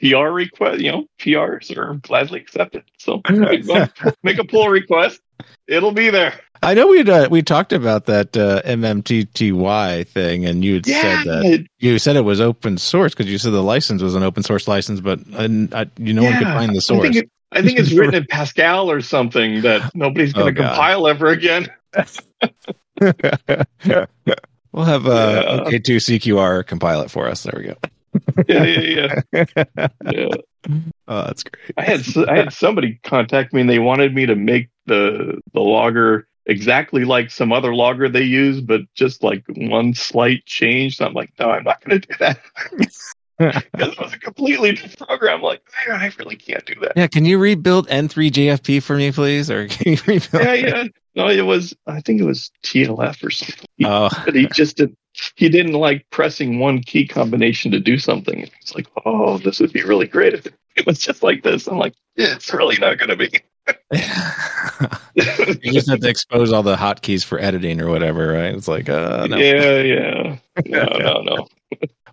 PR 0.00 0.16
request, 0.28 0.80
you 0.80 0.90
know, 0.92 1.06
PRs 1.20 1.74
are 1.76 1.94
gladly 1.94 2.40
accepted. 2.40 2.82
So 2.98 3.22
make 4.22 4.38
a 4.38 4.44
pull 4.44 4.68
request. 4.68 5.20
It'll 5.66 5.92
be 5.92 6.10
there. 6.10 6.34
I 6.62 6.74
know 6.74 6.88
we'd 6.88 7.08
uh, 7.08 7.28
we 7.30 7.42
talked 7.42 7.72
about 7.72 8.06
that 8.06 8.36
uh, 8.36 8.62
MMTTY 8.64 10.06
thing, 10.08 10.44
and 10.46 10.64
you 10.64 10.80
Yeah, 10.84 11.22
said 11.22 11.24
that 11.26 11.66
you 11.78 11.98
said 11.98 12.16
it 12.16 12.22
was 12.22 12.40
open 12.40 12.78
source 12.78 13.14
because 13.14 13.30
you 13.30 13.38
said 13.38 13.52
the 13.52 13.62
license 13.62 14.02
was 14.02 14.14
an 14.14 14.22
open 14.22 14.42
source 14.42 14.66
license, 14.68 15.00
but 15.00 15.24
and 15.26 15.72
I, 15.74 15.86
you 15.98 16.12
no 16.14 16.24
one 16.24 16.36
could 16.36 16.46
find 16.48 16.70
the 16.70 16.78
I 16.78 16.80
source. 16.80 17.02
think, 17.02 17.16
it, 17.16 17.30
I 17.52 17.62
think 17.62 17.78
it's 17.78 17.92
written 17.96 18.14
in 18.14 18.26
Pascal 18.28 18.90
or 18.90 19.00
something 19.00 19.62
that 19.62 19.94
nobody's 19.94 20.32
going 20.32 20.48
Oh, 20.48 20.50
to 20.50 20.54
God. 20.54 20.70
compile 20.70 21.06
ever 21.08 21.28
again. 21.28 21.68
we'll 23.00 24.84
have 24.84 25.06
uh, 25.06 25.60
Yeah. 25.66 25.70
OK2 25.70 25.96
CQR 25.96 26.66
compile 26.66 27.02
it 27.02 27.10
for 27.10 27.28
us. 27.28 27.42
There 27.44 27.54
we 27.56 27.64
go. 27.68 27.74
Yeah, 28.48 28.64
yeah, 28.64 29.20
yeah. 29.34 29.88
yeah. 30.10 30.28
Oh, 31.10 31.22
that's 31.24 31.44
great. 31.44 31.72
I 31.78 31.82
had 31.84 32.02
I 32.28 32.36
had 32.36 32.52
somebody 32.52 33.00
contact 33.02 33.54
me 33.54 33.62
and 33.62 33.70
they 33.70 33.78
wanted 33.78 34.14
me 34.14 34.26
to 34.26 34.34
make 34.36 34.68
the 34.84 35.40
the 35.54 35.60
logger 35.60 36.27
exactly 36.48 37.04
like 37.04 37.30
some 37.30 37.52
other 37.52 37.74
logger 37.74 38.08
they 38.08 38.22
use, 38.22 38.60
but 38.60 38.80
just 38.94 39.22
like 39.22 39.44
one 39.48 39.94
slight 39.94 40.44
change. 40.46 40.96
So 40.96 41.06
I'm 41.06 41.14
like, 41.14 41.32
no, 41.38 41.50
I'm 41.50 41.64
not 41.64 41.84
going 41.84 42.00
to 42.00 42.08
do 42.08 42.14
that 42.18 42.40
because 43.38 43.64
it 43.78 44.00
was 44.00 44.12
a 44.12 44.18
completely 44.18 44.72
different 44.72 44.98
program. 44.98 45.42
Like, 45.42 45.62
man, 45.86 46.00
I 46.00 46.10
really 46.18 46.36
can't 46.36 46.64
do 46.64 46.74
that. 46.80 46.92
Yeah, 46.96 47.06
can 47.06 47.24
you 47.24 47.38
rebuild 47.38 47.86
N3FJP 47.88 48.82
for 48.82 48.96
me, 48.96 49.12
please? 49.12 49.50
Or 49.50 49.68
can 49.68 49.92
you 49.92 49.98
rebuild? 50.06 50.42
Yeah, 50.42 50.54
yeah. 50.54 50.84
No, 51.14 51.28
it 51.28 51.42
was. 51.42 51.74
I 51.86 52.00
think 52.00 52.20
it 52.20 52.24
was 52.24 52.50
TLF 52.64 53.24
or 53.24 53.30
something. 53.30 53.66
Oh, 53.84 54.08
But 54.24 54.34
he 54.34 54.46
just 54.48 54.76
did. 54.76 54.96
He 55.36 55.48
didn't 55.48 55.72
like 55.72 56.06
pressing 56.10 56.58
one 56.58 56.80
key 56.80 57.06
combination 57.06 57.70
to 57.72 57.80
do 57.80 57.98
something. 57.98 58.48
It's 58.60 58.74
like, 58.74 58.86
oh, 59.04 59.38
this 59.38 59.60
would 59.60 59.72
be 59.72 59.82
really 59.82 60.06
great 60.06 60.34
if 60.34 60.46
it 60.76 60.86
was 60.86 60.98
just 60.98 61.22
like 61.22 61.42
this. 61.42 61.66
I'm 61.66 61.78
like, 61.78 61.94
yeah, 62.16 62.34
it's 62.34 62.52
really 62.52 62.78
not 62.78 62.98
going 62.98 63.10
to 63.10 63.16
be. 63.16 63.30
you 65.62 65.72
just 65.72 65.90
have 65.90 66.00
to 66.00 66.08
expose 66.08 66.52
all 66.52 66.62
the 66.62 66.76
hotkeys 66.76 67.24
for 67.24 67.38
editing 67.38 67.80
or 67.80 67.88
whatever, 67.88 68.32
right? 68.32 68.54
It's 68.54 68.68
like, 68.68 68.88
uh, 68.88 69.26
no. 69.26 69.36
Yeah, 69.36 69.80
yeah. 69.80 70.36
No, 70.66 70.84
no, 70.98 71.20
no. 71.22 71.48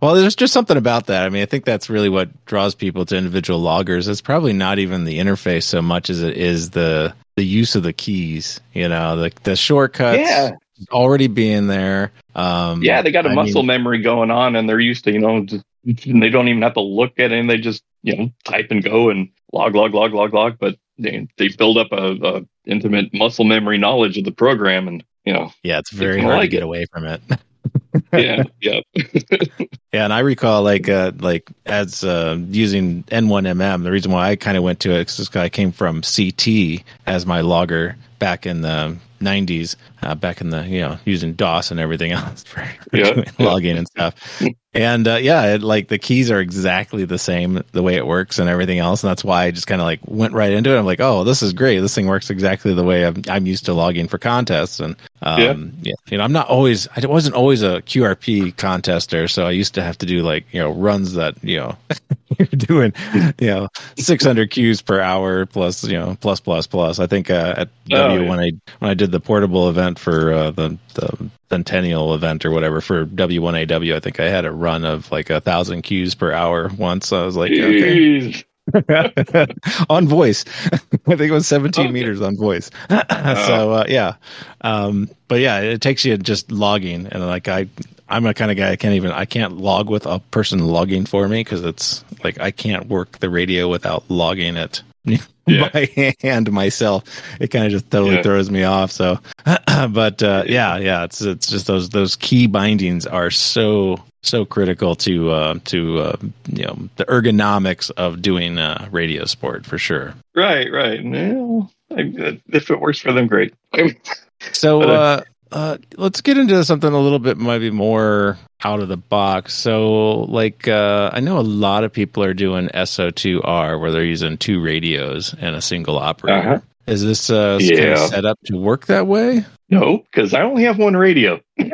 Well, 0.01 0.15
there's 0.15 0.35
just 0.35 0.53
something 0.53 0.77
about 0.77 1.07
that. 1.07 1.25
I 1.25 1.29
mean, 1.29 1.41
I 1.41 1.45
think 1.45 1.65
that's 1.65 1.89
really 1.89 2.09
what 2.09 2.45
draws 2.45 2.75
people 2.75 3.05
to 3.05 3.17
individual 3.17 3.59
loggers. 3.59 4.07
It's 4.07 4.21
probably 4.21 4.53
not 4.53 4.79
even 4.79 5.05
the 5.05 5.19
interface 5.19 5.63
so 5.63 5.81
much 5.81 6.09
as 6.09 6.21
it 6.21 6.37
is 6.37 6.71
the 6.71 7.13
the 7.35 7.45
use 7.45 7.75
of 7.75 7.83
the 7.83 7.93
keys. 7.93 8.59
You 8.73 8.89
know, 8.89 9.15
the 9.15 9.31
the 9.43 9.55
shortcuts 9.55 10.19
Yeah, 10.19 10.51
already 10.91 11.27
being 11.27 11.67
there. 11.67 12.11
Um, 12.33 12.83
yeah. 12.83 13.01
They 13.01 13.11
got 13.11 13.25
a 13.25 13.29
I 13.29 13.33
muscle 13.33 13.61
mean, 13.63 13.67
memory 13.67 14.01
going 14.01 14.31
on, 14.31 14.55
and 14.55 14.67
they're 14.67 14.79
used 14.79 15.03
to, 15.05 15.11
you 15.11 15.19
know, 15.19 15.45
just, 15.45 15.63
they 15.83 16.29
don't 16.29 16.47
even 16.47 16.61
have 16.61 16.73
to 16.75 16.81
look 16.81 17.19
at 17.19 17.31
it. 17.31 17.39
And 17.39 17.49
they 17.49 17.57
just, 17.57 17.83
you 18.03 18.15
know, 18.15 18.31
type 18.43 18.67
and 18.71 18.83
go 18.83 19.09
and 19.09 19.29
log, 19.53 19.75
log, 19.75 19.93
log, 19.93 20.13
log, 20.13 20.33
log. 20.33 20.57
But 20.59 20.77
they 20.97 21.27
they 21.37 21.49
build 21.49 21.77
up 21.77 21.91
a, 21.91 22.13
a 22.37 22.41
intimate 22.65 23.13
muscle 23.13 23.45
memory 23.45 23.77
knowledge 23.77 24.17
of 24.17 24.25
the 24.25 24.31
program, 24.31 24.87
and 24.87 25.03
you 25.25 25.33
know, 25.33 25.51
yeah, 25.63 25.79
it's 25.79 25.91
very 25.91 26.21
hard 26.21 26.41
to 26.41 26.47
get 26.47 26.61
it. 26.61 26.63
away 26.63 26.85
from 26.91 27.05
it. 27.05 27.21
yeah, 28.13 28.43
yeah. 28.61 28.79
Yeah, 29.93 30.03
and 30.03 30.11
I 30.11 30.19
recall 30.19 30.61
like 30.61 30.89
uh 30.89 31.13
like 31.19 31.49
as 31.65 32.03
uh 32.03 32.37
using 32.49 33.03
N1MM, 33.03 33.83
the 33.83 33.91
reason 33.91 34.11
why 34.11 34.29
I 34.29 34.35
kind 34.35 34.57
of 34.57 34.63
went 34.63 34.81
to 34.81 34.91
it 34.91 35.09
is 35.09 35.29
'cause 35.29 35.37
I 35.37 35.47
came 35.47 35.71
from 35.71 36.01
CT 36.01 36.83
as 37.07 37.25
my 37.25 37.39
logger 37.39 37.95
back 38.19 38.45
in 38.45 38.61
the 38.61 38.97
90s, 39.21 39.75
uh, 40.01 40.15
back 40.15 40.41
in 40.41 40.49
the 40.49 40.65
you 40.67 40.81
know 40.81 40.97
using 41.05 41.33
DOS 41.33 41.71
and 41.71 41.79
everything 41.79 42.11
else 42.13 42.43
for, 42.43 42.63
for 42.89 42.97
Yeah, 42.97 43.23
logging 43.39 43.77
and 43.77 43.87
stuff. 43.87 44.41
And 44.73 45.07
uh, 45.07 45.15
yeah, 45.15 45.55
it, 45.55 45.61
like 45.61 45.87
the 45.87 45.97
keys 45.97 46.29
are 46.31 46.39
exactly 46.39 47.05
the 47.05 47.17
same 47.17 47.63
the 47.71 47.81
way 47.81 47.95
it 47.95 48.05
works 48.05 48.39
and 48.39 48.49
everything 48.49 48.79
else, 48.79 49.03
and 49.03 49.09
that's 49.09 49.23
why 49.23 49.45
I 49.45 49.51
just 49.51 49.67
kind 49.67 49.79
of 49.79 49.85
like 49.85 50.01
went 50.05 50.33
right 50.33 50.51
into 50.51 50.75
it. 50.75 50.77
I'm 50.77 50.85
like, 50.85 50.99
oh, 50.99 51.23
this 51.23 51.41
is 51.41 51.53
great. 51.53 51.79
This 51.79 51.95
thing 51.95 52.07
works 52.07 52.29
exactly 52.29 52.73
the 52.73 52.83
way 52.83 53.05
I'm, 53.05 53.21
I'm 53.29 53.45
used 53.45 53.65
to 53.65 53.73
logging 53.73 54.09
for 54.09 54.17
contests. 54.17 54.81
And 54.81 54.97
um, 55.21 55.73
yeah. 55.81 55.93
you 56.09 56.17
know, 56.17 56.25
I'm 56.25 56.33
not 56.33 56.49
always 56.49 56.89
I 56.93 57.05
wasn't 57.05 57.35
always 57.35 57.63
a 57.63 57.81
QRP 57.83 58.55
contester, 58.55 59.31
so 59.31 59.45
I 59.45 59.51
used 59.51 59.75
to 59.75 59.81
have 59.81 59.97
to 59.99 60.05
do 60.05 60.23
like 60.23 60.45
you 60.51 60.59
know 60.59 60.71
runs 60.71 61.13
that 61.13 61.41
you 61.41 61.57
know 61.57 61.77
you're 62.37 62.47
doing 62.47 62.93
you 63.39 63.47
know 63.47 63.69
600 63.97 64.51
Qs 64.51 64.83
per 64.83 64.99
hour 64.99 65.45
plus 65.45 65.85
you 65.85 65.97
know 65.97 66.17
plus 66.19 66.41
plus 66.41 66.67
plus. 66.67 66.99
I 66.99 67.07
think 67.07 67.29
uh, 67.29 67.53
at 67.59 67.69
Oh, 68.11 68.21
yeah. 68.21 68.29
when 68.29 68.39
I 68.39 68.51
when 68.79 68.91
I 68.91 68.93
did 68.93 69.11
the 69.11 69.19
portable 69.19 69.69
event 69.69 69.99
for 69.99 70.33
uh, 70.33 70.51
the 70.51 70.77
the 70.93 71.29
centennial 71.49 72.13
event 72.13 72.45
or 72.45 72.51
whatever 72.51 72.81
for 72.81 73.05
W1AW, 73.05 73.95
I 73.95 73.99
think 73.99 74.19
I 74.19 74.29
had 74.29 74.45
a 74.45 74.51
run 74.51 74.85
of 74.85 75.11
like 75.11 75.29
a 75.29 75.41
thousand 75.41 75.83
cues 75.83 76.15
per 76.15 76.31
hour 76.31 76.69
once. 76.77 77.11
I 77.13 77.23
was 77.25 77.35
like, 77.35 77.51
okay, 77.51 78.33
on 79.89 80.07
voice. 80.07 80.45
I 80.73 80.77
think 81.15 81.21
it 81.21 81.31
was 81.31 81.47
17 81.47 81.85
Okay. 81.85 81.91
meters 81.93 82.21
on 82.21 82.35
voice. 82.37 82.71
so 82.89 83.71
uh, 83.71 83.85
yeah, 83.87 84.15
um, 84.61 85.09
but 85.27 85.39
yeah, 85.39 85.59
it 85.59 85.81
takes 85.81 86.03
you 86.05 86.17
just 86.17 86.51
logging, 86.51 87.07
and 87.07 87.25
like 87.25 87.47
I, 87.47 87.67
I'm 88.09 88.25
a 88.25 88.33
kind 88.33 88.51
of 88.51 88.57
guy 88.57 88.71
I 88.71 88.75
can't 88.75 88.95
even 88.95 89.11
I 89.11 89.25
can't 89.25 89.57
log 89.57 89.89
with 89.89 90.05
a 90.05 90.19
person 90.19 90.59
logging 90.65 91.05
for 91.05 91.27
me 91.27 91.41
because 91.41 91.63
it's 91.63 92.03
like 92.23 92.39
I 92.39 92.51
can't 92.51 92.87
work 92.87 93.19
the 93.19 93.29
radio 93.29 93.69
without 93.69 94.03
logging 94.09 94.57
it. 94.57 94.81
Yeah. 95.47 95.69
by 95.69 96.15
hand 96.21 96.51
myself 96.51 97.03
it 97.39 97.49
kind 97.49 97.65
of 97.65 97.71
just 97.71 97.91
totally 97.91 98.15
Yeah. 98.15 98.23
throws 98.23 98.49
me 98.49 98.63
off 98.63 98.91
so 98.91 99.19
but 99.89 100.23
uh 100.23 100.43
yeah 100.47 100.77
yeah 100.77 101.03
it's 101.03 101.21
it's 101.21 101.47
just 101.47 101.67
those 101.67 101.89
those 101.89 102.15
key 102.15 102.47
bindings 102.47 103.05
are 103.05 103.29
so 103.29 104.03
so 104.23 104.43
critical 104.43 104.95
to 104.95 105.29
uh 105.29 105.59
to 105.65 105.99
uh 105.99 106.15
you 106.47 106.65
know 106.65 106.77
the 106.95 107.05
ergonomics 107.05 107.91
of 107.91 108.21
doing 108.23 108.57
uh 108.57 108.87
radio 108.91 109.25
sport 109.25 109.65
for 109.67 109.77
sure 109.77 110.15
Right, 110.33 110.69
right. 110.71 110.99
Well, 111.05 111.71
I, 111.95 112.39
if 112.49 112.69
it 112.69 112.79
works 112.81 112.99
for 112.99 113.13
them, 113.13 113.27
great. 113.27 113.53
so 114.51 114.79
But, 114.79 114.89
uh, 114.89 114.93
uh 114.93 115.23
uh 115.51 115.77
let's 115.95 116.21
get 116.21 116.37
into 116.37 116.63
something 116.65 116.91
a 116.91 116.99
little 116.99 117.19
bit 117.19 117.37
maybe 117.37 117.69
more 117.69 118.37
out 118.65 118.81
of 118.81 118.87
the 118.87 118.97
box 118.97 119.53
so 119.53 120.21
like 120.21 120.67
uh 120.67 121.09
i 121.13 121.19
know 121.19 121.37
a 121.37 121.41
lot 121.65 121.83
of 121.83 121.93
people 121.93 122.23
are 122.23 122.33
doing 122.33 122.67
so2r 122.69 123.79
where 123.79 123.91
they're 123.91 124.03
using 124.03 124.37
two 124.37 124.59
radios 124.61 125.33
and 125.39 125.55
a 125.55 125.61
single 125.61 125.97
operator 125.99 126.39
Uh-huh. 126.55 126.59
is 126.87 127.03
this 127.03 127.29
uh 127.29 127.59
kind 127.59 127.91
of 127.91 127.99
set 128.09 128.25
up 128.25 128.39
to 128.45 128.57
work 128.57 128.87
that 128.87 129.05
way 129.07 129.45
No, 129.69 129.97
because 130.11 130.33
I 130.35 130.41
only 130.43 130.63
have 130.63 130.77
one 130.77 130.95
radio, 130.95 131.41
and 131.57 131.73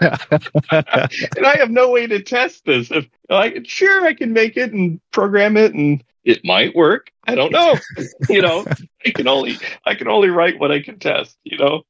I 0.00 1.56
have 1.58 1.70
no 1.70 1.90
way 1.90 2.06
to 2.06 2.22
test 2.22 2.64
this. 2.64 2.90
If 2.90 3.06
I 3.28 3.60
sure 3.64 4.06
I 4.06 4.14
can 4.14 4.32
make 4.32 4.56
it 4.56 4.72
and 4.72 4.98
program 5.12 5.56
it, 5.58 5.74
and 5.74 6.02
it 6.24 6.40
might 6.44 6.74
work. 6.74 7.10
I 7.26 7.34
don't 7.34 7.52
know. 7.52 7.76
you 8.30 8.40
know, 8.42 8.64
I 9.04 9.10
can 9.10 9.28
only 9.28 9.58
I 9.84 9.94
can 9.94 10.08
only 10.08 10.30
write 10.30 10.58
what 10.58 10.72
I 10.72 10.80
can 10.80 10.98
test. 10.98 11.36
You 11.44 11.58
know. 11.58 11.82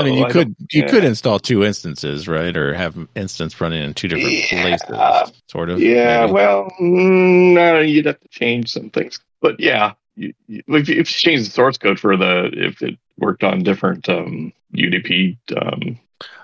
I 0.00 0.04
mean, 0.04 0.14
you 0.14 0.20
don't- 0.22 0.32
could 0.32 0.56
you 0.70 0.82
yeah. 0.82 0.88
could 0.88 1.04
install 1.04 1.38
two 1.38 1.64
instances, 1.64 2.26
right, 2.28 2.56
or 2.56 2.72
have 2.74 2.96
an 2.96 3.08
instance 3.14 3.60
running 3.60 3.82
in 3.82 3.94
two 3.94 4.08
different 4.08 4.32
Yeah. 4.50 4.62
places, 4.62 5.32
sort 5.50 5.70
of. 5.70 5.80
Yeah, 5.80 6.20
maybe. 6.22 6.32
well, 6.32 6.72
mm, 6.80 7.54
no, 7.54 7.80
you'd 7.80 8.06
have 8.06 8.20
to 8.20 8.28
change 8.28 8.70
some 8.70 8.90
things, 8.90 9.18
but 9.40 9.60
yeah, 9.60 9.92
you, 10.16 10.32
you, 10.46 10.62
if, 10.68 10.88
you, 10.88 10.94
if 10.94 10.98
you 10.98 11.04
change 11.04 11.44
the 11.44 11.50
source 11.50 11.76
code 11.78 11.98
for 12.00 12.16
the 12.16 12.50
if 12.52 12.80
it 12.82 12.98
worked 13.18 13.44
on 13.44 13.62
different 13.62 14.08
um, 14.08 14.52
UDP. 14.74 15.36
Um, 15.56 15.98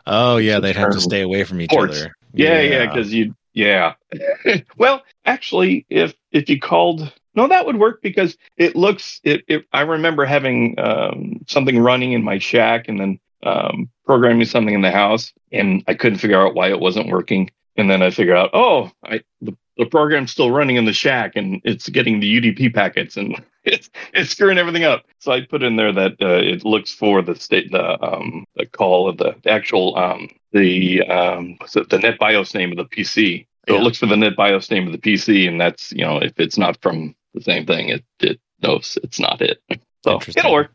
Oh 0.07 0.38
yeah, 0.38 0.59
they'd 0.61 0.74
have 0.76 0.92
to 0.92 1.01
stay 1.01 1.20
away 1.20 1.44
from 1.44 1.61
each 1.61 1.70
ports. 1.70 2.01
other. 2.01 2.16
yeah, 2.32 2.61
yeah, 2.61 2.86
because 2.86 3.12
you, 3.12 3.34
yeah. 3.53 3.94
well, 4.76 5.03
actually, 5.24 5.86
if 5.88 6.14
if 6.32 6.49
you 6.49 6.59
called, 6.59 7.12
no, 7.34 7.46
that 7.49 7.66
would 7.66 7.78
work 7.78 8.03
because 8.03 8.36
it 8.57 8.74
looks. 8.74 9.20
It, 9.22 9.44
it 9.49 9.66
I 9.72 9.82
remember 9.82 10.24
having 10.24 10.74
um, 10.78 11.44
something 11.46 11.78
running 11.78 12.12
in 12.12 12.24
my 12.24 12.38
shack 12.38 12.88
and 12.88 12.99
then 12.99 13.20
um, 13.43 13.89
programming 14.05 14.47
something 14.47 14.74
in 14.74 14.82
the 14.82 14.91
house, 14.91 15.32
and 15.53 15.82
I 15.86 15.95
couldn't 15.95 16.18
figure 16.18 16.41
out 16.41 16.55
why 16.55 16.70
it 16.70 16.80
wasn't 16.80 17.09
working. 17.11 17.51
And 17.76 17.89
then 17.89 18.03
I 18.03 18.11
figured 18.11 18.36
out, 18.36 18.51
oh, 18.55 18.91
I 19.05 19.20
the, 19.41 19.57
the 19.76 19.86
program's 19.86 20.32
still 20.32 20.51
running 20.51 20.76
in 20.76 20.84
the 20.84 20.93
shack, 20.93 21.36
and 21.36 21.61
it's 21.64 21.89
getting 21.89 22.18
the 22.18 22.41
UDP 22.41 22.74
packets, 22.74 23.16
and 23.16 23.41
it's 23.64 23.89
it's 24.12 24.30
screwing 24.30 24.59
everything 24.59 24.84
up. 24.84 25.05
So 25.20 25.32
I 25.32 25.43
put 25.43 25.62
in 25.62 25.76
there 25.76 25.93
that 25.93 26.12
uh, 26.20 26.41
it 26.43 26.64
looks 26.64 26.93
for 26.93 27.22
the 27.22 27.36
state, 27.36 27.70
the 27.70 28.03
um, 28.03 28.45
the 28.57 28.66
call 28.66 29.09
of 29.09 29.18
the, 29.18 29.36
the 29.45 29.51
actual 29.51 29.97
um, 29.97 30.28
the 30.53 31.03
um, 31.03 31.57
what's 31.59 31.76
it, 31.76 31.89
the 31.89 31.99
NetBIOS 31.99 32.55
name 32.55 32.72
of 32.72 32.78
the 32.78 32.84
PC. 32.84 33.47
So 33.68 33.74
Yeah. 33.74 33.80
it 33.80 33.84
looks 33.84 33.99
for 33.99 34.07
the 34.07 34.16
NetBIOS 34.16 34.70
name 34.70 34.86
of 34.86 34.93
the 34.93 34.99
PC, 34.99 35.47
and 35.47 35.61
that's 35.61 35.93
you 35.93 36.05
know 36.05 36.18
if 36.18 36.32
it's 36.41 36.59
not 36.59 36.80
from 36.82 37.14
the 37.34 37.43
same 37.43 37.64
thing, 37.66 37.91
it 37.91 38.05
it 38.18 38.41
knows 38.62 38.99
it's 39.05 39.20
not 39.20 39.41
it. 39.41 39.62
So 40.05 40.20
it'll 40.28 40.53
work. 40.53 40.70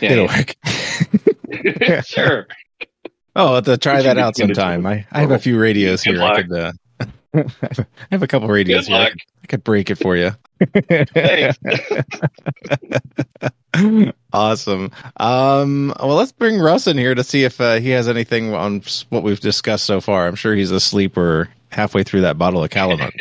Yeah, 0.00 0.12
It'll 0.12 0.26
yeah. 0.26 0.44
work. 1.98 2.04
sure. 2.06 2.46
Oh, 3.34 3.48
I'll 3.48 3.54
have 3.56 3.64
to 3.64 3.76
try 3.76 4.02
that 4.02 4.18
out 4.18 4.36
sometime. 4.36 4.86
I, 4.86 5.06
I 5.12 5.20
have 5.20 5.30
a 5.30 5.38
few 5.38 5.58
radios 5.58 6.02
Good 6.02 6.14
here. 6.16 6.22
I 6.22 6.42
could. 6.42 6.52
Uh, 6.52 6.72
I 7.34 7.86
have 8.10 8.22
a 8.22 8.26
couple 8.26 8.48
radios 8.48 8.86
Good 8.88 8.92
here. 8.92 8.96
I 8.96 9.02
luck. 9.04 9.12
could, 9.12 9.20
I 9.42 9.46
could 9.46 9.64
break 9.64 9.90
it 9.90 9.96
for 9.96 10.16
you. 10.16 10.32
Awesome. 14.32 14.90
Um, 15.18 15.92
well, 16.00 16.16
let's 16.16 16.32
bring 16.32 16.58
Russ 16.58 16.86
in 16.86 16.96
here 16.96 17.14
to 17.14 17.22
see 17.22 17.44
if 17.44 17.60
uh, 17.60 17.74
he 17.76 17.90
has 17.90 18.08
anything 18.08 18.54
on 18.54 18.82
what 19.10 19.22
we've 19.22 19.40
discussed 19.40 19.84
so 19.84 20.00
far. 20.00 20.26
I'm 20.26 20.34
sure 20.34 20.54
he's 20.54 20.70
asleep 20.70 21.16
or 21.16 21.48
halfway 21.70 22.02
through 22.02 22.22
that 22.22 22.38
bottle 22.38 22.64
of 22.64 22.70
Calumet. 22.70 23.12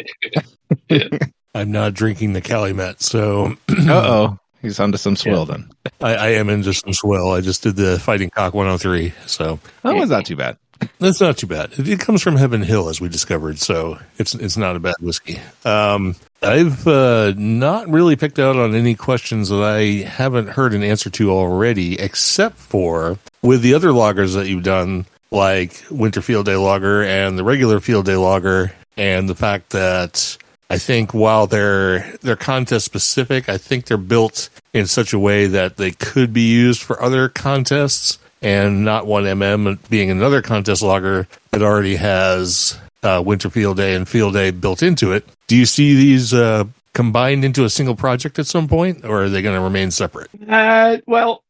I'm 1.53 1.71
not 1.71 1.93
drinking 1.93 2.33
the 2.33 2.41
Calumet, 2.41 3.01
so 3.01 3.55
uh 3.69 3.73
oh, 3.89 4.39
he's 4.65 4.79
onto 4.79 4.97
some 4.97 5.15
swill 5.15 5.45
then. 5.45 5.69
I, 6.01 6.15
I 6.15 6.27
am 6.31 6.49
into 6.49 6.73
some 6.73 6.93
swill. 6.93 7.31
I 7.31 7.41
just 7.41 7.63
did 7.63 7.75
the 7.75 7.99
Fighting 7.99 8.29
Cock 8.29 8.53
103, 8.53 9.13
so 9.25 9.59
That 9.83 9.95
was 9.95 10.09
not 10.09 10.25
too 10.25 10.35
bad. 10.35 10.57
that's 10.99 11.21
not 11.21 11.37
too 11.37 11.47
bad. 11.47 11.71
It, 11.79 11.87
it 11.87 11.99
comes 12.01 12.21
from 12.21 12.35
Heaven 12.35 12.61
Hill, 12.61 12.89
as 12.89 12.99
we 12.99 13.07
discovered, 13.07 13.59
so 13.59 13.97
it's 14.17 14.35
it's 14.35 14.57
not 14.57 14.75
a 14.75 14.79
bad 14.79 14.95
whiskey. 14.99 15.39
Um, 15.63 16.15
I've 16.41 16.85
uh, 16.85 17.33
not 17.37 17.87
really 17.89 18.15
picked 18.17 18.39
out 18.39 18.57
on 18.57 18.75
any 18.75 18.93
questions 18.93 19.49
that 19.49 19.63
I 19.63 20.05
haven't 20.05 20.47
heard 20.49 20.73
an 20.73 20.83
answer 20.83 21.09
to 21.11 21.31
already, 21.31 21.97
except 21.99 22.57
for 22.57 23.17
with 23.41 23.61
the 23.61 23.73
other 23.73 23.93
loggers 23.93 24.33
that 24.33 24.47
you've 24.47 24.63
done, 24.63 25.05
like 25.31 25.81
Winter 25.89 26.21
Field 26.21 26.45
Day 26.45 26.55
Logger 26.57 27.03
and 27.03 27.39
the 27.39 27.43
regular 27.45 27.79
Field 27.79 28.05
Day 28.05 28.17
Logger, 28.17 28.73
and 28.97 29.29
the 29.29 29.35
fact 29.35 29.69
that 29.71 30.37
I 30.69 30.77
think 30.77 31.13
while 31.13 31.47
they're 31.47 32.11
they're 32.21 32.35
contest 32.35 32.85
specific, 32.85 33.49
I 33.49 33.57
think 33.57 33.85
they're 33.85 33.97
built 33.97 34.49
in 34.73 34.87
such 34.87 35.13
a 35.13 35.19
way 35.19 35.47
that 35.47 35.77
they 35.77 35.91
could 35.91 36.33
be 36.33 36.49
used 36.49 36.81
for 36.81 37.01
other 37.01 37.29
contests 37.29 38.17
and 38.41 38.83
not 38.83 39.05
one 39.05 39.23
MM 39.23 39.77
being 39.89 40.09
another 40.09 40.41
contest 40.41 40.81
logger 40.81 41.27
that 41.51 41.61
already 41.61 41.95
has 41.95 42.77
uh, 43.03 43.21
Winter 43.25 43.49
Field 43.49 43.77
Day 43.77 43.95
and 43.95 44.07
Field 44.07 44.33
Day 44.33 44.51
built 44.51 44.81
into 44.81 45.11
it. 45.11 45.25
Do 45.47 45.55
you 45.55 45.65
see 45.65 45.95
these 45.95 46.33
uh, 46.33 46.65
combined 46.93 47.45
into 47.45 47.63
a 47.63 47.69
single 47.69 47.95
project 47.95 48.39
at 48.39 48.47
some 48.47 48.67
point, 48.67 49.05
or 49.05 49.23
are 49.23 49.29
they 49.29 49.41
going 49.41 49.55
to 49.55 49.61
remain 49.61 49.91
separate? 49.91 50.29
Uh, 50.47 50.97
well, 51.05 51.43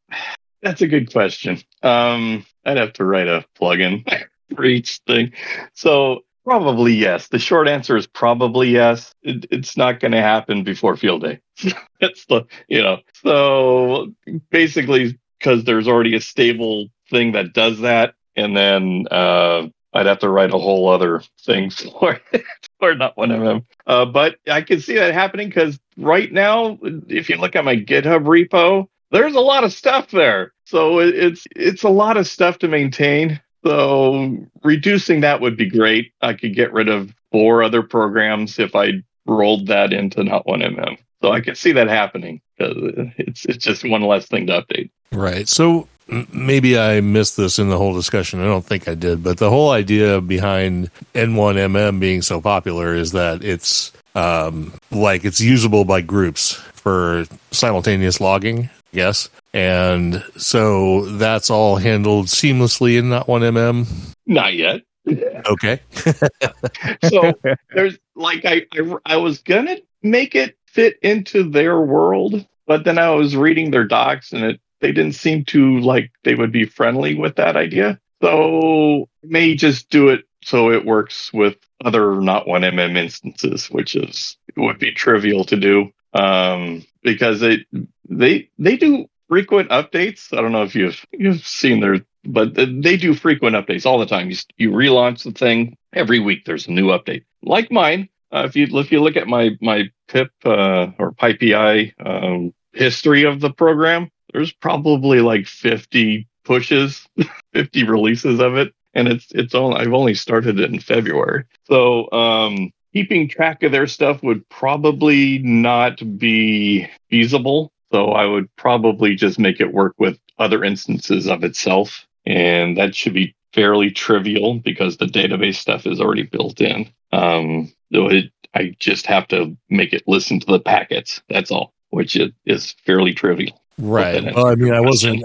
that's 0.62 0.82
a 0.82 0.86
good 0.86 1.10
question. 1.10 1.58
Um, 1.82 2.44
I'd 2.64 2.76
have 2.76 2.92
to 2.94 3.04
write 3.04 3.28
a 3.28 3.44
plugin 3.58 4.06
for 4.54 4.64
each 4.64 5.00
thing. 5.06 5.32
So 5.72 6.24
probably 6.46 6.94
yes. 6.94 7.28
The 7.28 7.40
short 7.40 7.68
answer 7.68 7.96
is 7.96 8.06
probably 8.06 8.70
yes. 8.70 9.12
It, 9.22 9.46
it's 9.50 9.76
not 9.76 9.98
going 9.98 10.12
to 10.12 10.22
happen 10.22 10.62
before 10.62 10.96
field 10.96 11.22
day. 11.22 11.40
that's 12.00 12.24
the 12.26 12.44
you 12.68 12.82
know. 12.82 12.98
So 13.14 14.12
basically, 14.50 15.18
because 15.38 15.64
there's 15.64 15.88
already 15.88 16.14
a 16.14 16.20
stable 16.20 16.86
thing 17.10 17.32
that 17.32 17.52
does 17.52 17.80
that, 17.80 18.14
and 18.36 18.56
then 18.56 19.06
uh, 19.10 19.66
I'd 19.92 20.06
have 20.06 20.20
to 20.20 20.28
write 20.28 20.54
a 20.54 20.58
whole 20.58 20.88
other 20.88 21.22
thing 21.44 21.70
for 22.00 22.20
it, 22.32 22.44
or 22.80 22.94
not 22.94 23.16
one 23.16 23.32
of 23.32 23.40
them. 23.40 23.66
Uh, 23.86 24.06
but 24.06 24.36
I 24.46 24.62
can 24.62 24.80
see 24.80 24.94
that 24.94 25.14
happening 25.14 25.48
because 25.48 25.80
right 25.96 26.32
now, 26.32 26.78
if 27.08 27.28
you 27.28 27.38
look 27.38 27.56
at 27.56 27.64
my 27.64 27.76
GitHub 27.76 28.24
repo, 28.24 28.86
there's 29.10 29.34
a 29.34 29.40
lot 29.40 29.64
of 29.64 29.72
stuff 29.72 30.10
there. 30.12 30.52
So 30.64 31.00
it, 31.00 31.14
it's 31.14 31.46
it's 31.56 31.82
a 31.82 31.88
lot 31.88 32.16
of 32.16 32.28
stuff 32.28 32.58
to 32.58 32.68
maintain. 32.68 33.40
So 33.64 34.36
reducing 34.62 35.20
that 35.20 35.40
would 35.40 35.56
be 35.56 35.68
great. 35.68 36.12
I 36.20 36.34
could 36.34 36.54
get 36.54 36.72
rid 36.72 36.88
of 36.88 37.14
four 37.32 37.62
other 37.62 37.82
programs 37.82 38.58
if 38.58 38.74
I 38.74 39.02
rolled 39.26 39.66
that 39.66 39.92
into 39.92 40.22
not 40.24 40.46
one 40.46 40.60
mm. 40.60 40.98
So 41.22 41.32
I 41.32 41.40
could 41.40 41.56
see 41.56 41.72
that 41.72 41.88
happening. 41.88 42.40
It's 42.58 43.44
it's 43.46 43.64
just 43.64 43.88
one 43.88 44.02
less 44.02 44.26
thing 44.26 44.46
to 44.46 44.62
update. 44.62 44.90
Right. 45.12 45.48
So 45.48 45.88
maybe 46.32 46.78
I 46.78 47.00
missed 47.00 47.36
this 47.36 47.58
in 47.58 47.68
the 47.68 47.78
whole 47.78 47.94
discussion. 47.94 48.40
I 48.40 48.44
don't 48.44 48.64
think 48.64 48.86
I 48.86 48.94
did, 48.94 49.22
but 49.22 49.38
the 49.38 49.50
whole 49.50 49.70
idea 49.70 50.20
behind 50.20 50.90
N1MM 51.14 51.98
being 51.98 52.22
so 52.22 52.40
popular 52.40 52.94
is 52.94 53.12
that 53.12 53.42
it's 53.42 53.92
um, 54.14 54.72
like 54.90 55.24
it's 55.24 55.40
usable 55.40 55.84
by 55.84 56.00
groups 56.00 56.52
for 56.52 57.24
simultaneous 57.50 58.20
logging. 58.20 58.70
Yes. 58.96 59.28
And 59.52 60.24
so 60.38 61.04
that's 61.04 61.50
all 61.50 61.76
handled 61.76 62.26
seamlessly 62.26 62.98
in 62.98 63.10
not 63.10 63.28
one 63.28 63.42
MM. 63.42 63.86
Not 64.26 64.54
yet. 64.54 64.82
Okay. 65.06 65.80
so 67.04 67.32
there's 67.74 67.98
like 68.16 68.44
I, 68.44 68.62
I 68.72 68.96
I 69.04 69.16
was 69.18 69.38
gonna 69.38 69.76
make 70.02 70.34
it 70.34 70.56
fit 70.66 70.98
into 71.02 71.48
their 71.48 71.80
world, 71.80 72.44
but 72.66 72.84
then 72.84 72.98
I 72.98 73.10
was 73.10 73.36
reading 73.36 73.70
their 73.70 73.84
docs 73.84 74.32
and 74.32 74.42
it 74.42 74.60
they 74.80 74.92
didn't 74.92 75.14
seem 75.14 75.44
to 75.46 75.78
like 75.80 76.10
they 76.24 76.34
would 76.34 76.50
be 76.50 76.64
friendly 76.64 77.14
with 77.14 77.36
that 77.36 77.56
idea. 77.56 78.00
So 78.22 79.08
may 79.22 79.54
just 79.54 79.90
do 79.90 80.08
it 80.08 80.24
so 80.42 80.72
it 80.72 80.86
works 80.86 81.32
with 81.32 81.56
other 81.84 82.20
not 82.20 82.48
one 82.48 82.62
mm 82.62 82.96
instances, 82.96 83.66
which 83.70 83.94
is 83.94 84.38
would 84.56 84.78
be 84.78 84.90
trivial 84.90 85.44
to 85.44 85.56
do. 85.56 85.90
Um, 86.14 86.84
because 87.02 87.42
it 87.42 87.60
they 88.08 88.50
they 88.58 88.76
do 88.76 89.06
frequent 89.28 89.70
updates. 89.70 90.36
I 90.36 90.40
don't 90.40 90.52
know 90.52 90.62
if 90.62 90.74
you've 90.74 91.04
you've 91.12 91.46
seen 91.46 91.80
their 91.80 92.00
but 92.24 92.54
they 92.54 92.96
do 92.96 93.14
frequent 93.14 93.54
updates 93.54 93.86
all 93.86 93.98
the 93.98 94.06
time. 94.06 94.30
You, 94.30 94.36
you 94.56 94.70
relaunch 94.70 95.22
the 95.22 95.32
thing 95.32 95.76
every 95.92 96.18
week. 96.18 96.44
There's 96.44 96.66
a 96.66 96.72
new 96.72 96.88
update, 96.88 97.24
like 97.42 97.70
mine. 97.70 98.08
Uh, 98.32 98.42
if 98.46 98.56
you 98.56 98.66
if 98.78 98.90
you 98.90 99.00
look 99.00 99.16
at 99.16 99.28
my 99.28 99.56
my 99.60 99.90
pip 100.08 100.30
uh, 100.44 100.88
or 100.98 101.12
PyPI 101.12 101.92
um, 102.04 102.52
history 102.72 103.24
of 103.24 103.40
the 103.40 103.52
program, 103.52 104.10
there's 104.32 104.52
probably 104.52 105.20
like 105.20 105.46
50 105.46 106.28
pushes, 106.44 107.06
50 107.52 107.84
releases 107.84 108.40
of 108.40 108.56
it, 108.56 108.74
and 108.94 109.08
it's 109.08 109.26
it's 109.30 109.54
only 109.54 109.78
I've 109.78 109.94
only 109.94 110.14
started 110.14 110.58
it 110.58 110.72
in 110.72 110.80
February. 110.80 111.44
So 111.64 112.10
um, 112.10 112.72
keeping 112.92 113.28
track 113.28 113.62
of 113.62 113.72
their 113.72 113.86
stuff 113.86 114.22
would 114.22 114.48
probably 114.48 115.38
not 115.38 116.18
be 116.18 116.88
feasible. 117.10 117.72
So 117.92 118.10
I 118.10 118.26
would 118.26 118.54
probably 118.56 119.14
just 119.14 119.38
make 119.38 119.60
it 119.60 119.72
work 119.72 119.94
with 119.98 120.18
other 120.38 120.64
instances 120.64 121.28
of 121.28 121.44
itself 121.44 122.06
and 122.26 122.76
that 122.76 122.94
should 122.94 123.14
be 123.14 123.34
fairly 123.52 123.90
trivial 123.90 124.58
because 124.58 124.96
the 124.96 125.06
database 125.06 125.56
stuff 125.56 125.86
is 125.86 126.00
already 126.00 126.24
built 126.24 126.60
in. 126.60 126.90
Um, 127.12 127.72
so 127.92 128.08
it, 128.08 128.32
I 128.54 128.74
just 128.78 129.06
have 129.06 129.28
to 129.28 129.56
make 129.70 129.92
it 129.92 130.02
listen 130.06 130.40
to 130.40 130.46
the 130.46 130.60
packets. 130.60 131.22
That's 131.28 131.50
all, 131.50 131.72
which 131.90 132.16
is, 132.16 132.32
is 132.44 132.74
fairly 132.84 133.14
trivial. 133.14 133.60
Right. 133.78 134.34
Well, 134.34 134.46
I 134.46 134.54
mean, 134.54 134.72
I 134.72 134.80
wasn't. 134.80 135.24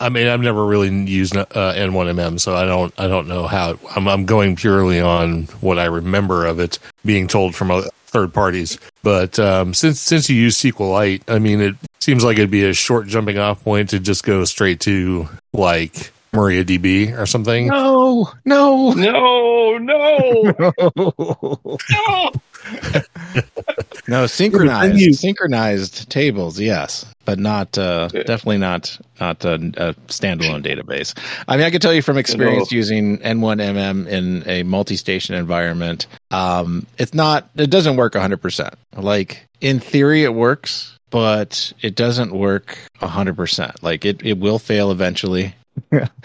I 0.00 0.08
mean, 0.08 0.28
I've 0.28 0.40
never 0.40 0.64
really 0.64 0.90
used 1.06 1.36
uh, 1.36 1.44
N1MM, 1.44 2.40
so 2.40 2.54
I 2.54 2.64
don't. 2.64 2.94
I 2.98 3.08
don't 3.08 3.26
know 3.26 3.48
how. 3.48 3.78
I'm, 3.96 4.06
I'm 4.06 4.26
going 4.26 4.54
purely 4.54 5.00
on 5.00 5.44
what 5.60 5.78
I 5.78 5.86
remember 5.86 6.46
of 6.46 6.60
it 6.60 6.78
being 7.04 7.26
told 7.26 7.56
from 7.56 7.70
third 8.14 8.32
parties. 8.32 8.78
But 9.02 9.38
um, 9.40 9.74
since 9.74 10.00
since 10.00 10.30
you 10.30 10.36
use 10.36 10.56
SQLite, 10.56 11.22
I 11.28 11.38
mean, 11.40 11.60
it 11.60 11.74
seems 12.00 12.24
like 12.24 12.38
it'd 12.38 12.50
be 12.50 12.64
a 12.64 12.72
short 12.72 13.08
jumping 13.08 13.36
off 13.38 13.62
point 13.64 13.90
to 13.90 13.98
just 13.98 14.22
go 14.24 14.44
straight 14.44 14.80
to 14.80 15.28
like 15.52 16.12
MariaDB 16.32 17.18
or 17.18 17.26
something. 17.26 17.66
No, 17.66 18.30
no, 18.44 18.92
No, 18.92 19.78
no, 19.78 20.54
no. 20.96 21.78
no. 21.90 22.30
No, 24.06 24.26
synchronized 24.26 25.00
you- 25.00 25.14
synchronized 25.14 26.10
tables, 26.10 26.60
yes, 26.60 27.06
but 27.24 27.38
not 27.38 27.78
uh, 27.78 28.08
definitely 28.08 28.58
not 28.58 28.98
not 29.18 29.42
a, 29.44 29.54
a 29.54 29.94
standalone 30.08 30.62
database. 30.66 31.18
I 31.48 31.56
mean, 31.56 31.64
I 31.64 31.70
can 31.70 31.80
tell 31.80 31.94
you 31.94 32.02
from 32.02 32.18
experience 32.18 32.70
using 32.70 33.18
N1MM 33.18 34.06
in 34.06 34.46
a 34.46 34.62
multi-station 34.62 35.36
environment, 35.36 36.06
um, 36.30 36.86
it's 36.98 37.14
not 37.14 37.48
it 37.56 37.70
doesn't 37.70 37.96
work 37.96 38.14
100. 38.14 38.42
percent 38.42 38.74
Like 38.94 39.46
in 39.62 39.80
theory, 39.80 40.22
it 40.24 40.34
works, 40.34 40.98
but 41.08 41.72
it 41.80 41.94
doesn't 41.94 42.32
work 42.32 42.76
100%. 43.00 43.82
Like 43.82 44.04
it, 44.04 44.20
it 44.24 44.38
will 44.38 44.58
fail 44.58 44.90
eventually. 44.90 45.54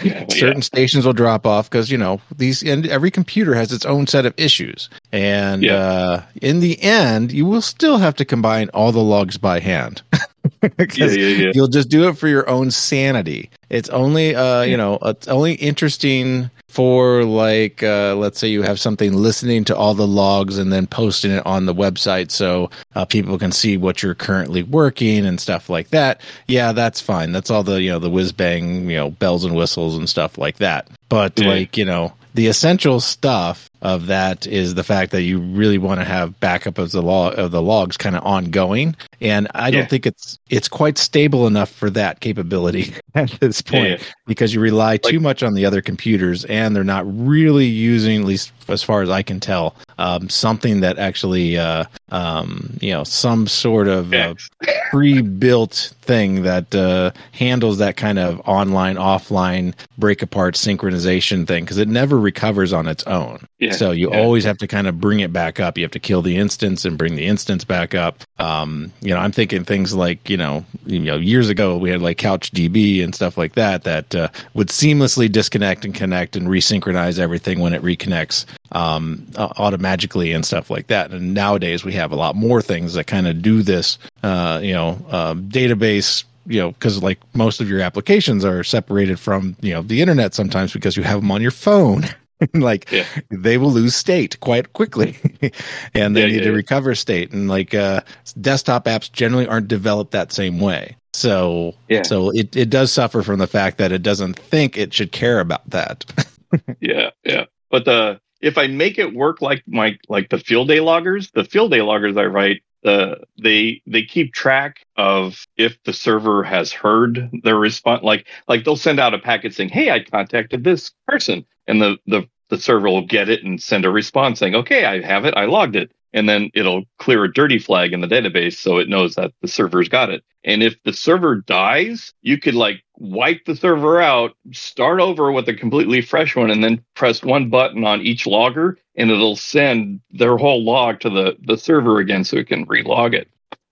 Yeah, 0.04 0.26
Certain 0.30 0.62
stations 0.62 1.06
will 1.06 1.14
drop 1.14 1.46
off 1.46 1.70
because, 1.70 1.92
you 1.92 1.98
know, 1.98 2.22
these 2.36 2.64
and 2.64 2.86
every 2.88 3.12
computer 3.12 3.54
has 3.54 3.72
its 3.72 3.86
own 3.86 4.08
set 4.08 4.26
of 4.26 4.34
issues. 4.38 4.90
And 5.12 5.64
Yeah. 5.64 5.74
uh, 5.76 6.22
in 6.42 6.60
the 6.60 6.82
end, 6.82 7.32
you 7.32 7.46
will 7.46 7.62
still 7.62 7.98
have 7.98 8.16
to 8.16 8.26
combine 8.26 8.70
all 8.70 8.92
the 8.92 9.04
logs 9.04 9.38
by 9.38 9.60
hand. 9.60 10.02
yeah, 10.64 10.70
yeah, 10.88 11.08
yeah. 11.08 11.52
You'll 11.54 11.68
just 11.68 11.90
do 11.90 12.08
it 12.10 12.18
for 12.18 12.28
your 12.28 12.50
own 12.50 12.72
sanity. 12.72 13.50
It's 13.70 13.90
only, 13.90 14.36
uh, 14.36 14.62
you 14.64 14.78
know, 14.78 14.98
it's 15.04 15.28
only 15.28 15.54
interesting 15.54 16.50
for 16.68 17.24
like, 17.24 17.84
uh, 17.84 18.16
let's 18.16 18.40
say 18.40 18.48
you 18.48 18.62
have 18.62 18.80
something 18.80 19.14
listening 19.14 19.64
to 19.66 19.76
all 19.76 19.94
the 19.94 20.08
logs 20.08 20.58
and 20.58 20.72
then 20.72 20.88
posting 20.88 21.32
it 21.32 21.46
on 21.46 21.66
the 21.66 21.74
website 21.74 22.32
so 22.32 22.70
uh, 22.96 23.06
people 23.06 23.38
can 23.38 23.52
see 23.52 23.78
what 23.78 24.02
you're 24.02 24.16
currently 24.16 24.64
working 24.64 25.26
and 25.26 25.40
stuff 25.40 25.70
like 25.70 25.90
that. 25.90 26.22
Yeah, 26.48 26.72
that's 26.72 27.02
fine. 27.02 27.32
That's 27.32 27.50
all 27.50 27.64
the, 27.64 27.82
you 27.82 27.92
know, 27.92 28.00
the 28.00 28.10
whiz 28.10 28.32
bang, 28.32 28.90
you 28.90 28.98
know, 28.98 29.12
bells 29.12 29.46
and 29.46 29.56
whistles 29.56 29.98
and 29.98 30.10
stuff 30.10 30.38
like 30.38 30.58
that. 30.58 30.88
But 31.10 31.40
like, 31.40 31.78
you 31.78 31.86
know, 31.86 32.14
the 32.34 32.48
essential 32.48 33.00
stuff 33.00 33.69
of 33.82 34.08
that 34.08 34.48
is 34.48 34.76
the 34.76 34.84
fact 34.84 35.12
that 35.12 35.22
you 35.22 35.40
really 35.40 35.78
want 35.78 36.00
to 36.00 36.06
have 36.06 36.40
backup 36.40 36.78
of 36.78 36.92
the 36.92 37.02
log 37.02 37.38
of 37.38 37.52
the 37.52 37.62
logs 37.62 37.98
kind 37.98 38.16
of 38.16 38.26
ongoing. 38.26 38.96
And 39.22 39.48
i 39.54 39.72
don't 39.72 39.90
think 39.90 40.06
it's 40.06 40.40
it's 40.50 40.68
quite 40.68 40.98
stable 40.98 41.48
enough 41.48 41.70
for 41.70 41.90
that 41.90 42.20
capability 42.20 42.94
at 43.16 43.30
this 43.40 43.62
point 43.62 44.00
yeah. 44.00 44.06
because 44.26 44.54
you 44.54 44.60
rely 44.60 44.98
too 44.98 45.20
much 45.20 45.44
on 45.44 45.54
the 45.54 45.66
other 45.66 45.82
computers 45.82 46.46
and 46.46 46.76
they're 46.76 46.84
not 46.84 47.04
really 47.06 47.66
using 47.66 48.22
at 48.22 48.26
least 48.26 48.52
as 48.68 48.84
far 48.84 49.02
as 49.02 49.10
i 49.10 49.22
can 49.22 49.40
tell 49.40 49.76
um, 49.98 50.30
something 50.30 50.80
that 50.80 50.98
actually 50.98 51.58
uh, 51.58 51.84
um, 52.10 52.78
you 52.82 52.92
know 52.92 53.04
some 53.04 53.48
sort 53.48 53.88
of 53.88 54.14
uh, 54.14 54.34
pre-built 54.90 55.94
thing 56.02 56.44
that 56.44 56.74
uh, 56.74 57.12
handles 57.34 57.78
that 57.80 57.98
kind 57.98 58.18
of 58.18 58.40
online 58.48 58.96
offline 58.96 59.74
break 59.98 60.22
apart 60.22 60.56
synchronization 60.56 61.46
thing 61.46 61.64
because 61.64 61.78
it 61.78 61.88
never 61.88 62.18
recovers 62.18 62.72
on 62.72 62.88
its 62.88 63.04
own 63.06 63.46
Yeah, 63.70 63.76
so 63.76 63.92
you 63.92 64.12
yeah. 64.12 64.20
always 64.20 64.44
have 64.44 64.58
to 64.60 64.68
kind 64.68 64.88
of 64.88 65.00
bring 65.00 65.20
it 65.20 65.34
back 65.34 65.60
up 65.60 65.78
you 65.78 65.84
have 65.84 65.92
to 65.92 66.00
kill 66.00 66.22
the 66.22 66.38
instance 66.38 66.86
and 66.86 66.98
bring 66.98 67.16
the 67.16 67.26
instance 67.26 67.64
back 67.64 67.96
up 67.96 68.24
um, 68.38 68.92
you 69.02 69.14
know 69.14 69.18
i'm 69.20 69.32
thinking 69.32 69.64
things 69.64 69.94
like 69.94 70.30
you 70.30 70.38
know 70.38 70.66
you 70.86 71.00
know 71.00 71.18
years 71.18 71.50
ago 71.50 71.78
we 71.78 71.90
had 71.90 72.02
like 72.02 72.18
CouchDB 72.18 73.04
and 73.04 73.16
stuff 73.16 73.38
like 73.38 73.54
that 73.54 73.84
that 73.84 74.14
uh, 74.14 74.28
would 74.54 74.68
seamlessly 74.68 75.32
disconnect 75.32 75.86
and 75.86 75.96
connect 75.96 76.36
and 76.36 76.48
resynchronize 76.48 77.20
everything 77.20 77.60
when 77.60 77.74
it 77.74 77.82
reconnects 77.82 78.46
um, 78.72 79.26
uh, 79.36 79.50
automatically 79.58 80.32
and 80.32 80.46
stuff 80.46 80.70
like 80.70 80.88
that. 80.88 81.12
And 81.12 81.34
nowadays 81.34 81.84
we 81.84 81.94
have 81.94 82.12
a 82.12 82.16
lot 82.16 82.36
more 82.36 82.62
things 82.62 82.94
that 82.94 83.08
kind 83.08 83.28
of 83.28 83.42
do 83.42 83.62
this, 83.62 83.98
uh, 84.24 84.60
you 84.62 84.74
know, 84.74 85.04
um, 85.10 85.50
database, 85.50 86.24
you 86.46 86.60
know, 86.60 86.72
because 86.72 87.02
like 87.02 87.20
most 87.34 87.62
of 87.62 87.70
your 87.70 87.82
applications 87.82 88.44
are 88.46 88.64
separated 88.64 89.20
from, 89.20 89.56
you 89.62 89.74
know, 89.74 89.82
the 89.82 90.02
internet 90.02 90.34
sometimes 90.34 90.74
because 90.74 90.98
you 90.98 91.04
have 91.04 91.22
them 91.22 91.32
on 91.32 91.42
your 91.42 91.52
phone. 91.52 92.04
like 92.54 92.90
Yeah. 92.92 93.06
they 93.30 93.58
will 93.58 93.72
lose 93.72 93.96
state 93.96 94.40
quite 94.40 94.74
quickly 94.74 95.18
and 95.94 96.16
they 96.16 96.22
Yeah, 96.22 96.28
need 96.28 96.44
yeah, 96.44 96.44
to 96.44 96.52
recover 96.52 96.96
state. 96.96 97.32
And 97.34 97.48
like 97.50 97.74
uh, 97.74 98.02
desktop 98.40 98.86
apps 98.86 99.12
generally 99.12 99.48
aren't 99.48 99.68
developed 99.68 100.12
that 100.12 100.32
same 100.32 100.60
way. 100.60 100.96
So, 101.14 101.76
Yeah. 101.88 102.04
so 102.04 102.30
it, 102.32 102.56
it 102.56 102.70
does 102.70 102.92
suffer 102.92 103.24
from 103.24 103.40
the 103.40 103.48
fact 103.48 103.78
that 103.80 103.92
it 103.92 104.04
doesn't 104.04 104.38
think 104.38 104.78
it 104.78 104.94
should 104.94 105.12
care 105.12 105.40
about 105.40 105.68
that. 105.70 106.06
yeah, 106.82 107.10
yeah. 107.24 107.46
But 107.70 107.86
the 107.86 108.20
if 108.42 108.58
I 108.58 108.68
make 108.68 108.98
it 108.98 109.14
work 109.14 109.42
like 109.42 109.64
my 109.68 109.98
like 110.08 110.30
the 110.30 110.38
field 110.38 110.68
day 110.70 110.80
loggers, 110.80 111.32
the 111.32 111.44
field 111.44 111.72
day 111.72 111.82
loggers 111.82 112.16
I 112.18 112.26
write, 112.26 112.62
uh, 112.86 113.16
they 113.42 113.82
they 113.88 114.04
keep 114.04 114.34
track 114.34 114.86
of 114.96 115.46
if 115.58 115.82
the 115.84 115.94
server 115.94 116.44
has 116.44 116.72
heard 116.72 117.30
their 117.44 117.58
response. 117.58 118.04
Like 118.04 118.28
like 118.48 118.64
they'll 118.64 118.76
send 118.76 119.00
out 119.00 119.14
a 119.14 119.20
packet 119.20 119.54
saying, 119.54 119.70
"Hey, 119.70 119.92
I 119.92 120.00
contacted 120.00 120.64
this 120.64 120.92
person," 121.08 121.46
and 121.68 121.82
the 121.82 121.98
the 122.08 122.30
the 122.50 122.58
server 122.58 122.90
will 122.90 123.06
get 123.06 123.30
it 123.30 123.44
and 123.44 123.62
send 123.62 123.86
a 123.86 123.90
response 123.90 124.40
saying, 124.40 124.56
"Okay, 124.56 124.86
I 124.86 125.02
have 125.02 125.26
it. 125.26 125.34
I 125.36 125.46
logged 125.46 125.76
it." 125.76 125.92
And 126.14 126.28
then 126.28 126.50
it'll 126.54 126.86
clear 126.98 127.24
a 127.24 127.32
dirty 127.32 127.60
flag 127.60 127.94
in 127.94 128.02
the 128.02 128.08
database 128.08 128.56
so 128.56 128.78
it 128.78 128.90
knows 128.90 129.16
that 129.16 129.32
the 129.42 129.48
server's 129.48 129.90
got 129.90 130.10
it. 130.10 130.24
And 130.44 130.64
if 130.64 130.82
the 130.84 130.94
server 130.94 131.36
dies, 131.36 132.14
you 132.22 132.38
could 132.38 132.56
like 132.56 132.84
wipe 132.98 133.46
the 133.46 133.56
server 133.56 134.02
out, 134.02 134.36
start 134.52 135.02
over 135.02 135.32
with 135.32 135.48
a 135.50 135.54
completely 135.54 136.02
fresh 136.02 136.36
one, 136.36 136.50
and 136.50 136.64
then 136.64 136.84
press 136.96 137.24
one 137.24 137.50
button 137.50 137.84
on 137.84 138.02
each 138.02 138.26
logger, 138.26 138.78
and 138.96 139.12
it'll 139.12 139.36
send 139.36 140.02
their 140.12 140.38
whole 140.38 140.64
log 140.64 141.00
to 141.02 141.10
the, 141.10 141.38
the 141.42 141.58
server 141.58 142.00
again 142.00 142.24
so 142.24 142.38
it 142.38 142.48
can 142.48 142.66
relog 142.66 143.14
it 143.14 143.30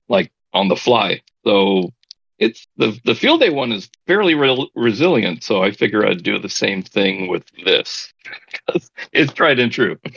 like 0.09 0.31
on 0.53 0.67
the 0.67 0.75
fly. 0.75 1.21
So 1.45 1.91
it's 2.37 2.67
the 2.77 2.99
the 3.05 3.15
field 3.15 3.39
day 3.39 3.49
one 3.49 3.71
is 3.71 3.89
fairly 4.05 4.35
re- 4.35 4.69
resilient. 4.75 5.43
So 5.43 5.63
I 5.63 5.71
figure 5.71 6.05
I'd 6.05 6.23
do 6.23 6.37
the 6.37 6.49
same 6.49 6.83
thing 6.83 7.27
with 7.27 7.45
this 7.65 8.13
it's 9.13 9.33
tried 9.33 9.59
and 9.59 9.71
true. 9.71 9.97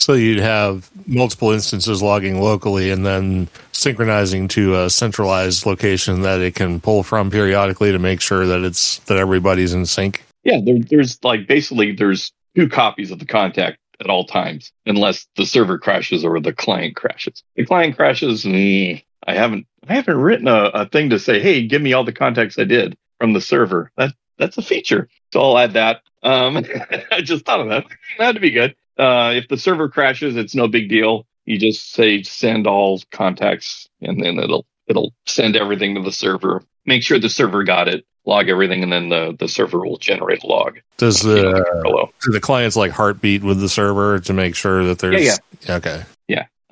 So 0.00 0.14
you'd 0.14 0.38
have 0.38 0.90
multiple 1.06 1.50
instances 1.50 2.02
logging 2.02 2.40
locally 2.40 2.90
and 2.90 3.04
then 3.04 3.48
synchronizing 3.72 4.48
to 4.48 4.80
a 4.80 4.90
centralized 4.90 5.66
location 5.66 6.22
that 6.22 6.40
it 6.40 6.54
can 6.54 6.80
pull 6.80 7.02
from 7.02 7.30
periodically 7.30 7.92
to 7.92 7.98
make 7.98 8.22
sure 8.22 8.46
that 8.46 8.62
it's 8.62 8.98
that 9.00 9.18
everybody's 9.18 9.74
in 9.74 9.84
sync. 9.84 10.24
Yeah, 10.42 10.60
there, 10.64 10.78
there's 10.78 11.22
like 11.22 11.46
basically 11.46 11.92
there's 11.92 12.32
two 12.56 12.68
copies 12.68 13.10
of 13.10 13.18
the 13.18 13.26
contact 13.26 13.78
at 14.00 14.08
all 14.08 14.24
times, 14.24 14.72
unless 14.86 15.26
the 15.36 15.44
server 15.44 15.78
crashes 15.78 16.24
or 16.24 16.40
the 16.40 16.54
client 16.54 16.96
crashes. 16.96 17.42
The 17.56 17.66
client 17.66 17.94
crashes, 17.94 18.44
mm, 18.44 19.02
I 19.26 19.34
haven't 19.34 19.66
I 19.86 19.94
haven't 19.94 20.16
written 20.16 20.48
a, 20.48 20.64
a 20.72 20.86
thing 20.86 21.10
to 21.10 21.18
say, 21.18 21.40
hey, 21.40 21.66
give 21.66 21.82
me 21.82 21.92
all 21.92 22.04
the 22.04 22.12
contacts 22.12 22.58
I 22.58 22.64
did 22.64 22.96
from 23.18 23.34
the 23.34 23.40
server. 23.42 23.92
That 23.98 24.14
that's 24.38 24.56
a 24.56 24.62
feature. 24.62 25.08
So 25.32 25.42
I'll 25.42 25.58
add 25.58 25.74
that. 25.74 26.00
Um, 26.22 26.56
I 27.10 27.20
just 27.20 27.44
thought 27.44 27.60
of 27.60 27.68
that. 27.68 27.84
That'd 28.18 28.40
be 28.40 28.50
good. 28.50 28.74
Uh, 29.00 29.32
if 29.34 29.48
the 29.48 29.56
server 29.56 29.88
crashes, 29.88 30.36
it's 30.36 30.54
no 30.54 30.68
big 30.68 30.88
deal. 30.88 31.26
You 31.46 31.58
just 31.58 31.92
say 31.92 32.22
send 32.22 32.66
all 32.66 33.00
contacts, 33.10 33.88
and 34.02 34.22
then 34.22 34.38
it'll 34.38 34.66
it'll 34.88 35.12
send 35.26 35.56
everything 35.56 35.94
to 35.94 36.02
the 36.02 36.12
server. 36.12 36.62
Make 36.86 37.02
sure 37.02 37.18
the 37.18 37.28
server 37.30 37.64
got 37.64 37.88
it, 37.88 38.04
log 38.26 38.48
everything, 38.48 38.82
and 38.82 38.92
then 38.92 39.08
the, 39.08 39.34
the 39.38 39.48
server 39.48 39.80
will 39.80 39.96
generate 39.98 40.42
a 40.42 40.46
log. 40.46 40.78
Does 40.98 41.20
the 41.20 41.64
hello. 41.82 42.10
do 42.24 42.32
the 42.32 42.40
clients 42.40 42.76
like 42.76 42.90
heartbeat 42.92 43.42
with 43.42 43.60
the 43.60 43.68
server 43.68 44.18
to 44.20 44.32
make 44.32 44.54
sure 44.54 44.84
that 44.84 44.98
there's 44.98 45.24
Yeah, 45.24 45.36
yeah. 45.68 45.74
okay. 45.76 46.02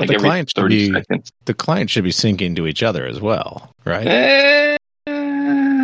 Like 0.00 0.06
The 0.10 0.14
every 0.14 0.28
client 0.28 0.52
should 0.56 0.68
be- 0.68 0.92
seconds. 0.92 1.32
the 1.46 1.54
client 1.54 1.90
should 1.90 2.04
be 2.04 2.10
syncing 2.10 2.54
to 2.54 2.68
each 2.68 2.84
other 2.84 3.04
as 3.04 3.20
well, 3.20 3.74
right? 3.84 4.06
Eh, 4.06 4.76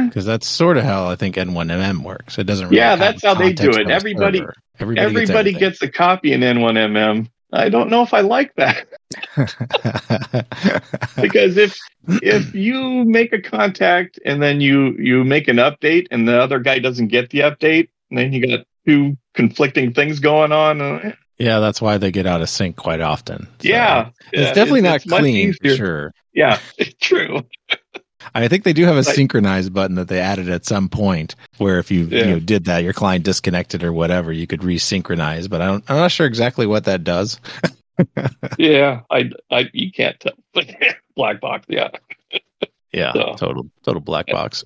Because 0.04 0.24
that's 0.24 0.46
sort 0.46 0.76
of 0.76 0.84
how 0.84 1.08
I 1.08 1.16
think 1.16 1.34
N1MM 1.34 2.02
works. 2.04 2.38
It 2.38 2.44
doesn't. 2.44 2.66
Really 2.68 2.76
Yeah, 2.76 2.94
that's 2.94 3.24
how 3.24 3.34
they 3.34 3.52
do 3.52 3.70
it. 3.70 3.90
Everybody- 3.90 4.38
server. 4.38 4.54
Everybody, 4.78 5.06
everybody 5.06 5.52
gets, 5.52 5.80
gets 5.80 5.82
a 5.82 5.88
copy 5.88 6.32
in 6.32 6.40
N1MM. 6.40 7.28
I 7.52 7.68
don't 7.68 7.88
know 7.88 8.02
if 8.02 8.12
I 8.12 8.20
like 8.20 8.52
that 8.56 8.88
because 11.16 11.56
if 11.56 11.78
if 12.08 12.52
you 12.54 13.04
make 13.04 13.32
a 13.32 13.40
contact 13.40 14.18
and 14.24 14.42
then 14.42 14.60
you 14.60 14.96
you 14.98 15.22
make 15.22 15.46
an 15.46 15.58
update 15.58 16.08
and 16.10 16.26
the 16.26 16.40
other 16.40 16.58
guy 16.58 16.80
doesn't 16.80 17.08
get 17.08 17.30
the 17.30 17.40
update, 17.40 17.88
and 18.10 18.18
then 18.18 18.32
you 18.32 18.46
got 18.46 18.66
two 18.86 19.16
conflicting 19.34 19.92
things 19.92 20.18
going 20.18 20.52
on. 20.52 21.16
yeah, 21.38 21.60
that's 21.60 21.80
why 21.80 21.98
they 21.98 22.10
get 22.10 22.26
out 22.26 22.42
of 22.42 22.48
sync 22.48 22.76
quite 22.76 23.00
often. 23.00 23.46
So, 23.60 23.68
yeah, 23.68 24.10
it's 24.32 24.48
yeah, 24.48 24.52
definitely 24.52 24.82
not 24.82 24.96
it's 24.96 25.04
clean. 25.04 25.54
For 25.54 25.68
sure. 25.68 26.14
Yeah, 26.32 26.58
true. 27.00 27.42
I 28.34 28.48
think 28.48 28.64
they 28.64 28.72
do 28.72 28.84
have 28.84 28.94
a 28.96 29.02
Like- 29.02 29.14
synchronize 29.14 29.68
button 29.70 29.96
that 29.96 30.08
they 30.08 30.20
added 30.20 30.48
at 30.48 30.64
some 30.64 30.88
point 30.88 31.34
where 31.58 31.78
if 31.78 31.90
you, 31.90 32.04
Yeah. 32.04 32.18
you 32.18 32.30
know, 32.32 32.38
did 32.40 32.66
that, 32.66 32.82
your 32.84 32.92
client 32.92 33.24
disconnected 33.24 33.82
or 33.84 33.92
whatever, 33.92 34.32
you 34.32 34.46
could 34.46 34.60
resynchronize. 34.60 35.48
But 35.50 35.60
I 35.62 35.66
don't, 35.66 35.84
I'm 35.88 35.96
not 35.96 36.10
sure 36.12 36.26
exactly 36.26 36.66
what 36.66 36.84
that 36.84 37.04
does. 37.04 37.40
Yeah, 38.58 39.02
I, 39.08 39.30
I 39.52 39.70
you 39.72 39.92
can't 39.92 40.18
tell. 40.18 40.32
Black 41.16 41.40
box. 41.40 41.64
Yeah, 41.68 41.90
Yeah, 42.92 43.12
So- 43.12 43.34
total 43.38 43.70
total 43.84 44.00
black 44.00 44.26
box. 44.26 44.64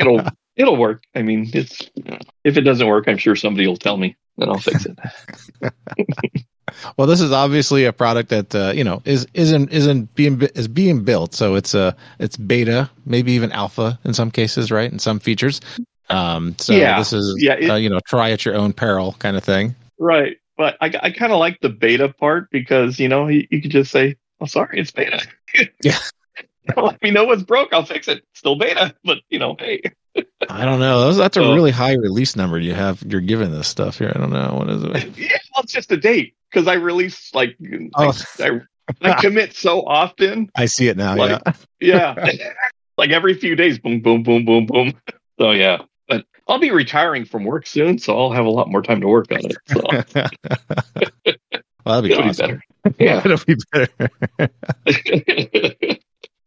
it'll 0.00 0.22
it'll 0.56 0.76
work. 0.76 1.02
I 1.14 1.20
mean, 1.20 1.50
it's 1.52 1.90
if 2.44 2.56
it 2.56 2.62
doesn't 2.62 2.86
work, 2.86 3.08
I'm 3.08 3.18
sure 3.18 3.36
somebody 3.36 3.66
will 3.66 3.76
tell 3.76 3.98
me, 3.98 4.16
and 4.38 4.50
I'll 4.50 4.58
fix 4.58 4.86
it. 4.86 4.98
Well, 6.96 7.06
this 7.06 7.20
is 7.20 7.32
obviously 7.32 7.84
a 7.84 7.92
product 7.92 8.30
that 8.30 8.54
uh, 8.54 8.72
you 8.74 8.84
know 8.84 9.02
is 9.04 9.26
isn't 9.34 9.72
isn't 9.72 10.14
being 10.14 10.40
is 10.54 10.68
being 10.68 11.04
built, 11.04 11.34
so 11.34 11.54
it's 11.56 11.74
a 11.74 11.96
it's 12.18 12.36
beta, 12.36 12.88
maybe 13.04 13.32
even 13.32 13.52
alpha 13.52 13.98
in 14.04 14.14
some 14.14 14.30
cases, 14.30 14.70
right? 14.70 14.90
In 14.90 14.98
some 14.98 15.18
features. 15.18 15.60
Um, 16.08 16.54
so 16.58 16.74
Yeah. 16.74 16.98
this 16.98 17.12
is 17.12 17.36
Yeah, 17.38 17.54
it- 17.54 17.70
uh, 17.70 17.74
you 17.76 17.90
know 17.90 18.00
try 18.06 18.30
at 18.30 18.44
your 18.44 18.54
own 18.54 18.72
peril 18.72 19.14
kind 19.18 19.36
of 19.36 19.44
thing. 19.44 19.74
Right. 19.98 20.36
But 20.56 20.76
I, 20.80 20.92
I 21.02 21.10
kind 21.10 21.32
of 21.32 21.38
like 21.38 21.58
the 21.60 21.70
beta 21.70 22.10
part 22.10 22.50
because, 22.50 22.98
you 23.00 23.08
know, 23.08 23.26
you, 23.28 23.46
you 23.50 23.62
could 23.62 23.70
just 23.70 23.90
say, 23.90 24.16
oh, 24.40 24.44
sorry, 24.46 24.78
it's 24.80 24.90
beta. 24.90 25.26
Yeah. 25.82 25.96
Let 26.76 27.02
me 27.02 27.10
know 27.10 27.24
what's 27.24 27.42
broke. 27.42 27.72
I'll 27.72 27.84
fix 27.84 28.08
it. 28.08 28.24
Still 28.34 28.56
beta. 28.56 28.94
But, 29.04 29.18
you 29.28 29.38
know, 29.38 29.56
hey. 29.58 29.82
I 30.48 30.64
don't 30.64 30.80
know. 30.80 31.12
That's 31.12 31.36
a 31.36 31.40
really 31.40 31.70
high 31.70 31.94
release 31.94 32.36
number 32.36 32.58
you 32.58 32.74
have. 32.74 33.02
You're 33.02 33.20
giving 33.20 33.50
this 33.50 33.68
stuff 33.68 33.98
here. 33.98 34.12
I 34.14 34.18
don't 34.18 34.30
know 34.30 34.56
what 34.58 34.70
is 34.70 34.84
it. 34.84 34.92
yeah, 35.18 35.38
well, 35.54 35.64
it's 35.64 35.72
just 35.72 35.90
a 35.90 35.96
date 35.96 36.34
because 36.50 36.68
I 36.68 36.74
release 36.74 37.34
like, 37.34 37.56
Oh. 37.94 38.12
I, 38.38 38.44
I 38.44 38.60
I 39.00 39.20
commit 39.20 39.54
so 39.54 39.86
often. 39.86 40.50
I 40.54 40.66
see 40.66 40.88
it 40.88 40.96
now. 40.96 41.16
Like- 41.16 41.42
yeah. 41.80 42.14
Yeah. 42.32 42.52
like 42.98 43.10
every 43.10 43.34
few 43.34 43.56
days, 43.56 43.78
boom, 43.78 44.00
boom, 44.00 44.22
boom, 44.22 44.44
boom, 44.44 44.66
boom. 44.66 44.92
So 45.38 45.52
yeah. 45.52 45.78
But 46.08 46.26
I'll 46.46 46.58
be 46.58 46.70
retiring 46.72 47.24
from 47.24 47.44
work 47.44 47.66
soon, 47.66 47.98
so 47.98 48.18
I'll 48.18 48.32
have 48.32 48.44
a 48.44 48.50
lot 48.50 48.68
more 48.68 48.82
time 48.82 49.00
to 49.00 49.08
work 49.08 49.32
on 49.32 49.40
it. 49.44 49.56
So 49.66 49.80
well, 51.84 52.02
that'd 52.02 52.10
be 52.10 52.14
awesome. 52.14 52.60
be 52.84 52.90
better. 52.90 52.94
Yeah. 52.98 53.22
It'll 53.24 53.38
be 53.46 53.56
better. 53.72 53.88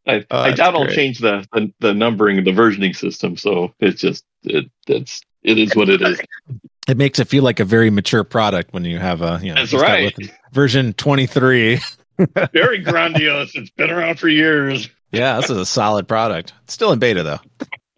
I, 0.08 0.26
Oh, 0.30 0.40
I 0.40 0.52
doubt 0.52 0.76
I'll 0.76 0.88
change 0.88 1.20
the, 1.20 1.46
the 1.54 1.74
the 1.80 1.94
numbering, 1.94 2.44
the 2.44 2.52
versioning 2.52 2.96
system. 2.96 3.38
So 3.38 3.74
it's 3.80 4.00
just 4.02 4.24
it 4.44 4.70
it's 4.88 5.22
it 5.44 5.58
is 5.58 5.76
what 5.76 5.90
it 5.90 6.02
is. 6.02 6.20
it 6.88 6.98
makes 6.98 7.20
it 7.20 7.28
feel 7.28 7.44
like 7.44 7.60
a 7.60 7.66
very 7.66 7.90
mature 7.90 8.24
product 8.24 8.74
when 8.74 8.86
you 8.86 9.00
have 9.00 9.22
a 9.22 9.40
you 9.42 9.50
know 9.54 9.56
That's 9.66 9.74
right. 9.74 10.14
version 10.52 10.94
23 10.94 11.80
Very 12.54 12.80
grandiose. 12.80 13.56
It's 13.56 13.72
been 13.72 13.90
around 13.92 14.20
for 14.20 14.30
years. 14.30 14.90
yeah 15.12 15.38
this 15.40 15.50
is 15.50 15.58
a 15.58 15.66
solid 15.66 16.08
product 16.08 16.54
it's 16.64 16.74
still 16.74 16.92
in 16.92 17.00
beta 17.00 17.24
though 17.24 17.40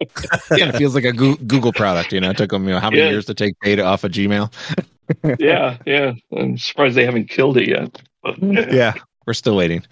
yeah 0.56 0.68
it 0.68 0.76
feels 0.76 0.94
like 0.94 1.04
a 1.04 1.12
google 1.12 1.72
product 1.72 2.12
you 2.12 2.20
know 2.20 2.30
it 2.30 2.36
took 2.36 2.50
them 2.50 2.64
you 2.66 2.70
know 2.74 2.80
how 2.80 2.90
many 2.90 3.02
Yeah. 3.02 3.10
years 3.10 3.26
to 3.26 3.34
take 3.34 3.54
beta 3.60 3.82
off 3.84 4.04
of 4.04 4.12
gmail 4.12 4.52
Yeah, 5.38 5.78
yeah. 5.86 6.12
I'm 6.36 6.58
surprised 6.58 6.94
they 6.96 7.04
haven't 7.06 7.28
killed 7.30 7.56
it 7.56 7.68
yet. 7.68 8.00
But 8.22 8.38
yeah 8.72 8.94
we're 9.26 9.34
still 9.34 9.56
waiting 9.56 9.84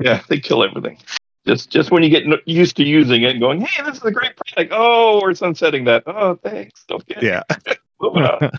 yeah, 0.04 0.22
they 0.28 0.40
kill 0.40 0.64
everything. 0.64 0.98
Just 1.46 1.70
just 1.70 1.90
when 1.90 2.02
you 2.02 2.10
get 2.10 2.24
used 2.46 2.76
to 2.76 2.84
using 2.84 3.22
it 3.22 3.30
and 3.30 3.40
going, 3.40 3.60
hey, 3.60 3.82
this 3.84 3.96
is 3.96 4.04
a 4.04 4.10
great 4.10 4.32
product. 4.36 4.72
Oh, 4.74 5.20
we're 5.22 5.34
sunsetting 5.34 5.84
that. 5.84 6.02
Oh, 6.06 6.34
thanks. 6.36 6.84
Okay, 6.90 7.16
yeah 7.22 7.42
moving 8.00 8.22
on. 8.24 8.50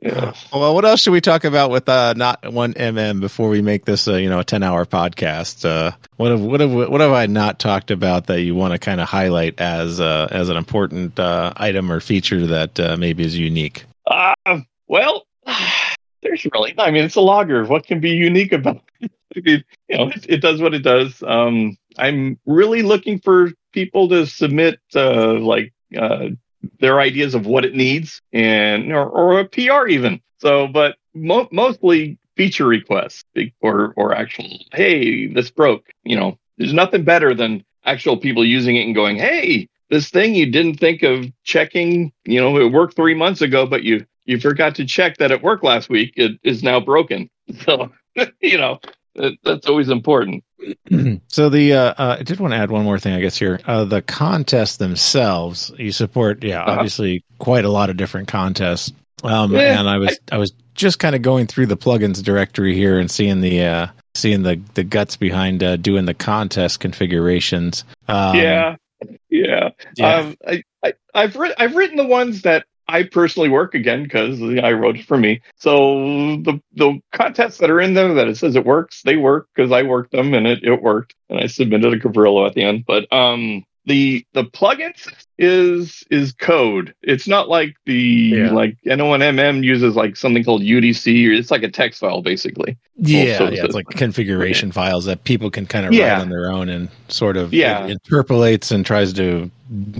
Yeah. 0.00 0.32
well 0.52 0.72
what 0.72 0.84
else 0.84 1.00
should 1.00 1.10
we 1.10 1.20
talk 1.20 1.42
about 1.42 1.70
with 1.70 1.88
uh 1.88 2.12
not 2.16 2.52
one 2.52 2.74
mm 2.74 3.20
before 3.20 3.48
we 3.48 3.60
make 3.60 3.84
this 3.84 4.06
uh, 4.06 4.14
you 4.14 4.28
know 4.28 4.38
a 4.38 4.44
10 4.44 4.62
hour 4.62 4.84
podcast 4.86 5.64
uh 5.68 5.90
what 6.16 6.30
have 6.30 6.40
what 6.40 6.60
have 6.60 6.70
what 6.72 7.00
have 7.00 7.10
i 7.10 7.26
not 7.26 7.58
talked 7.58 7.90
about 7.90 8.28
that 8.28 8.42
you 8.42 8.54
want 8.54 8.72
to 8.72 8.78
kind 8.78 9.00
of 9.00 9.08
highlight 9.08 9.58
as 9.58 10.00
uh 10.00 10.28
as 10.30 10.48
an 10.48 10.56
important 10.56 11.18
uh 11.18 11.52
item 11.56 11.90
or 11.90 11.98
feature 11.98 12.46
that 12.46 12.78
uh, 12.78 12.96
maybe 12.96 13.24
is 13.24 13.36
unique 13.36 13.84
Uh, 14.06 14.34
well, 14.86 15.26
there's 16.22 16.46
really, 16.52 16.74
I 16.78 16.90
mean, 16.92 17.04
it's 17.04 17.16
a 17.16 17.20
logger. 17.20 17.64
What 17.64 17.84
can 17.84 17.98
be 18.00 18.10
unique 18.10 18.52
about 18.52 18.82
it? 19.00 19.10
You 19.88 19.98
know, 19.98 20.08
it, 20.08 20.26
it 20.28 20.40
does 20.40 20.60
what 20.62 20.74
it 20.74 20.82
does. 20.82 21.22
Um, 21.22 21.76
I'm 21.98 22.38
really 22.46 22.82
looking 22.82 23.18
for 23.20 23.50
people 23.72 24.08
to 24.08 24.26
submit, 24.26 24.80
uh, 24.94 25.34
like, 25.34 25.72
uh, 25.96 26.28
their 26.80 27.00
ideas 27.00 27.34
of 27.34 27.46
what 27.46 27.64
it 27.64 27.74
needs 27.74 28.20
and, 28.32 28.92
or, 28.92 29.06
or 29.08 29.40
a 29.40 29.44
PR 29.44 29.86
even. 29.86 30.20
So, 30.38 30.66
but 30.68 30.96
mo- 31.14 31.48
mostly 31.52 32.18
feature 32.36 32.66
requests 32.66 33.24
or, 33.60 33.92
or 33.96 34.14
actual, 34.14 34.48
hey, 34.72 35.26
this 35.26 35.50
broke. 35.50 35.90
You 36.04 36.16
know, 36.16 36.38
there's 36.56 36.72
nothing 36.72 37.04
better 37.04 37.34
than 37.34 37.64
actual 37.84 38.16
people 38.16 38.44
using 38.44 38.76
it 38.76 38.86
and 38.86 38.94
going, 38.94 39.16
hey, 39.18 39.68
this 39.90 40.08
thing 40.10 40.34
you 40.34 40.50
didn't 40.50 40.80
think 40.80 41.02
of 41.02 41.26
checking, 41.44 42.12
you 42.24 42.40
know, 42.40 42.56
it 42.58 42.72
worked 42.72 42.96
three 42.96 43.14
months 43.14 43.42
ago, 43.42 43.66
but 43.66 43.82
you 43.84 44.06
you 44.26 44.40
forgot 44.40 44.74
to 44.76 44.86
check 44.86 45.18
that 45.18 45.30
it 45.30 45.42
worked 45.42 45.62
last 45.64 45.90
week. 45.90 46.14
It 46.16 46.38
is 46.42 46.62
now 46.62 46.80
broken. 46.80 47.30
So, 47.60 47.92
you 48.40 48.56
know, 48.56 48.80
that's 49.44 49.66
always 49.66 49.88
important. 49.88 50.44
so 51.28 51.48
the 51.48 51.72
uh, 51.74 51.94
uh, 51.98 52.16
I 52.20 52.22
did 52.22 52.40
want 52.40 52.52
to 52.52 52.58
add 52.58 52.70
one 52.70 52.84
more 52.84 52.98
thing, 52.98 53.14
I 53.14 53.20
guess 53.20 53.36
here. 53.36 53.60
Uh, 53.66 53.84
the 53.84 54.02
contests 54.02 54.78
themselves, 54.78 55.72
you 55.78 55.92
support, 55.92 56.42
yeah, 56.42 56.62
Uh-huh. 56.62 56.72
obviously 56.72 57.24
quite 57.38 57.64
a 57.64 57.70
lot 57.70 57.90
of 57.90 57.96
different 57.96 58.28
contests. 58.28 58.92
Um, 59.22 59.52
Yeah, 59.52 59.78
and 59.78 59.88
I 59.88 59.98
was 59.98 60.18
I, 60.32 60.38
was 60.38 60.52
just 60.74 60.98
kind 60.98 61.14
of 61.14 61.22
going 61.22 61.46
through 61.46 61.66
the 61.66 61.76
plugins 61.76 62.22
directory 62.22 62.74
here 62.74 62.98
and 62.98 63.10
seeing 63.10 63.40
the 63.40 63.62
uh, 63.62 63.86
seeing 64.14 64.42
the 64.42 64.60
the 64.74 64.84
guts 64.84 65.16
behind 65.16 65.62
uh, 65.62 65.76
doing 65.76 66.04
the 66.04 66.14
contest 66.14 66.80
configurations. 66.80 67.84
Um, 68.08 68.36
yeah, 68.36 68.76
yeah. 69.30 69.70
yeah. 69.96 70.14
Um, 70.16 70.36
I, 70.46 70.62
I, 70.84 70.92
I've 71.14 71.36
written 71.36 71.56
I've 71.58 71.74
written 71.76 71.96
the 71.96 72.06
ones 72.06 72.42
that 72.42 72.66
I 72.86 73.04
personally 73.04 73.48
work 73.48 73.74
again 73.74 74.02
because 74.02 74.40
I 74.42 74.72
wrote 74.72 74.98
it 74.98 75.06
for 75.06 75.16
me. 75.16 75.40
So 75.56 76.36
the 76.42 76.60
the 76.74 77.00
contests 77.12 77.58
that 77.58 77.70
are 77.70 77.80
in 77.80 77.94
there 77.94 78.14
that 78.14 78.28
it 78.28 78.36
says 78.36 78.56
it 78.56 78.66
works, 78.66 79.02
they 79.02 79.16
work 79.16 79.48
because 79.54 79.72
I 79.72 79.82
worked 79.82 80.12
them 80.12 80.34
and 80.34 80.46
it, 80.46 80.62
it 80.62 80.82
worked, 80.82 81.14
and 81.28 81.40
I 81.40 81.46
submitted 81.46 81.94
a 81.94 81.98
Cabrillo 81.98 82.46
at 82.46 82.54
the 82.54 82.62
end. 82.62 82.84
But 82.86 83.10
um, 83.12 83.64
the 83.86 84.24
the 84.32 84.44
plugins 84.44 85.12
is 85.38 86.02
is 86.10 86.32
code. 86.32 86.94
It's 87.02 87.26
not 87.28 87.48
like 87.48 87.74
the 87.86 87.94
Yeah. 87.94 88.50
like 88.52 88.76
N1MM 88.86 89.62
uses 89.64 89.94
like 89.96 90.16
something 90.16 90.42
called 90.44 90.62
UDC. 90.62 91.28
Or 91.28 91.32
it's 91.32 91.50
like 91.50 91.62
a 91.62 91.70
text 91.70 92.00
file 92.00 92.22
basically. 92.22 92.76
Yeah, 92.96 93.42
yeah, 93.50 93.64
it's 93.64 93.74
like 93.74 93.88
configuration 93.88 94.70
files 94.72 95.04
that 95.06 95.24
people 95.24 95.50
can 95.50 95.66
kind 95.66 95.84
of 95.86 95.92
Yeah. 95.92 96.12
write 96.14 96.20
on 96.22 96.28
their 96.30 96.50
own 96.50 96.68
and 96.68 96.88
sort 97.08 97.36
of 97.36 97.52
Yeah. 97.52 97.86
interpolates 97.86 98.70
and 98.70 98.86
tries 98.86 99.12
to 99.14 99.50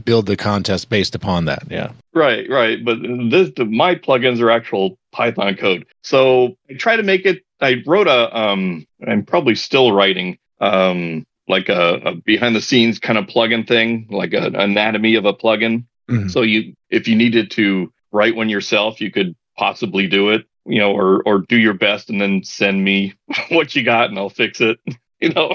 build 0.05 0.27
the 0.27 0.37
contest 0.37 0.89
based 0.89 1.15
upon 1.15 1.47
that. 1.47 1.65
Yeah. 1.71 1.91
Right, 2.15 2.49
right. 2.49 2.85
But 2.85 2.99
this, 3.31 3.51
the, 3.57 3.65
my 3.65 3.97
plugins 3.97 4.41
are 4.41 4.51
actual 4.51 4.97
Python 5.13 5.57
code. 5.57 5.85
So 6.03 6.57
I 6.71 6.75
try 6.75 6.97
to 6.97 7.03
make 7.03 7.27
it. 7.27 7.43
I 7.61 7.83
wrote 7.87 8.07
a. 8.09 8.37
Um, 8.39 8.87
I'm 9.07 9.25
probably 9.25 9.55
still 9.57 9.93
writing. 9.93 10.39
Um, 10.61 11.27
like 11.49 11.69
a, 11.69 11.95
a 12.05 12.15
behind 12.15 12.57
the 12.57 12.61
scenes 12.61 12.99
kind 12.99 13.19
of 13.19 13.27
plugin 13.27 13.67
thing, 13.67 14.07
like 14.11 14.33
an 14.33 14.57
anatomy 14.57 15.15
of 15.17 15.25
a 15.25 15.35
plugin. 15.35 15.85
Mhm. 16.11 16.31
So 16.31 16.43
you, 16.43 16.75
if 16.91 17.09
you 17.09 17.17
needed 17.17 17.51
to 17.53 17.93
write 18.13 18.37
one 18.37 18.49
yourself, 18.49 19.01
you 19.01 19.11
could 19.11 19.35
possibly 19.57 20.07
do 20.07 20.31
it. 20.31 20.47
You 20.67 20.79
know, 20.81 20.93
or 20.93 21.23
or 21.27 21.41
do 21.41 21.59
your 21.59 21.75
best 21.75 22.09
and 22.09 22.19
then 22.19 22.43
send 22.43 22.83
me 22.83 23.13
what 23.51 23.75
you 23.77 23.83
got 23.85 24.09
and 24.09 24.19
I'll 24.19 24.31
fix 24.31 24.61
it. 24.61 24.79
You 25.21 25.31
know, 25.31 25.53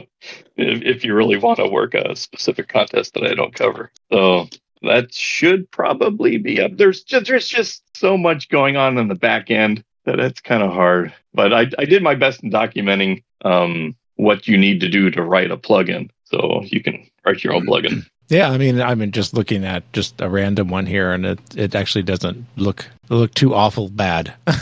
if, 0.56 0.82
if 0.82 1.06
you 1.06 1.14
really 1.14 1.38
want 1.38 1.58
to 1.58 1.68
work 1.68 1.94
a 1.94 2.16
specific 2.16 2.70
contest 2.70 3.14
that 3.14 3.24
I 3.24 3.36
don't 3.36 3.54
cover. 3.54 3.92
So 4.12 4.48
that 4.82 5.14
should 5.14 5.70
probably 5.70 6.38
be 6.38 6.60
up. 6.60 6.72
There's 6.76 7.04
just 7.04 7.28
there's 7.28 7.48
just 7.48 7.84
so 7.96 8.18
much 8.18 8.50
going 8.50 8.78
on 8.78 8.98
in 8.98 9.10
the 9.10 9.16
back 9.16 9.52
end 9.52 9.84
that 10.06 10.20
it's 10.20 10.42
kind 10.42 10.64
of 10.64 10.72
hard. 10.72 11.14
But 11.36 11.54
I 11.54 11.68
I 11.78 11.86
did 11.86 12.02
my 12.02 12.16
best 12.16 12.42
in 12.42 12.50
documenting 12.50 13.22
um 13.46 13.96
what 14.20 14.48
you 14.48 14.58
need 14.58 14.82
to 14.82 14.90
do 14.90 15.10
to 15.10 15.24
write 15.24 15.50
a 15.50 15.58
plugin, 15.58 16.10
so 16.26 16.62
you 16.66 16.84
can 16.84 17.10
write 17.26 17.44
your 17.44 17.54
own 17.54 17.66
mm-hmm. 17.66 17.72
plugin. 17.72 18.06
Yeah, 18.28 18.52
I 18.52 18.58
mean, 18.58 18.80
I 18.80 18.94
mean, 18.94 19.12
just 19.12 19.34
looking 19.34 19.66
at 19.66 19.92
just 19.94 20.22
a 20.22 20.30
random 20.30 20.70
one 20.70 20.86
here, 20.86 21.12
and 21.14 21.26
it 21.26 21.40
it 21.56 21.74
actually 21.74 22.04
doesn't 22.04 22.46
look 22.58 22.86
look 23.10 23.34
too 23.34 23.56
awful 23.56 23.90
bad. 23.90 24.34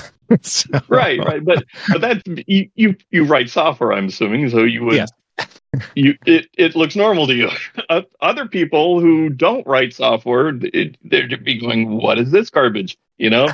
So- 0.41 0.82
right, 0.89 1.20
right. 1.20 1.41
But 1.41 1.64
but 1.89 2.01
that's 2.01 2.22
you 2.47 2.70
you 2.76 2.97
you 3.12 3.24
write 3.24 3.49
software. 3.49 3.93
I'm 3.93 4.08
assuming 4.08 4.49
so 4.49 4.66
you 4.66 4.84
would. 4.84 4.95
Yes. 4.95 5.10
You 5.95 6.18
it, 6.26 6.47
it 6.58 6.76
looks 6.76 6.95
normal 6.95 7.28
to 7.28 7.34
you. 7.34 7.49
Other 8.20 8.45
people 8.47 8.99
who 8.99 9.30
don't 9.30 9.66
write 9.68 9.93
software, 9.93 10.49
it, 10.49 10.97
they'd 11.03 11.43
be 11.45 11.60
going, 11.60 11.97
"What 11.97 12.18
is 12.18 12.32
this 12.32 12.49
garbage?" 12.49 12.97
You 13.18 13.30
know. 13.30 13.47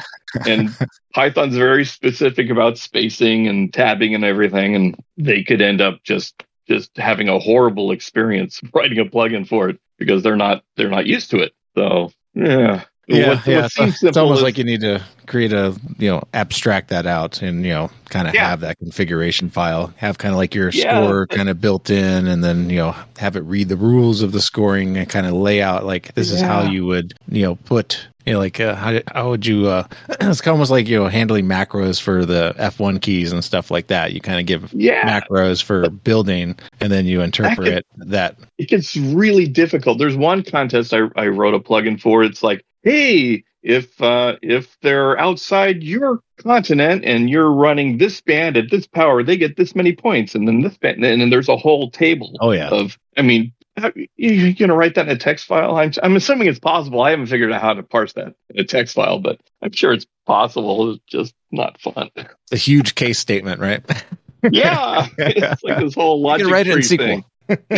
And 0.47 0.76
Python's 1.14 1.55
very 1.55 1.86
specific 1.86 2.49
about 2.49 2.78
spacing 2.78 3.47
and 3.47 3.72
tabbing 3.74 4.16
and 4.16 4.24
everything, 4.24 4.76
and 4.76 5.03
they 5.18 5.43
could 5.43 5.61
end 5.61 5.82
up 5.82 6.03
just 6.03 6.43
just 6.68 6.95
having 6.97 7.30
a 7.30 7.39
horrible 7.39 7.91
experience 7.91 8.61
writing 8.74 8.99
a 8.99 9.05
plugin 9.05 9.47
for 9.47 9.70
it 9.70 9.80
because 9.97 10.24
they're 10.24 10.36
not 10.36 10.64
they're 10.76 10.89
not 10.89 11.05
used 11.05 11.32
to 11.32 11.39
it. 11.39 11.53
So 11.76 12.11
yeah, 12.34 12.84
Yeah, 13.08 13.30
What- 13.36 13.47
yeah. 13.47 13.56
what 13.58 13.66
it's, 13.66 13.76
seems 13.76 14.04
it's 14.04 14.18
almost 14.18 14.39
is- 14.39 14.43
like 14.43 14.58
you 14.58 14.64
need 14.64 14.82
to 14.82 15.01
create 15.26 15.51
a 15.54 15.76
you 15.97 16.10
know 16.10 16.24
abstract 16.34 16.89
that 16.89 17.06
out 17.06 17.41
and 17.41 17.64
you 17.66 17.74
know 17.74 17.89
kind 18.10 18.28
of 18.28 18.34
Yeah. 18.34 18.49
have 18.49 18.62
that 18.62 18.78
configuration 18.80 19.49
file, 19.49 19.93
have 19.97 20.18
kind 20.18 20.34
of 20.34 20.38
like 20.38 20.56
your 20.56 20.70
Yeah. 20.70 21.04
score 21.06 21.28
kind 21.28 21.49
of 21.49 21.60
built 21.60 21.89
in, 21.89 22.28
and 22.28 22.43
then 22.43 22.70
you 22.70 22.78
know 22.78 22.95
have 23.18 23.36
it 23.36 23.41
read 23.43 23.70
the 23.70 23.76
rules 23.78 24.22
of 24.22 24.32
the 24.32 24.41
scoring 24.41 24.95
and 24.97 25.10
kind 25.10 25.26
of 25.28 25.34
lay 25.34 25.62
out 25.62 25.86
like 25.86 26.14
this 26.16 26.32
is 26.32 26.41
how 26.41 26.64
you 26.64 26.86
would 26.86 27.14
you 27.30 27.43
know 27.43 27.56
put 27.56 28.08
you 28.26 28.34
know 28.34 28.39
like 28.39 28.60
uh, 28.62 28.74
how 28.76 28.99
how 29.14 29.30
would 29.32 29.45
you 29.45 29.68
uh 29.68 29.86
it's 30.22 30.45
almost 30.47 30.72
like 30.72 30.88
you 30.88 30.97
know 30.97 31.08
handling 31.10 31.45
macros 31.45 32.01
for 32.01 32.26
the 32.26 32.54
F1 32.58 33.01
keys 33.01 33.34
and 33.34 33.43
stuff 33.43 33.70
like 33.70 33.88
that. 33.88 34.14
You 34.14 34.22
kind 34.22 34.39
of 34.39 34.45
give 34.45 34.74
yeah. 34.74 35.20
macros 35.22 35.62
for 35.62 35.89
building, 35.89 36.56
and 36.80 36.89
then 36.91 37.06
you 37.06 37.20
interpret 37.22 37.86
that. 37.97 38.38
it 38.58 38.70
gets 38.70 38.95
really 38.95 39.45
difficult. 39.47 39.97
There's 39.99 40.16
one 40.16 40.43
contest 40.43 40.93
I, 40.93 41.01
I 41.18 41.28
wrote 41.28 41.54
a 41.54 41.60
plugin 41.60 41.99
for. 41.99 42.24
It's 42.24 42.41
like, 42.43 42.64
hey, 42.84 43.43
if 43.61 44.01
uh, 44.01 44.36
if 44.41 44.77
they're 44.81 45.17
outside 45.19 45.84
your 45.84 46.19
continent 46.38 47.03
and 47.05 47.29
you're 47.29 47.51
running 47.51 47.97
this 47.97 48.19
band 48.21 48.57
at 48.57 48.69
this 48.69 48.86
power, 48.88 49.23
they 49.23 49.38
get 49.38 49.55
this 49.57 49.73
many 49.75 49.93
points, 49.95 50.36
and 50.36 50.47
then 50.47 50.61
this 50.61 50.77
band, 50.77 51.03
and 51.03 51.21
then 51.21 51.29
there's 51.29 51.49
a 51.49 51.57
whole 51.57 51.89
table 51.89 52.36
Oh 52.41 52.51
yeah, 52.51 52.69
of. 52.69 52.97
I 53.17 53.21
mean, 53.21 53.53
you- 53.95 54.31
you're 54.34 54.53
gonna 54.53 54.75
write 54.75 54.95
that 54.95 55.07
in 55.07 55.15
a 55.15 55.17
text 55.17 55.45
file? 55.45 55.77
I'm 55.77 55.91
I'm 56.03 56.15
assuming 56.15 56.47
it's 56.47 56.59
possible. 56.59 57.01
I 57.01 57.11
haven't 57.11 57.27
figured 57.27 57.51
out 57.51 57.61
how 57.61 57.73
to 57.73 57.84
parse 57.84 58.13
that 58.13 58.36
in 58.49 58.59
a 58.59 58.63
text 58.65 58.95
file, 58.95 59.19
but 59.19 59.39
I'm 59.61 59.71
sure 59.71 59.93
it's 59.93 60.05
possible. 60.25 60.93
It's 60.93 61.03
just 61.07 61.34
not 61.51 61.79
fun. 61.79 62.09
it's 62.15 62.27
a 62.51 62.57
huge 62.57 62.95
case 62.95 63.17
statement, 63.17 63.61
right? 63.61 63.81
yeah, 64.51 65.07
it's 65.17 65.63
like 65.63 65.79
this 65.79 65.95
whole 65.95 66.17
You 66.19 66.23
logic 66.25 66.45
can 66.47 66.53
write 66.53 66.67
it 66.67 66.73
in 66.73 66.79
SQL. 66.79 67.23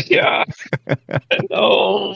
yeah. 0.09 0.45
no. 1.51 2.15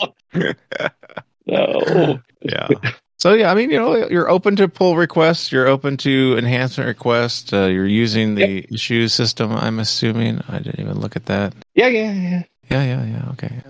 No. 1.49 2.19
Yeah. 2.41 2.69
So 3.17 3.33
yeah, 3.33 3.51
I 3.51 3.53
mean, 3.53 3.69
you 3.69 3.77
know, 3.77 4.07
you're 4.07 4.29
open 4.29 4.55
to 4.55 4.69
pull 4.69 4.95
requests. 4.95 5.51
You're 5.51 5.67
open 5.67 5.97
to 5.97 6.37
enhancement 6.37 6.87
requests. 6.87 7.51
Uh, 7.51 7.65
you're 7.65 7.85
using 7.85 8.35
the 8.35 8.65
issues 8.73 9.13
system. 9.13 9.51
I'm 9.51 9.77
assuming. 9.79 10.41
I 10.47 10.59
didn't 10.59 10.79
even 10.79 11.01
look 11.01 11.17
at 11.17 11.25
that. 11.25 11.53
Yeah, 11.75 11.87
yeah, 11.87 12.13
yeah. 12.13 12.43
Yeah, 12.69 12.83
yeah, 12.83 13.05
yeah. 13.05 13.29
Okay. 13.31 13.61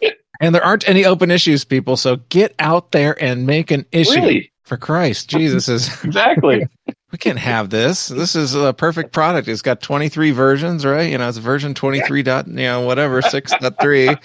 and 0.40 0.54
there 0.54 0.64
aren't 0.64 0.88
any 0.88 1.04
open 1.04 1.32
issues, 1.32 1.64
people. 1.64 1.96
So 1.96 2.16
get 2.28 2.54
out 2.60 2.92
there 2.92 3.20
and 3.20 3.46
make 3.48 3.72
an 3.72 3.86
issue. 3.90 4.20
Really? 4.20 4.52
For 4.62 4.76
Christ, 4.76 5.28
Jesus 5.28 5.68
is. 5.68 5.88
Exactly. 6.04 6.68
we 7.10 7.18
can't 7.18 7.38
have 7.38 7.68
this. 7.68 8.08
This 8.08 8.36
is 8.36 8.54
a 8.54 8.72
perfect 8.72 9.12
product. 9.12 9.48
It's 9.48 9.62
got 9.62 9.80
23 9.80 10.30
versions, 10.30 10.84
right? 10.84 11.10
You 11.10 11.18
know, 11.18 11.28
it's 11.28 11.38
version 11.38 11.74
23 11.74 12.22
dot, 12.22 12.46
you 12.46 12.54
know, 12.54 12.82
whatever, 12.82 13.22
6.3. 13.22 14.18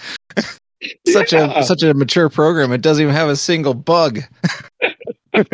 such 1.06 1.32
Yeah. 1.32 1.58
a 1.58 1.64
such 1.64 1.82
a 1.82 1.94
mature 1.94 2.28
program. 2.28 2.72
It 2.72 2.80
doesn't 2.82 3.02
even 3.02 3.14
have 3.14 3.28
a 3.28 3.36
single 3.36 3.74
bug. 3.74 4.20
I, 5.34 5.44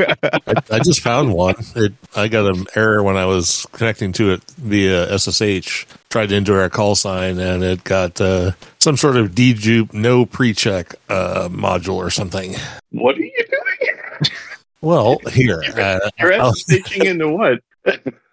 I 0.71 0.79
just 0.79 1.01
found 1.01 1.35
one. 1.35 1.57
It, 1.77 1.93
I 2.17 2.29
got 2.29 2.47
an 2.55 2.65
error 2.75 3.03
when 3.03 3.17
I 3.17 3.27
was 3.27 3.67
connecting 3.73 4.13
to 4.15 4.33
it 4.33 4.43
via 4.57 5.19
SSH. 5.19 5.85
Tried 6.11 6.29
to 6.31 6.37
enter 6.37 6.63
a 6.63 6.71
call 6.71 6.95
sign, 6.95 7.39
and 7.39 7.63
it 7.63 7.85
got 7.85 8.21
uh, 8.21 8.53
some 8.79 8.97
sort 8.97 9.17
of 9.17 9.33
dejupe 9.33 9.93
no 9.93 10.25
pre-check 10.27 10.95
uh, 11.09 11.49
module 11.51 11.97
or 11.97 12.09
something. 12.11 12.55
What 12.91 13.17
are 13.17 13.21
you 13.23 13.33
doing? 13.37 14.31
Well, 14.81 15.17
here 15.33 15.63
uh, 15.79 16.11
You're 16.19 16.35
I'll- 16.35 16.53
SSHing 16.53 17.07
into 17.07 17.29
what? 17.31 17.61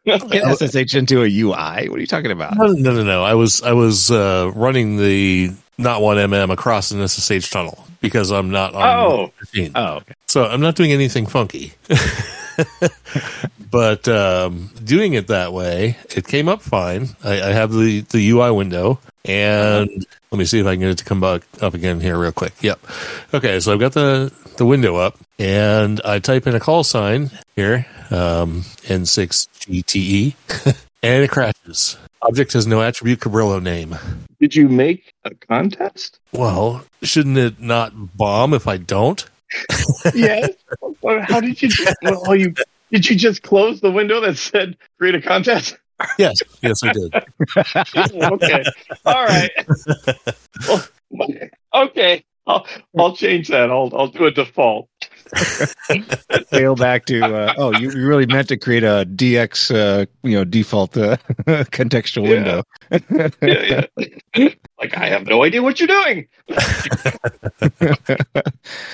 Get 0.06 0.58
SSH 0.60 0.96
into 0.96 1.24
a 1.24 1.26
UI. 1.26 1.88
What 1.88 1.98
are 1.98 2.00
you 2.02 2.06
talking 2.08 2.32
about? 2.32 2.58
no, 2.58 2.66
no, 2.68 2.94
no, 2.94 3.04
no. 3.06 3.24
I 3.24 3.36
was 3.36 3.62
I 3.62 3.72
was 3.72 4.12
uh, 4.12 4.52
running 4.54 4.98
the 4.98 5.54
not 5.78 6.02
one 6.02 6.18
mm 6.18 6.52
across 6.52 6.92
an 6.92 7.08
SSH 7.08 7.50
tunnel 7.50 7.86
because 8.02 8.32
I'm 8.32 8.50
not 8.52 8.74
on 8.74 8.82
Oh. 9.00 9.32
the 9.40 9.46
machine. 9.46 9.72
Oh, 9.76 9.96
okay. 9.98 10.14
So 10.28 10.46
I'm 10.46 10.62
not 10.62 10.76
doing 10.76 10.92
anything 10.92 11.26
funky. 11.26 11.74
but 13.72 14.08
um, 14.08 14.70
doing 14.84 15.14
it 15.14 15.28
that 15.28 15.54
way, 15.54 15.98
it 16.16 16.28
came 16.28 16.48
up 16.50 16.62
fine. 16.62 17.10
I, 17.24 17.42
I 17.42 17.52
have 17.54 17.72
the, 17.72 18.02
the 18.02 18.30
UI 18.32 18.52
window, 18.52 19.00
and 19.26 19.90
let 20.32 20.38
me 20.40 20.46
see 20.46 20.60
if 20.60 20.66
I 20.66 20.74
can 20.74 20.82
get 20.82 20.90
it 20.92 20.98
to 21.00 21.06
come 21.06 21.22
back 21.22 21.44
up 21.62 21.74
again 21.74 22.00
here 22.00 22.18
real 22.18 22.32
quick. 22.32 22.54
Yep. 22.62 22.80
Okay, 23.34 23.60
so 23.60 23.74
I've 23.74 23.80
got 23.80 23.94
the, 23.94 24.32
the 24.58 24.66
window 24.66 24.96
up, 24.98 25.18
and 25.40 26.02
I 26.04 26.20
type 26.20 26.48
in 26.48 26.56
a 26.56 26.60
call 26.60 26.84
sign 26.84 27.32
here, 27.56 27.86
um, 28.10 28.62
N6GTE, 28.84 29.96
E, 29.96 30.36
and 31.04 31.24
it 31.24 31.30
crashes. 31.32 31.98
Object 32.24 32.54
has 32.54 32.68
no 32.68 32.82
attribute 32.82 33.20
Cabrillo 33.20 33.62
name. 33.62 33.98
Did 34.40 34.56
you 34.56 34.70
make 34.70 35.14
a 35.26 35.34
contest? 35.34 36.20
Well, 36.32 36.86
shouldn't 37.02 37.38
it 37.38 37.60
not 37.60 38.16
bomb 38.16 38.54
if 38.54 38.68
I 38.68 38.78
don't? 38.78 39.28
Yes. 40.16 40.50
How 41.04 41.42
did 41.42 41.62
you? 41.62 41.70
Well, 42.04 42.36
you 42.36 42.54
did 42.92 43.10
you 43.10 43.16
just 43.16 43.44
close 43.44 43.82
the 43.82 43.92
window 43.92 44.20
that 44.22 44.38
said 44.38 44.78
create 44.98 45.16
a 45.16 45.22
contest? 45.22 45.78
Yes, 46.18 46.42
yes, 46.62 46.82
I 46.84 46.94
did. 46.94 47.14
okay. 48.32 48.64
All 49.06 49.26
right. 49.26 49.52
Well, 51.14 51.28
okay. 51.74 52.24
I'll 52.48 52.66
I'll 52.98 53.14
change 53.14 53.50
that. 53.50 53.70
I'll 53.70 53.92
I'll 53.94 54.08
do 54.08 54.26
a 54.26 54.32
default. 54.32 54.88
Fail 56.50 56.76
back 56.76 57.06
to 57.06 57.22
uh, 57.24 57.54
oh, 57.58 57.72
you, 57.78 57.92
you 57.92 58.06
really 58.08 58.26
meant 58.26 58.48
to 58.50 58.58
create 58.58 58.84
a 58.84 59.06
DX, 59.08 59.74
uh, 59.76 60.06
you 60.24 60.36
know, 60.36 60.44
default 60.44 60.98
uh, 60.98 61.18
contextual 61.72 62.28
Yeah. 62.28 62.34
window. 62.34 62.64
Yeah, 63.42 63.86
yeah. 64.36 64.50
like 64.80 64.98
I 64.98 65.08
have 65.08 65.26
no 65.26 65.44
idea 65.44 65.62
what 65.64 65.80
you're 65.80 65.88
doing. 65.88 66.28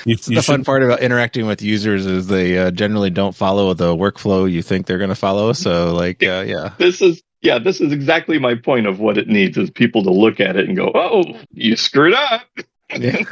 You, 0.06 0.16
the 0.16 0.34
you 0.34 0.42
fun 0.42 0.64
part 0.64 0.84
about 0.84 1.02
interacting 1.02 1.46
with 1.48 1.62
users 1.62 2.06
is 2.06 2.28
they 2.28 2.58
uh, 2.58 2.72
generally 2.72 3.10
don't 3.10 3.36
follow 3.36 3.74
the 3.74 3.96
workflow 3.96 4.50
you 4.52 4.62
think 4.62 4.86
they're 4.86 4.98
going 4.98 5.10
to 5.10 5.16
follow. 5.16 5.54
So, 5.54 5.94
like, 5.94 6.24
uh, 6.24 6.44
yeah, 6.48 6.74
This 6.78 7.02
is 7.02 7.22
yeah. 7.42 7.60
This 7.60 7.82
is 7.82 7.92
exactly 7.92 8.40
my 8.40 8.56
point 8.56 8.88
of 8.88 9.00
what 9.00 9.18
it 9.18 9.28
needs 9.28 9.58
is 9.58 9.70
people 9.72 10.04
to 10.04 10.12
look 10.12 10.40
at 10.40 10.56
it 10.56 10.68
and 10.68 10.76
go, 10.78 10.92
"Oh, 10.94 11.24
you 11.52 11.76
screwed 11.76 12.14
up." 12.14 12.44
yeah. 12.96 13.24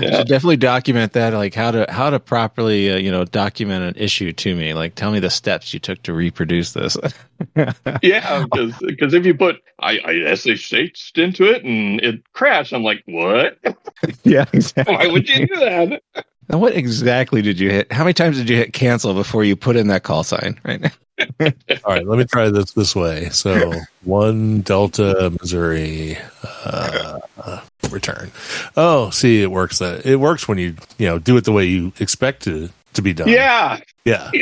Yeah. 0.00 0.18
Should 0.18 0.28
definitely 0.28 0.56
document 0.58 1.12
that, 1.12 1.32
like 1.32 1.54
how 1.54 1.70
to 1.70 1.86
how 1.88 2.10
to 2.10 2.20
properly, 2.20 2.92
uh, 2.92 2.96
you 2.96 3.10
know, 3.10 3.24
document 3.24 3.84
an 3.84 4.02
issue 4.02 4.32
to 4.32 4.54
me. 4.54 4.74
Like, 4.74 4.94
tell 4.94 5.10
me 5.10 5.20
the 5.20 5.30
steps 5.30 5.72
you 5.72 5.80
took 5.80 6.02
to 6.02 6.12
reproduce 6.12 6.72
this. 6.72 6.96
Yeah, 8.02 8.44
because 8.80 9.14
if 9.14 9.24
you 9.24 9.32
put 9.32 9.56
I, 9.78 9.92
I 10.04 10.12
SSH'd 10.32 11.18
into 11.18 11.44
it 11.44 11.62
and 11.64 12.00
it 12.00 12.20
crashed, 12.32 12.72
I'm 12.72 12.82
like, 12.82 13.02
what? 13.06 13.58
yeah, 14.24 14.44
exactly. 14.52 14.96
Why 14.96 15.06
would 15.06 15.28
you 15.28 15.46
do 15.46 15.56
that? 15.56 16.02
Now, 16.48 16.58
what 16.58 16.74
exactly 16.74 17.42
did 17.42 17.60
you 17.60 17.70
hit? 17.70 17.92
How 17.92 18.04
many 18.04 18.14
times 18.14 18.38
did 18.38 18.48
you 18.48 18.56
hit 18.56 18.72
cancel 18.72 19.14
before 19.14 19.44
you 19.44 19.56
put 19.56 19.76
in 19.76 19.88
that 19.88 20.02
call 20.02 20.24
sign? 20.24 20.58
Right. 20.64 20.80
Now? 20.80 20.90
All 21.40 21.94
right, 21.94 22.06
let 22.06 22.18
me 22.18 22.24
try 22.24 22.48
this 22.48 22.72
this 22.72 22.94
way. 22.94 23.28
So 23.30 23.72
one 24.04 24.60
Delta 24.60 25.36
Missouri 25.40 26.16
uh, 26.64 27.18
uh, 27.38 27.60
return. 27.90 28.30
Oh, 28.76 29.10
see, 29.10 29.42
it 29.42 29.50
works. 29.50 29.80
That 29.80 30.06
it 30.06 30.16
works 30.16 30.46
when 30.46 30.58
you 30.58 30.76
you 30.96 31.06
know 31.06 31.18
do 31.18 31.36
it 31.36 31.44
the 31.44 31.52
way 31.52 31.64
you 31.64 31.92
expect 31.98 32.44
to 32.44 32.70
to 32.94 33.02
be 33.02 33.12
done. 33.12 33.28
Yeah. 33.28 33.80
Yeah. 34.08 34.30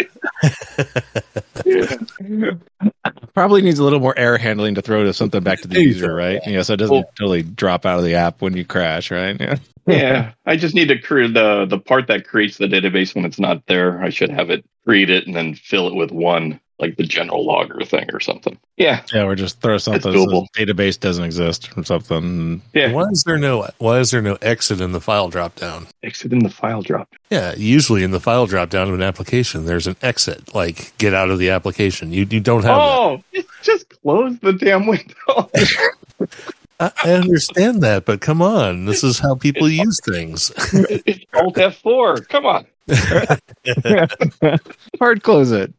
Probably 3.34 3.62
needs 3.62 3.78
a 3.78 3.84
little 3.84 4.00
more 4.00 4.18
error 4.18 4.38
handling 4.38 4.74
to 4.76 4.82
throw 4.82 5.04
to 5.04 5.12
something 5.12 5.42
back 5.42 5.60
to 5.60 5.68
the 5.68 5.80
user, 5.80 6.14
right? 6.14 6.40
Yeah, 6.46 6.62
so 6.62 6.74
it 6.74 6.78
doesn't 6.78 6.94
Well- 6.94 7.10
totally 7.18 7.42
drop 7.42 7.84
out 7.86 7.98
of 7.98 8.04
the 8.04 8.14
app 8.14 8.40
when 8.40 8.56
you 8.56 8.64
crash, 8.64 9.10
right? 9.10 9.36
Yeah. 9.38 9.56
Yeah. 9.88 10.32
I 10.44 10.56
just 10.56 10.74
need 10.74 10.88
to 10.88 10.98
create 10.98 11.32
the 11.32 11.64
the 11.64 11.78
part 11.78 12.08
that 12.08 12.26
creates 12.26 12.58
the 12.58 12.66
database 12.66 13.14
when 13.14 13.24
it's 13.24 13.38
not 13.38 13.66
there. 13.66 14.02
I 14.02 14.10
should 14.10 14.30
have 14.30 14.50
it 14.50 14.64
create 14.84 15.10
it 15.10 15.28
and 15.28 15.36
then 15.36 15.54
fill 15.54 15.86
it 15.86 15.94
with 15.94 16.10
one, 16.10 16.58
like 16.78 16.96
the 16.96 17.04
general 17.04 17.44
logger 17.44 17.84
thing 17.84 18.06
or 18.12 18.20
something. 18.20 18.58
Yeah. 18.76 19.02
Yeah, 19.12 19.24
or 19.24 19.34
just 19.34 19.60
throw 19.60 19.78
something 19.78 20.12
It's 20.12 20.24
that 20.24 20.48
says 20.56 20.66
database 20.66 21.00
doesn't 21.00 21.24
exist 21.24 21.70
or 21.76 21.84
something. 21.84 22.60
Yeah. 22.74 22.92
Why 22.92 23.04
is 23.10 23.24
there 23.24 23.38
no 23.38 23.68
Why 23.78 23.98
is 24.00 24.10
there 24.10 24.22
no 24.22 24.36
exit 24.42 24.80
in 24.80 24.92
the 24.92 25.00
file 25.00 25.28
drop 25.28 25.54
down? 25.56 25.86
Exit 26.02 26.32
in 26.32 26.40
the 26.40 26.50
file 26.50 26.82
drop. 26.82 27.08
Yeah, 27.30 27.54
usually 27.56 28.02
in 28.02 28.10
the 28.10 28.20
file 28.20 28.46
drop 28.46 28.68
down 28.70 28.88
of 28.88 28.94
an 28.94 29.02
application, 29.02 29.64
there's 29.64 29.86
an 29.86 29.96
exit, 30.02 30.54
like 30.54 30.96
get 30.98 31.14
out 31.14 31.30
of 31.30 31.38
the 31.38 31.50
application. 31.50 32.12
You 32.12 32.26
you 32.30 32.40
don't 32.40 32.64
have. 32.64 32.76
that. 32.76 32.82
Oh, 32.82 33.22
just- 33.34 33.48
just 33.62 33.88
close 33.88 34.38
the 34.40 34.52
damn 34.52 34.86
window. 34.86 35.50
I, 36.78 36.92
I 37.04 37.12
understand 37.12 37.82
that, 37.82 38.04
but 38.04 38.20
come 38.20 38.42
on, 38.42 38.84
this 38.84 39.02
is 39.02 39.18
how 39.18 39.34
people 39.34 39.68
use 39.68 39.98
things. 40.04 40.52
it's 40.74 41.24
Alt 41.34 41.54
F4. 41.56 42.28
Come 42.28 42.44
on. 42.46 42.66
Hard 45.00 45.22
close 45.22 45.50
it. 45.52 45.72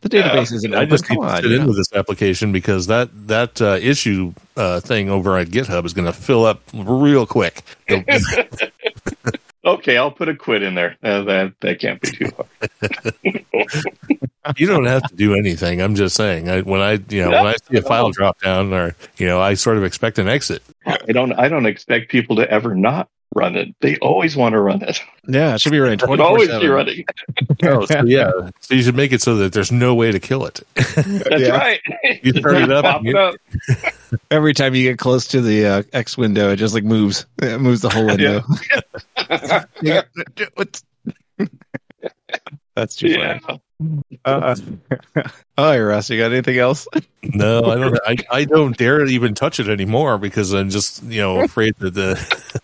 The 0.00 0.08
database 0.08 0.52
isn't 0.52 0.74
I 0.74 0.84
just 0.84 1.06
Come 1.06 1.16
need 1.16 1.22
to 1.22 1.28
on. 1.28 1.42
fit 1.42 1.50
you 1.50 1.60
into 1.60 1.72
this 1.72 1.92
application 1.92 2.52
because 2.52 2.86
that 2.86 3.10
that 3.26 3.60
uh, 3.60 3.78
issue 3.80 4.32
uh, 4.56 4.78
thing 4.80 5.10
over 5.10 5.36
at 5.36 5.48
GitHub 5.48 5.84
is 5.84 5.92
going 5.92 6.06
to 6.06 6.12
fill 6.12 6.44
up 6.44 6.62
real 6.72 7.26
quick. 7.26 7.62
Okay, 9.64 9.98
I'll 9.98 10.10
put 10.10 10.30
a 10.30 10.34
quit 10.34 10.62
in 10.62 10.74
there. 10.74 10.96
Uh, 11.02 11.22
that 11.24 11.52
that 11.60 11.78
can't 11.78 12.00
be 12.00 12.10
too 12.10 12.30
hard. 12.36 12.48
you 14.56 14.66
don't 14.66 14.86
have 14.86 15.02
to 15.08 15.14
do 15.14 15.34
anything. 15.34 15.80
I'm 15.80 15.94
just 15.94 16.16
saying. 16.16 16.48
I, 16.48 16.60
when 16.62 16.80
I 16.80 16.92
you 17.08 17.22
know 17.22 17.30
when 17.30 17.46
I 17.46 17.54
see 17.68 17.76
a 17.78 17.82
file 17.82 18.10
drop 18.10 18.40
down, 18.40 18.72
or 18.72 18.94
you 19.16 19.26
know, 19.26 19.40
I 19.40 19.54
sort 19.54 19.76
of 19.76 19.84
expect 19.84 20.18
an 20.18 20.28
exit. 20.28 20.62
I 20.86 20.96
don't 21.12 21.32
I 21.32 21.48
don't 21.48 21.66
expect 21.66 22.10
people 22.10 22.36
to 22.36 22.50
ever 22.50 22.74
not 22.74 23.08
run 23.34 23.56
it. 23.56 23.74
They 23.80 23.96
always 23.98 24.36
want 24.36 24.54
to 24.54 24.60
run 24.60 24.80
it. 24.82 25.00
Yeah, 25.28 25.54
it 25.54 25.60
should 25.60 25.72
be 25.72 25.78
running 25.78 25.94
It 25.98 26.00
should 26.00 26.06
twenty 26.06 26.22
four 26.22 26.26
always 26.30 26.48
be 26.48 26.68
running. 26.68 27.04
Oh, 27.62 27.84
so 27.84 28.02
yeah. 28.04 28.30
So 28.60 28.74
you 28.74 28.82
should 28.82 28.96
make 28.96 29.12
it 29.12 29.20
so 29.20 29.36
that 29.36 29.52
there's 29.52 29.70
no 29.70 29.94
way 29.94 30.10
to 30.12 30.18
kill 30.18 30.46
it. 30.46 30.60
That's 30.74 31.42
Yeah. 31.42 31.56
right. 31.58 31.80
You 32.22 32.32
turn 32.32 32.62
it 32.62 32.72
up 32.72 32.84
Pop 32.84 33.00
and 33.00 33.08
it 33.08 33.10
you- 33.12 33.18
up. 33.18 33.34
Every 34.30 34.54
time 34.54 34.74
you 34.74 34.82
get 34.84 34.98
close 34.98 35.26
to 35.28 35.42
the 35.42 35.66
uh, 35.66 35.82
X 35.92 36.16
window, 36.16 36.50
it 36.50 36.56
just 36.56 36.72
like 36.72 36.84
moves. 36.84 37.26
It 37.42 37.60
moves 37.60 37.82
the 37.82 37.90
whole 37.90 38.06
window. 38.06 38.42
Yeah. 39.82 40.02
What? 40.54 40.80
That's 42.74 42.96
too 42.96 43.08
Yeah. 43.08 43.38
funny. 43.40 43.60
Uh, 44.24 44.56
all 45.56 45.64
right, 45.64 45.78
Russ, 45.78 46.10
you 46.10 46.18
got 46.18 46.32
anything 46.32 46.58
else? 46.58 46.88
No, 47.22 47.70
I 47.70 47.76
don't. 47.76 47.96
I, 48.06 48.16
I 48.30 48.44
don't 48.44 48.76
dare 48.76 49.06
even 49.06 49.34
touch 49.34 49.60
it 49.60 49.68
anymore 49.68 50.18
because 50.18 50.52
I'm 50.52 50.68
just 50.70 51.02
you 51.04 51.20
know 51.20 51.40
afraid 51.40 51.76
that 51.78 51.94
the 51.94 52.14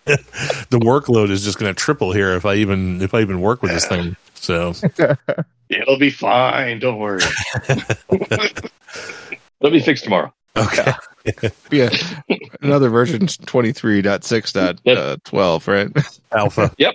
the 0.70 0.78
workload 0.78 1.30
is 1.30 1.44
just 1.44 1.58
going 1.58 1.72
to 1.72 1.80
triple 1.80 2.10
here 2.12 2.34
if 2.34 2.44
I 2.44 2.56
even 2.56 3.00
if 3.00 3.14
I 3.14 3.20
even 3.20 3.40
work 3.40 3.62
with 3.62 3.70
this 3.70 3.86
thing. 3.86 4.16
So 4.34 4.74
It'll 5.68 5.98
be 5.98 6.10
fine. 6.10 6.80
Don't 6.80 6.98
worry. 6.98 7.22
It'll 8.10 9.70
be 9.70 9.80
fixed 9.80 10.04
tomorrow. 10.04 10.32
okay, 10.56 10.92
Yeah, 11.70 11.90
another 12.62 12.88
version 12.90 13.26
23.6.12, 13.26 15.66
right? 15.66 15.90
alpha. 16.32 16.72
Yep. 16.78 16.94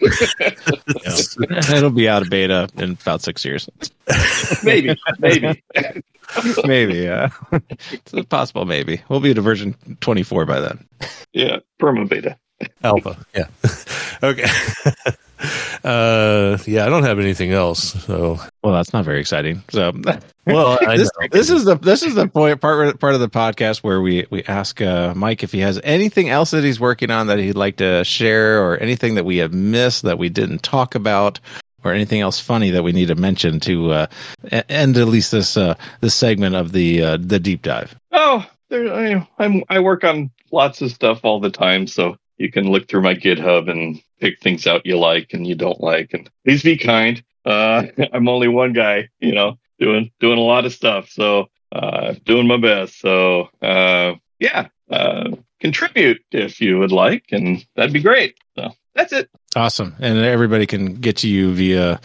It'll 1.76 1.90
be 1.90 2.08
out 2.08 2.22
of 2.22 2.30
beta 2.30 2.68
in 2.76 2.92
about 2.92 3.22
six 3.22 3.44
years. 3.44 3.68
Maybe. 4.62 4.96
Maybe. 5.18 5.62
Maybe, 6.64 6.94
yeah. 6.94 7.28
it's 7.90 8.26
possible 8.28 8.64
maybe. 8.64 9.02
We'll 9.10 9.20
be 9.20 9.32
at 9.32 9.38
a 9.38 9.42
version 9.42 9.74
24 10.00 10.46
by 10.46 10.60
then. 10.60 10.88
Yeah. 11.34 11.58
Perma 11.80 12.08
beta. 12.08 12.38
Alpha. 12.82 13.18
Yeah. 13.34 13.48
okay. 14.22 14.46
uh, 15.84 16.58
yeah, 16.66 16.86
I 16.86 16.88
don't 16.88 17.02
have 17.02 17.18
anything 17.18 17.52
else. 17.52 17.92
So, 18.04 18.40
Well, 18.62 18.74
that's 18.74 18.92
not 18.92 19.04
very 19.04 19.20
exciting. 19.20 19.62
So, 19.70 19.92
well, 20.46 20.78
this, 20.96 21.10
this 21.30 21.50
is 21.50 21.64
the 21.64 21.76
this 21.76 22.02
is 22.02 22.14
the 22.14 22.28
point 22.28 22.60
part 22.60 22.98
part 23.00 23.14
of 23.14 23.20
the 23.20 23.28
podcast 23.28 23.78
where 23.78 24.00
we 24.00 24.26
we 24.30 24.44
ask 24.44 24.80
uh, 24.80 25.14
Mike 25.14 25.42
if 25.42 25.52
he 25.52 25.60
has 25.60 25.80
anything 25.82 26.28
else 26.28 26.52
that 26.52 26.64
he's 26.64 26.80
working 26.80 27.10
on 27.10 27.26
that 27.28 27.38
he'd 27.38 27.56
like 27.56 27.76
to 27.76 28.04
share, 28.04 28.62
or 28.62 28.76
anything 28.78 29.16
that 29.16 29.24
we 29.24 29.38
have 29.38 29.52
missed 29.52 30.02
that 30.02 30.18
we 30.18 30.28
didn't 30.28 30.62
talk 30.62 30.94
about, 30.94 31.40
or 31.84 31.92
anything 31.92 32.20
else 32.20 32.38
funny 32.38 32.70
that 32.70 32.82
we 32.82 32.92
need 32.92 33.08
to 33.08 33.14
mention 33.14 33.60
to 33.60 33.90
uh, 33.90 34.06
end 34.68 34.96
at 34.96 35.08
least 35.08 35.32
this 35.32 35.56
uh, 35.56 35.74
this 36.00 36.14
segment 36.14 36.54
of 36.54 36.72
the 36.72 37.02
uh, 37.02 37.16
the 37.20 37.40
deep 37.40 37.62
dive. 37.62 37.94
Oh, 38.12 38.46
there, 38.68 38.92
I, 38.92 39.28
I'm 39.38 39.64
I 39.68 39.80
work 39.80 40.04
on 40.04 40.30
lots 40.52 40.82
of 40.82 40.90
stuff 40.90 41.20
all 41.24 41.40
the 41.40 41.50
time, 41.50 41.86
so 41.86 42.16
you 42.42 42.50
can 42.50 42.70
look 42.70 42.88
through 42.88 43.02
my 43.02 43.14
GitHub 43.14 43.70
and 43.70 44.02
pick 44.20 44.40
things 44.40 44.66
out 44.66 44.84
you 44.84 44.98
like 44.98 45.32
and 45.32 45.46
you 45.46 45.54
don't 45.54 45.80
like, 45.80 46.12
and 46.12 46.28
please 46.44 46.62
be 46.64 46.76
kind. 46.76 47.22
Uh, 47.44 47.84
I'm 48.12 48.28
only 48.28 48.48
one 48.48 48.72
guy, 48.72 49.08
you 49.20 49.32
know, 49.32 49.58
doing 49.78 50.10
doing 50.18 50.38
a 50.38 50.42
lot 50.42 50.66
of 50.66 50.72
stuff, 50.72 51.08
so 51.08 51.48
uh, 51.70 52.14
doing 52.24 52.48
my 52.48 52.56
best. 52.56 52.98
So 52.98 53.48
uh, 53.62 54.14
yeah, 54.40 54.68
uh, 54.90 55.30
contribute 55.60 56.22
if 56.32 56.60
you 56.60 56.80
would 56.80 56.92
like, 56.92 57.26
and 57.30 57.64
that'd 57.76 57.92
be 57.92 58.02
great. 58.02 58.36
So 58.56 58.72
that's 58.94 59.12
it. 59.12 59.30
Awesome, 59.54 59.94
and 60.00 60.18
everybody 60.18 60.66
can 60.66 60.94
get 60.94 61.18
to 61.18 61.28
you 61.28 61.52
via 61.52 62.00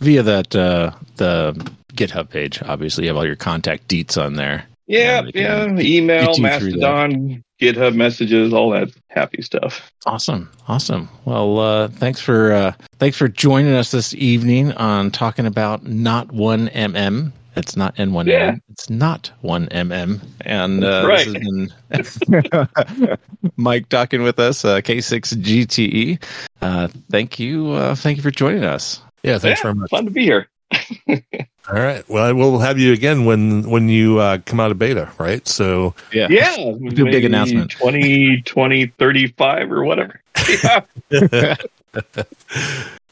via 0.00 0.22
that 0.22 0.56
uh, 0.56 0.92
the 1.16 1.52
GitHub 1.92 2.30
page. 2.30 2.62
Obviously, 2.62 3.04
you 3.04 3.10
have 3.10 3.18
all 3.18 3.26
your 3.26 3.36
contact 3.36 3.88
deets 3.88 4.20
on 4.22 4.34
there. 4.34 4.64
Yeah, 4.86 5.22
yeah. 5.34 5.68
Email. 5.78 6.38
Mastodon, 6.38 7.44
GitHub 7.62 7.94
messages, 7.94 8.52
all 8.52 8.70
that 8.70 8.88
happy 9.08 9.40
stuff. 9.42 9.92
Awesome, 10.04 10.50
awesome. 10.66 11.08
Well, 11.24 11.58
uh, 11.60 11.88
thanks 11.88 12.20
for 12.20 12.52
uh, 12.52 12.72
thanks 12.98 13.16
for 13.16 13.28
joining 13.28 13.72
us 13.74 13.90
this 13.92 14.12
evening 14.14 14.72
on 14.72 15.10
talking 15.12 15.46
about 15.46 15.84
not 15.86 16.32
one 16.32 16.68
mm. 16.68 17.32
It's 17.54 17.76
not 17.76 18.00
N 18.00 18.12
one 18.14 18.26
Yeah. 18.26 18.52
M. 18.54 18.62
It's 18.70 18.88
not 18.90 19.30
one 19.42 19.68
mm. 19.68 20.20
And 20.40 20.82
uh, 20.84 21.04
Right. 21.06 21.26
this 21.28 21.74
has 21.90 22.18
been 22.18 23.18
Mike 23.56 23.88
talking 23.90 24.22
with 24.22 24.38
us, 24.38 24.64
uh, 24.64 24.80
K 24.80 25.00
six 25.00 25.32
GTE. 25.34 26.22
Uh, 26.60 26.88
thank 27.10 27.38
you, 27.38 27.70
uh, 27.70 27.94
thank 27.94 28.16
you 28.16 28.22
for 28.22 28.30
joining 28.30 28.64
us. 28.64 29.00
yeah, 29.22 29.38
thanks 29.38 29.60
Yeah, 29.60 29.62
very 29.64 29.74
much. 29.74 29.90
Fun 29.90 30.04
to 30.06 30.10
be 30.10 30.22
here. 30.24 30.48
All 31.68 31.78
right. 31.80 32.06
Well, 32.08 32.34
we'll 32.34 32.58
have 32.58 32.78
you 32.78 32.92
again 32.92 33.24
when 33.24 33.68
when 33.70 33.88
you 33.88 34.18
uh, 34.18 34.38
come 34.46 34.58
out 34.60 34.70
of 34.72 34.78
beta, 34.78 35.10
right? 35.18 35.46
So, 35.46 35.94
Yeah, 36.12 36.26
Yeah. 36.28 36.56
do 36.88 37.06
a 37.06 37.10
big 37.10 37.24
announcement. 37.24 37.70
20, 37.70 38.42
20, 38.42 38.86
35 38.86 39.70
or 39.72 39.84
whatever. 39.84 40.20
Yeah. 40.48 40.80
all 42.16 42.24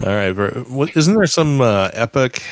right. 0.03 0.33
ver- 0.33 0.65
what- 0.69 0.97
Isn't 0.97 1.15
there 1.15 1.27
some 1.27 1.61
uh, 1.61 1.91
epic 1.93 2.43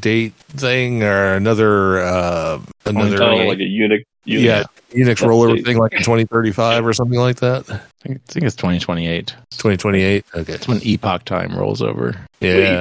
date 0.00 0.32
thing 0.48 1.02
or 1.02 1.34
another 1.34 1.98
uh, 2.00 2.60
another 2.86 3.22
Oh, 3.22 3.36
like 3.46 3.58
a 3.58 3.62
Unix. 3.62 4.04
Unix. 4.26 4.40
yeah 4.42 4.64
Unix 4.92 5.22
rollover 5.22 5.56
date. 5.56 5.66
thing 5.66 5.76
like 5.78 5.92
in 5.92 5.98
2035 6.00 6.86
or 6.86 6.92
something 6.94 7.18
like 7.18 7.36
that? 7.36 7.68
I 7.70 7.76
think, 8.02 8.20
I 8.28 8.32
think 8.32 8.46
it's 8.46 8.56
twenty 8.56 8.78
twenty 8.80 9.06
eight. 9.06 9.28
2028. 9.52 10.24
Okay. 10.34 10.52
It's 10.52 10.66
when 10.66 10.80
epoch 10.82 11.24
time 11.24 11.56
rolls 11.56 11.80
over. 11.82 12.16
Yeah. 12.40 12.80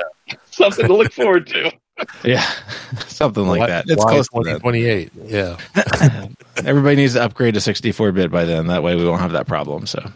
Something 0.51 0.87
to 0.87 0.95
look 0.95 1.11
forward 1.11 1.45
to. 1.47 1.71
Yeah, 2.23 2.41
something 3.07 3.45
like 3.47 3.59
Why- 3.59 3.67
that. 3.67 3.85
It's 3.87 4.03
why 4.03 4.11
close 4.13 4.27
to 4.29 4.41
that. 4.43 4.61
2028. 4.63 5.11
Yeah. 5.25 5.57
Everybody 6.65 6.95
needs 6.97 7.13
to 7.13 7.23
upgrade 7.23 7.53
to 7.55 7.61
64 7.61 8.11
bit 8.11 8.31
by 8.31 8.45
then. 8.45 8.67
That 8.67 8.83
way 8.83 8.95
we 8.95 9.05
won't 9.05 9.21
have 9.21 9.31
that 9.33 9.47
problem. 9.47 9.85
So, 9.85 10.11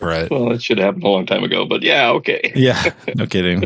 Right. 0.00 0.30
Well, 0.30 0.52
it 0.52 0.62
should 0.62 0.78
have 0.78 0.86
happened 0.86 1.02
a 1.04 1.08
long 1.08 1.26
time 1.26 1.42
ago, 1.42 1.64
but 1.64 1.82
yeah, 1.82 2.10
okay. 2.10 2.52
yeah, 2.56 2.92
no 3.16 3.26
kidding. 3.26 3.64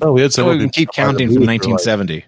Oh, 0.00 0.12
we 0.12 0.22
had 0.22 0.32
so 0.32 0.48
we 0.50 0.58
can 0.58 0.70
keep 0.70 0.88
come 0.94 1.08
by 1.08 1.12
the 1.12 1.18
counting 1.26 1.34
from 1.34 1.44
booth 1.46 1.62
for, 1.62 1.70
like- 1.70 2.24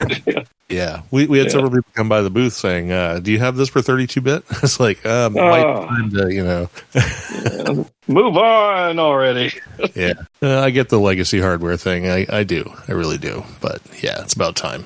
1970. 0.00 0.41
Yeah, 0.72 1.02
we 1.10 1.26
we 1.26 1.38
had 1.38 1.46
Yeah. 1.48 1.52
several 1.52 1.70
people 1.70 1.90
come 1.94 2.08
by 2.08 2.22
the 2.22 2.30
booth 2.30 2.52
saying, 2.54 2.90
uh, 2.92 3.20
"Do 3.20 3.30
you 3.30 3.38
have 3.38 3.56
this 3.56 3.68
for 3.68 3.82
32 3.82 4.20
bit?" 4.20 4.44
It's 4.62 4.80
like, 4.80 5.04
um, 5.06 5.36
it 5.36 5.40
might 5.40 5.64
Oh. 5.64 5.82
be 5.82 5.86
time 5.88 6.10
to, 6.10 6.34
you 6.34 6.44
know, 6.44 6.70
Yeah. 6.94 7.84
Move 8.08 8.36
on 8.36 8.98
already. 8.98 9.52
yeah. 9.94 10.14
Uh, 10.42 10.60
I 10.60 10.70
get 10.70 10.88
the 10.88 10.98
legacy 10.98 11.40
hardware 11.40 11.76
thing. 11.76 12.08
I 12.08 12.26
I 12.28 12.42
do. 12.42 12.70
I 12.88 12.92
really 12.92 13.18
do. 13.18 13.44
But 13.60 13.80
yeah, 14.02 14.20
it's 14.22 14.32
about 14.34 14.56
time. 14.56 14.84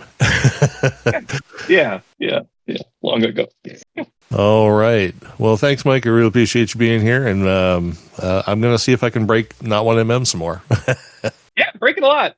Yeah, 1.68 2.00
yeah, 2.18 2.40
yeah. 2.66 2.82
Long 3.02 3.24
ago. 3.24 3.46
All 4.34 4.70
right. 4.70 5.14
Well, 5.38 5.56
thanks, 5.56 5.84
Mike. 5.84 6.04
I 6.06 6.10
really 6.10 6.28
appreciate 6.28 6.74
you 6.74 6.78
being 6.78 7.00
here, 7.00 7.26
and 7.26 7.46
um, 7.48 7.96
uh, 8.18 8.42
I'm 8.46 8.60
going 8.60 8.74
to 8.74 8.78
see 8.78 8.92
if 8.92 9.02
I 9.02 9.10
can 9.10 9.24
break 9.26 9.60
not 9.62 9.84
one 9.84 9.96
mm 9.96 10.26
some 10.26 10.40
more. 10.40 10.62
Yeah, 11.56 11.70
break 11.78 11.96
it 11.96 12.02
a 12.02 12.06
lot. 12.06 12.36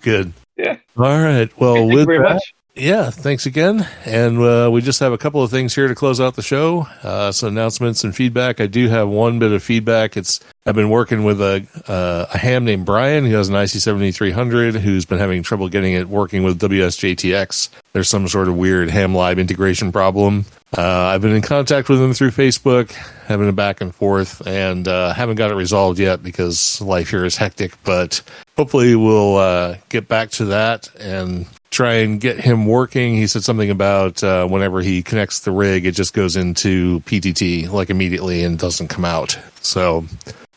Good. 0.00 0.32
Yeah. 0.56 0.78
All 0.96 1.20
right. 1.20 1.50
Well, 1.58 1.76
you 1.76 1.84
with 1.84 2.08
that, 2.08 2.34
much. 2.34 2.54
Yeah, 2.78 3.08
thanks 3.08 3.46
again. 3.46 3.88
And 4.04 4.38
uh, 4.38 4.68
we 4.70 4.82
just 4.82 5.00
have 5.00 5.14
a 5.14 5.16
couple 5.16 5.42
of 5.42 5.50
things 5.50 5.74
here 5.74 5.88
to 5.88 5.94
close 5.94 6.20
out 6.20 6.36
the 6.36 6.42
show. 6.42 6.86
Uh, 7.02 7.32
some 7.32 7.48
announcements 7.48 8.04
and 8.04 8.14
feedback. 8.14 8.60
I 8.60 8.66
do 8.66 8.88
have 8.88 9.08
one 9.08 9.38
bit 9.38 9.50
of 9.52 9.62
feedback. 9.62 10.14
It's 10.14 10.40
I've 10.66 10.74
been 10.74 10.90
working 10.90 11.24
with 11.24 11.40
a 11.40 11.66
uh, 11.88 12.26
a 12.34 12.36
ham 12.36 12.66
named 12.66 12.84
Brian 12.84 13.24
who 13.24 13.34
has 13.34 13.48
an 13.48 13.54
IC 13.54 13.70
seventy 13.70 14.12
three 14.12 14.30
hundred 14.30 14.74
who's 14.74 15.06
been 15.06 15.18
having 15.18 15.42
trouble 15.42 15.70
getting 15.70 15.94
it 15.94 16.06
working 16.06 16.42
with 16.42 16.60
WSJTX. 16.60 17.70
There's 17.94 18.10
some 18.10 18.28
sort 18.28 18.46
of 18.46 18.56
weird 18.58 18.90
Hamlib 18.90 19.38
integration 19.38 19.90
problem. 19.90 20.44
Uh, 20.76 20.82
I've 20.82 21.22
been 21.22 21.34
in 21.34 21.40
contact 21.42 21.88
with 21.88 22.02
him 22.02 22.12
through 22.12 22.32
Facebook, 22.32 22.90
having 23.26 23.48
a 23.48 23.52
back 23.52 23.80
and 23.80 23.94
forth, 23.94 24.46
and 24.46 24.86
uh, 24.86 25.14
haven't 25.14 25.36
got 25.36 25.50
it 25.50 25.54
resolved 25.54 25.98
yet 25.98 26.22
because 26.22 26.78
life 26.82 27.08
here 27.08 27.24
is 27.24 27.38
hectic. 27.38 27.72
But 27.84 28.20
hopefully, 28.54 28.94
we'll 28.96 29.36
uh, 29.36 29.76
get 29.88 30.08
back 30.08 30.30
to 30.32 30.46
that 30.46 30.94
and 31.00 31.46
try 31.76 31.96
and 31.96 32.18
get 32.18 32.40
him 32.40 32.64
working. 32.64 33.16
He 33.16 33.26
said 33.26 33.44
something 33.44 33.68
about 33.68 34.24
uh, 34.24 34.46
whenever 34.46 34.80
he 34.80 35.02
connects 35.02 35.40
the 35.40 35.50
rig, 35.50 35.84
it 35.84 35.92
just 35.92 36.14
goes 36.14 36.34
into 36.34 37.00
PTT 37.00 37.70
like 37.70 37.90
immediately 37.90 38.44
and 38.44 38.58
doesn't 38.58 38.88
come 38.88 39.04
out. 39.04 39.38
So 39.60 40.06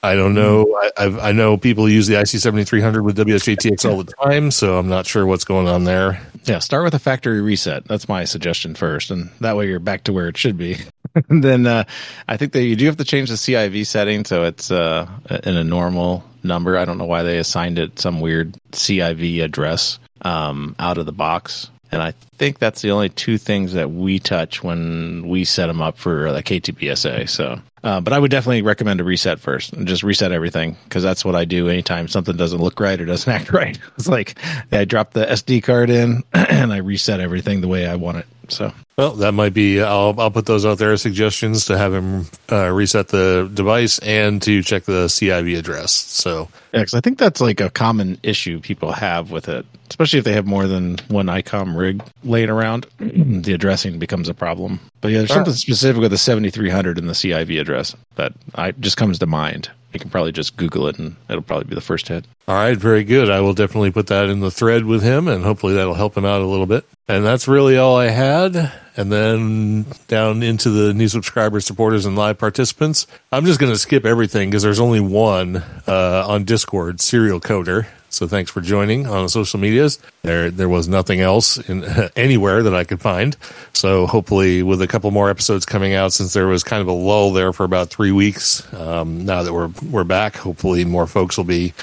I 0.01 0.15
don't 0.15 0.33
know. 0.33 0.79
I, 0.81 1.05
I've, 1.05 1.19
I 1.19 1.31
know 1.33 1.57
people 1.57 1.89
use 1.89 2.07
the 2.07 2.15
IC7300 2.15 3.03
with 3.03 3.17
WSJTX 3.17 3.89
all 3.89 4.01
the 4.01 4.13
time, 4.23 4.49
so 4.49 4.79
I'm 4.79 4.87
not 4.87 5.05
sure 5.05 5.25
what's 5.25 5.43
going 5.43 5.67
on 5.67 5.83
there. 5.83 6.21
Yeah, 6.45 6.59
start 6.59 6.85
with 6.85 6.93
a 6.93 6.99
factory 6.99 7.41
reset. 7.41 7.85
That's 7.85 8.07
my 8.07 8.23
suggestion 8.23 8.73
first, 8.73 9.11
and 9.11 9.29
that 9.41 9.57
way 9.57 9.67
you're 9.67 9.79
back 9.79 10.05
to 10.05 10.13
where 10.13 10.29
it 10.29 10.37
should 10.37 10.57
be. 10.57 10.77
then 11.29 11.67
uh, 11.67 11.83
I 12.29 12.37
think 12.37 12.53
that 12.53 12.63
you 12.63 12.77
do 12.77 12.85
have 12.85 12.97
to 12.97 13.03
change 13.03 13.27
the 13.27 13.35
CIV 13.35 13.85
setting 13.87 14.23
so 14.23 14.45
it's 14.45 14.71
uh, 14.71 15.05
in 15.43 15.57
a 15.57 15.65
normal 15.65 16.23
number. 16.43 16.77
I 16.77 16.85
don't 16.85 16.97
know 16.97 17.05
why 17.05 17.23
they 17.23 17.39
assigned 17.39 17.77
it 17.77 17.99
some 17.99 18.21
weird 18.21 18.53
CIV 18.71 19.43
address 19.43 19.99
um, 20.21 20.75
out 20.79 20.97
of 20.97 21.05
the 21.05 21.11
box. 21.11 21.69
And 21.91 22.01
I 22.01 22.13
think 22.39 22.57
that's 22.57 22.81
the 22.81 22.91
only 22.91 23.09
two 23.09 23.37
things 23.37 23.73
that 23.73 23.91
we 23.91 24.17
touch 24.17 24.63
when 24.63 25.27
we 25.27 25.43
set 25.43 25.67
them 25.67 25.81
up 25.81 25.97
for 25.97 26.31
the 26.31 26.41
KTPSA. 26.41 27.29
So, 27.29 27.59
uh, 27.83 28.01
but 28.01 28.13
I 28.13 28.19
would 28.19 28.31
definitely 28.31 28.61
recommend 28.61 29.01
a 29.01 29.03
reset 29.03 29.39
first 29.39 29.73
and 29.73 29.87
just 29.87 30.01
reset 30.01 30.31
everything 30.31 30.77
because 30.85 31.03
that's 31.03 31.23
what 31.23 31.35
I 31.35 31.45
do 31.45 31.67
anytime 31.67 32.07
something 32.07 32.35
doesn't 32.35 32.61
look 32.61 32.79
right 32.79 32.99
or 32.99 33.05
doesn't 33.05 33.31
act 33.41 33.51
right. 33.51 33.77
It's 33.97 34.07
like 34.07 34.39
I 34.71 34.85
drop 34.85 35.11
the 35.11 35.25
SD 35.25 35.61
card 35.63 35.89
in 35.89 36.23
and 36.33 36.73
I 36.73 36.77
reset 36.77 37.19
everything 37.19 37.61
the 37.61 37.67
way 37.67 37.85
I 37.85 37.95
want 37.95 38.17
it. 38.17 38.25
So, 38.51 38.73
Well, 38.97 39.13
that 39.15 39.33
might 39.33 39.53
be. 39.53 39.81
I'll 39.81 40.15
I'll 40.17 40.31
put 40.31 40.45
those 40.45 40.65
out 40.65 40.77
there 40.77 40.91
as 40.91 41.01
suggestions 41.01 41.65
to 41.65 41.77
have 41.77 41.93
him 41.93 42.25
uh, 42.51 42.69
reset 42.69 43.09
the 43.09 43.49
device 43.53 43.99
and 43.99 44.41
to 44.43 44.63
check 44.63 44.83
the 44.85 45.05
CIV 45.05 45.57
address. 45.57 45.93
So 45.93 46.49
yeah, 46.73 46.81
because 46.81 46.93
I 46.93 47.01
think 47.01 47.17
that's 47.17 47.41
like 47.41 47.61
a 47.61 47.69
common 47.69 48.17
issue 48.23 48.59
people 48.59 48.91
have 48.91 49.31
with 49.31 49.49
it, 49.49 49.65
especially 49.89 50.19
if 50.19 50.25
they 50.25 50.33
have 50.33 50.47
more 50.47 50.67
than 50.67 50.97
one 51.07 51.27
ICOM 51.27 51.77
rig 51.77 52.03
laying 52.29 52.49
around. 52.49 52.85
the 52.99 53.53
addressing 53.53 53.99
becomes 53.99 54.29
a 54.29 54.33
problem. 54.33 54.79
But 55.01 55.11
yeah, 55.11 55.19
there's 55.19 55.33
something 55.33 55.53
specific 55.53 56.01
with 56.01 56.11
the 56.11 56.17
7300 56.17 56.97
and 56.97 57.09
the 57.09 57.13
CIV 57.13 57.59
address 57.59 57.95
that 58.15 58.33
I 58.55 58.71
just 58.71 58.97
comes 58.97 59.19
to 59.19 59.25
mind. 59.25 59.69
You 59.93 59.99
can 59.99 60.11
probably 60.11 60.31
just 60.31 60.55
Google 60.55 60.87
it 60.87 60.99
and 60.99 61.15
it'll 61.29 61.41
probably 61.41 61.65
be 61.65 61.73
the 61.73 61.81
first 61.81 62.07
hit. 62.07 62.25
All 62.47 62.55
right, 62.55 62.77
very 62.77 63.03
good. 63.03 63.31
I 63.31 63.41
will 63.41 63.53
definitely 63.53 63.91
put 63.91 64.07
that 64.07 64.29
in 64.29 64.39
the 64.39 64.51
thread 64.51 64.85
with 64.85 65.01
him, 65.01 65.27
and 65.27 65.43
hopefully 65.43 65.73
that'll 65.73 65.95
help 65.95 66.15
him 66.15 66.25
out 66.25 66.41
a 66.41 66.45
little 66.45 66.67
bit. 66.67 66.85
And 67.07 67.25
that's 67.25 67.47
really 67.47 67.75
all 67.77 67.97
I 67.97 68.09
had. 68.09 68.71
And 68.95 69.11
then 69.11 69.85
down 70.07 70.43
into 70.43 70.69
the 70.69 70.93
new 70.93 71.07
subscribers, 71.07 71.65
supporters, 71.65 72.05
and 72.05 72.15
live 72.15 72.37
participants. 72.37 73.07
I'm 73.31 73.45
just 73.45 73.59
going 73.59 73.71
to 73.71 73.79
skip 73.79 74.05
everything 74.05 74.49
because 74.49 74.61
there's 74.61 74.79
only 74.79 74.99
one 74.99 75.63
uh, 75.87 76.25
on 76.27 76.43
Discord, 76.43 77.01
Serial 77.01 77.39
Coder. 77.39 77.87
So 78.09 78.27
thanks 78.27 78.51
for 78.51 78.61
joining 78.61 79.07
on 79.07 79.23
the 79.23 79.29
social 79.29 79.59
medias. 79.59 79.99
There, 80.23 80.49
there 80.51 80.69
was 80.69 80.87
nothing 80.87 81.21
else 81.21 81.57
in 81.57 81.83
anywhere 82.15 82.63
that 82.63 82.73
I 82.73 82.83
could 82.83 83.01
find. 83.01 83.35
So 83.73 84.07
hopefully, 84.07 84.63
with 84.63 84.81
a 84.81 84.87
couple 84.87 85.11
more 85.11 85.29
episodes 85.29 85.65
coming 85.65 85.93
out, 85.93 86.13
since 86.13 86.33
there 86.33 86.47
was 86.47 86.63
kind 86.63 86.81
of 86.81 86.87
a 86.87 86.93
lull 86.93 87.31
there 87.31 87.53
for 87.53 87.63
about 87.63 87.89
three 87.89 88.11
weeks, 88.11 88.71
um, 88.73 89.25
now 89.25 89.43
that 89.43 89.53
we're 89.53 89.71
we're 89.89 90.03
back, 90.03 90.35
hopefully 90.35 90.85
more 90.85 91.07
folks 91.07 91.37
will 91.37 91.45
be 91.45 91.73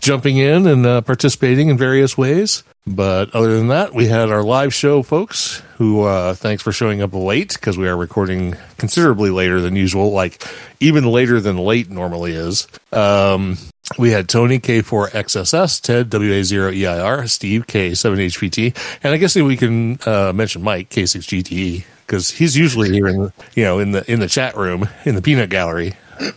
jumping 0.00 0.36
in 0.36 0.66
and 0.66 0.84
uh, 0.84 1.00
participating 1.00 1.68
in 1.68 1.78
various 1.78 2.18
ways. 2.18 2.62
But 2.86 3.34
other 3.34 3.56
than 3.56 3.68
that, 3.68 3.94
we 3.94 4.06
had 4.06 4.30
our 4.30 4.44
live 4.44 4.72
show, 4.72 5.02
folks, 5.02 5.60
who, 5.76 6.02
uh, 6.02 6.34
thanks 6.34 6.62
for 6.62 6.70
showing 6.70 7.02
up 7.02 7.14
late 7.14 7.52
because 7.54 7.76
we 7.76 7.88
are 7.88 7.96
recording 7.96 8.54
considerably 8.78 9.30
later 9.30 9.60
than 9.60 9.74
usual, 9.74 10.12
like 10.12 10.46
even 10.78 11.04
later 11.04 11.40
than 11.40 11.58
late 11.58 11.90
normally 11.90 12.32
is. 12.32 12.68
Um, 12.92 13.58
we 13.98 14.10
had 14.10 14.28
Tony 14.28 14.58
K4XSS, 14.58 15.80
Ted 15.80 16.10
WA0EIR, 16.10 17.28
Steve 17.28 17.66
K7HPT, 17.66 18.76
and 19.02 19.14
I 19.14 19.16
guess 19.16 19.36
we 19.36 19.56
can 19.56 19.98
uh, 20.04 20.32
mention 20.32 20.62
Mike 20.62 20.90
K6GTE 20.90 21.84
because 22.06 22.30
he's 22.30 22.56
usually 22.56 22.90
here 22.90 23.08
in 23.08 23.22
the, 23.22 23.32
you 23.54 23.64
know 23.64 23.78
in 23.78 23.92
the 23.92 24.10
in 24.10 24.20
the 24.20 24.28
chat 24.28 24.56
room 24.56 24.88
in 25.04 25.14
the 25.14 25.22
peanut 25.22 25.50
gallery, 25.50 25.94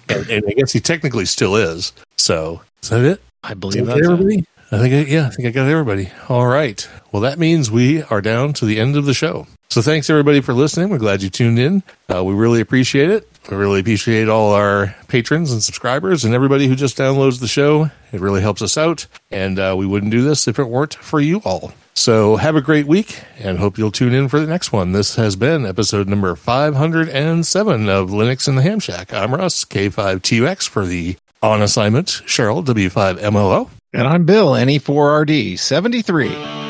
and, 0.10 0.30
and 0.30 0.44
I 0.48 0.52
guess 0.52 0.72
he 0.72 0.80
technically 0.80 1.26
still 1.26 1.56
is. 1.56 1.94
So 2.18 2.62
is 2.84 2.90
that 2.90 3.04
it? 3.04 3.22
I 3.44 3.54
believe 3.54 3.86
that's 3.86 4.00
it. 4.00 4.06
everybody. 4.06 4.46
I 4.72 4.78
think 4.78 4.94
I, 4.94 5.12
yeah, 5.12 5.26
I 5.26 5.30
think 5.30 5.48
I 5.48 5.52
got 5.52 5.68
everybody. 5.68 6.12
All 6.28 6.46
right. 6.46 6.88
Well, 7.12 7.24
that 7.24 7.40
means 7.40 7.72
we 7.72 8.04
are 8.04 8.22
down 8.22 8.54
to 8.54 8.66
the 8.66 8.80
end 8.80 8.96
of 8.96 9.06
the 9.06 9.16
show. 9.16 9.48
So 9.70 9.82
thanks 9.82 10.10
everybody 10.10 10.42
for 10.42 10.54
listening. 10.54 10.90
We're 10.90 11.00
glad 11.00 11.24
you 11.24 11.30
tuned 11.30 11.58
in. 11.58 11.82
Uh, 12.14 12.24
we 12.24 12.34
really 12.34 12.62
appreciate 12.62 13.10
it. 13.10 13.29
We 13.50 13.58
really 13.58 13.80
appreciate 13.80 14.30
all 14.30 14.54
our 14.54 14.96
patrons 15.08 15.52
and 15.52 15.64
subscribers 15.64 16.24
and 16.26 16.36
everybody 16.36 16.68
who 16.68 16.76
just 16.76 16.98
downloads 16.98 17.40
the 17.40 17.48
show. 17.48 17.90
It 18.12 18.22
really 18.22 18.42
helps 18.42 18.62
us 18.62 18.78
out, 18.78 19.08
and 19.32 19.58
uh, 19.58 19.74
we 19.78 19.86
wouldn't 19.88 20.12
do 20.12 20.22
this 20.22 20.48
if 20.48 20.60
it 20.60 20.66
weren't 20.66 20.94
for 20.96 21.20
you 21.20 21.42
all. 21.46 21.74
So 21.96 22.36
have 22.38 22.56
a 22.56 22.62
great 22.62 22.86
week 22.88 23.20
and 23.40 23.60
hope 23.60 23.78
you'll 23.78 23.92
tune 23.92 24.14
in 24.14 24.30
for 24.30 24.40
the 24.40 24.48
next 24.48 24.72
one. 24.72 24.94
This 24.94 25.16
has 25.16 25.36
been 25.36 25.66
episode 25.66 26.08
number 26.08 26.34
507 26.36 27.90
of 27.90 28.10
Linux 28.10 28.48
in 28.48 28.56
the 28.56 28.62
Ham 28.62 28.80
Shack. 28.80 29.14
I'm 29.14 29.34
Russ, 29.34 29.66
K5TUX 29.66 30.70
for 30.70 30.86
the 30.86 31.18
on 31.42 31.62
assignment, 31.62 32.08
Cheryl, 32.08 32.64
W5MLO. 32.64 33.70
And 33.94 34.08
I'm 34.08 34.26
Bill, 34.26 34.52
NE4RD73. 34.52 36.69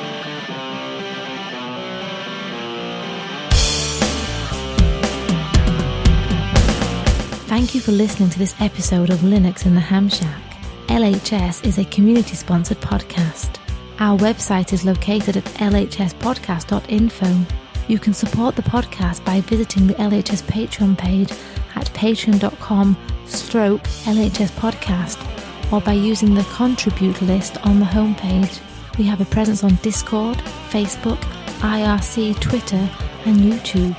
Thank 7.60 7.76
you 7.76 7.82
for 7.82 7.91
listening 7.91 8.30
to 8.30 8.39
this 8.39 8.55
episode 8.62 9.10
of 9.10 9.20
Linux 9.20 9.66
in 9.66 9.76
the 9.76 9.82
Ham 9.82 10.07
Shack. 10.07 10.41
LHS 10.88 11.66
is 11.66 11.78
a 11.78 11.84
community 11.84 12.34
sponsored 12.34 12.80
podcast. 12.80 13.57
Our 13.99 14.18
website 14.18 14.72
is 14.72 14.86
located 14.86 15.36
at 15.36 15.43
lhspodcast.info. 15.43 17.45
You 17.89 17.99
can 17.99 18.14
support 18.14 18.55
the 18.55 18.62
podcast 18.62 19.26
by 19.26 19.41
visiting 19.41 19.88
the 19.88 19.95
LHS 19.95 20.43
Patreon 20.43 20.97
page 20.97 21.34
at 21.76 21.88
patreon.com 21.88 22.97
stroke 23.26 23.84
LHS 23.84 24.51
podcast 24.51 25.74
or 25.74 25.82
by 25.82 25.91
using 25.91 26.34
the 26.34 26.43
contribute 26.43 27.22
list 27.24 27.57
on 27.66 27.82
the 27.82 27.86
homepage. 27.86 28.62
We 28.97 29.03
have 29.03 29.20
a 29.20 29.26
presence 29.26 29.66
on 29.66 29.76
Discord, 29.82 30.38
Facebook, 30.70 31.20
IRC, 31.60 32.39
Twitter, 32.39 32.89
and 33.26 33.36
YouTube. 33.36 33.93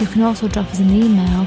You 0.00 0.08
can 0.08 0.22
also 0.22 0.48
drop 0.48 0.66
us 0.72 0.80
an 0.80 0.90
email 0.90 1.46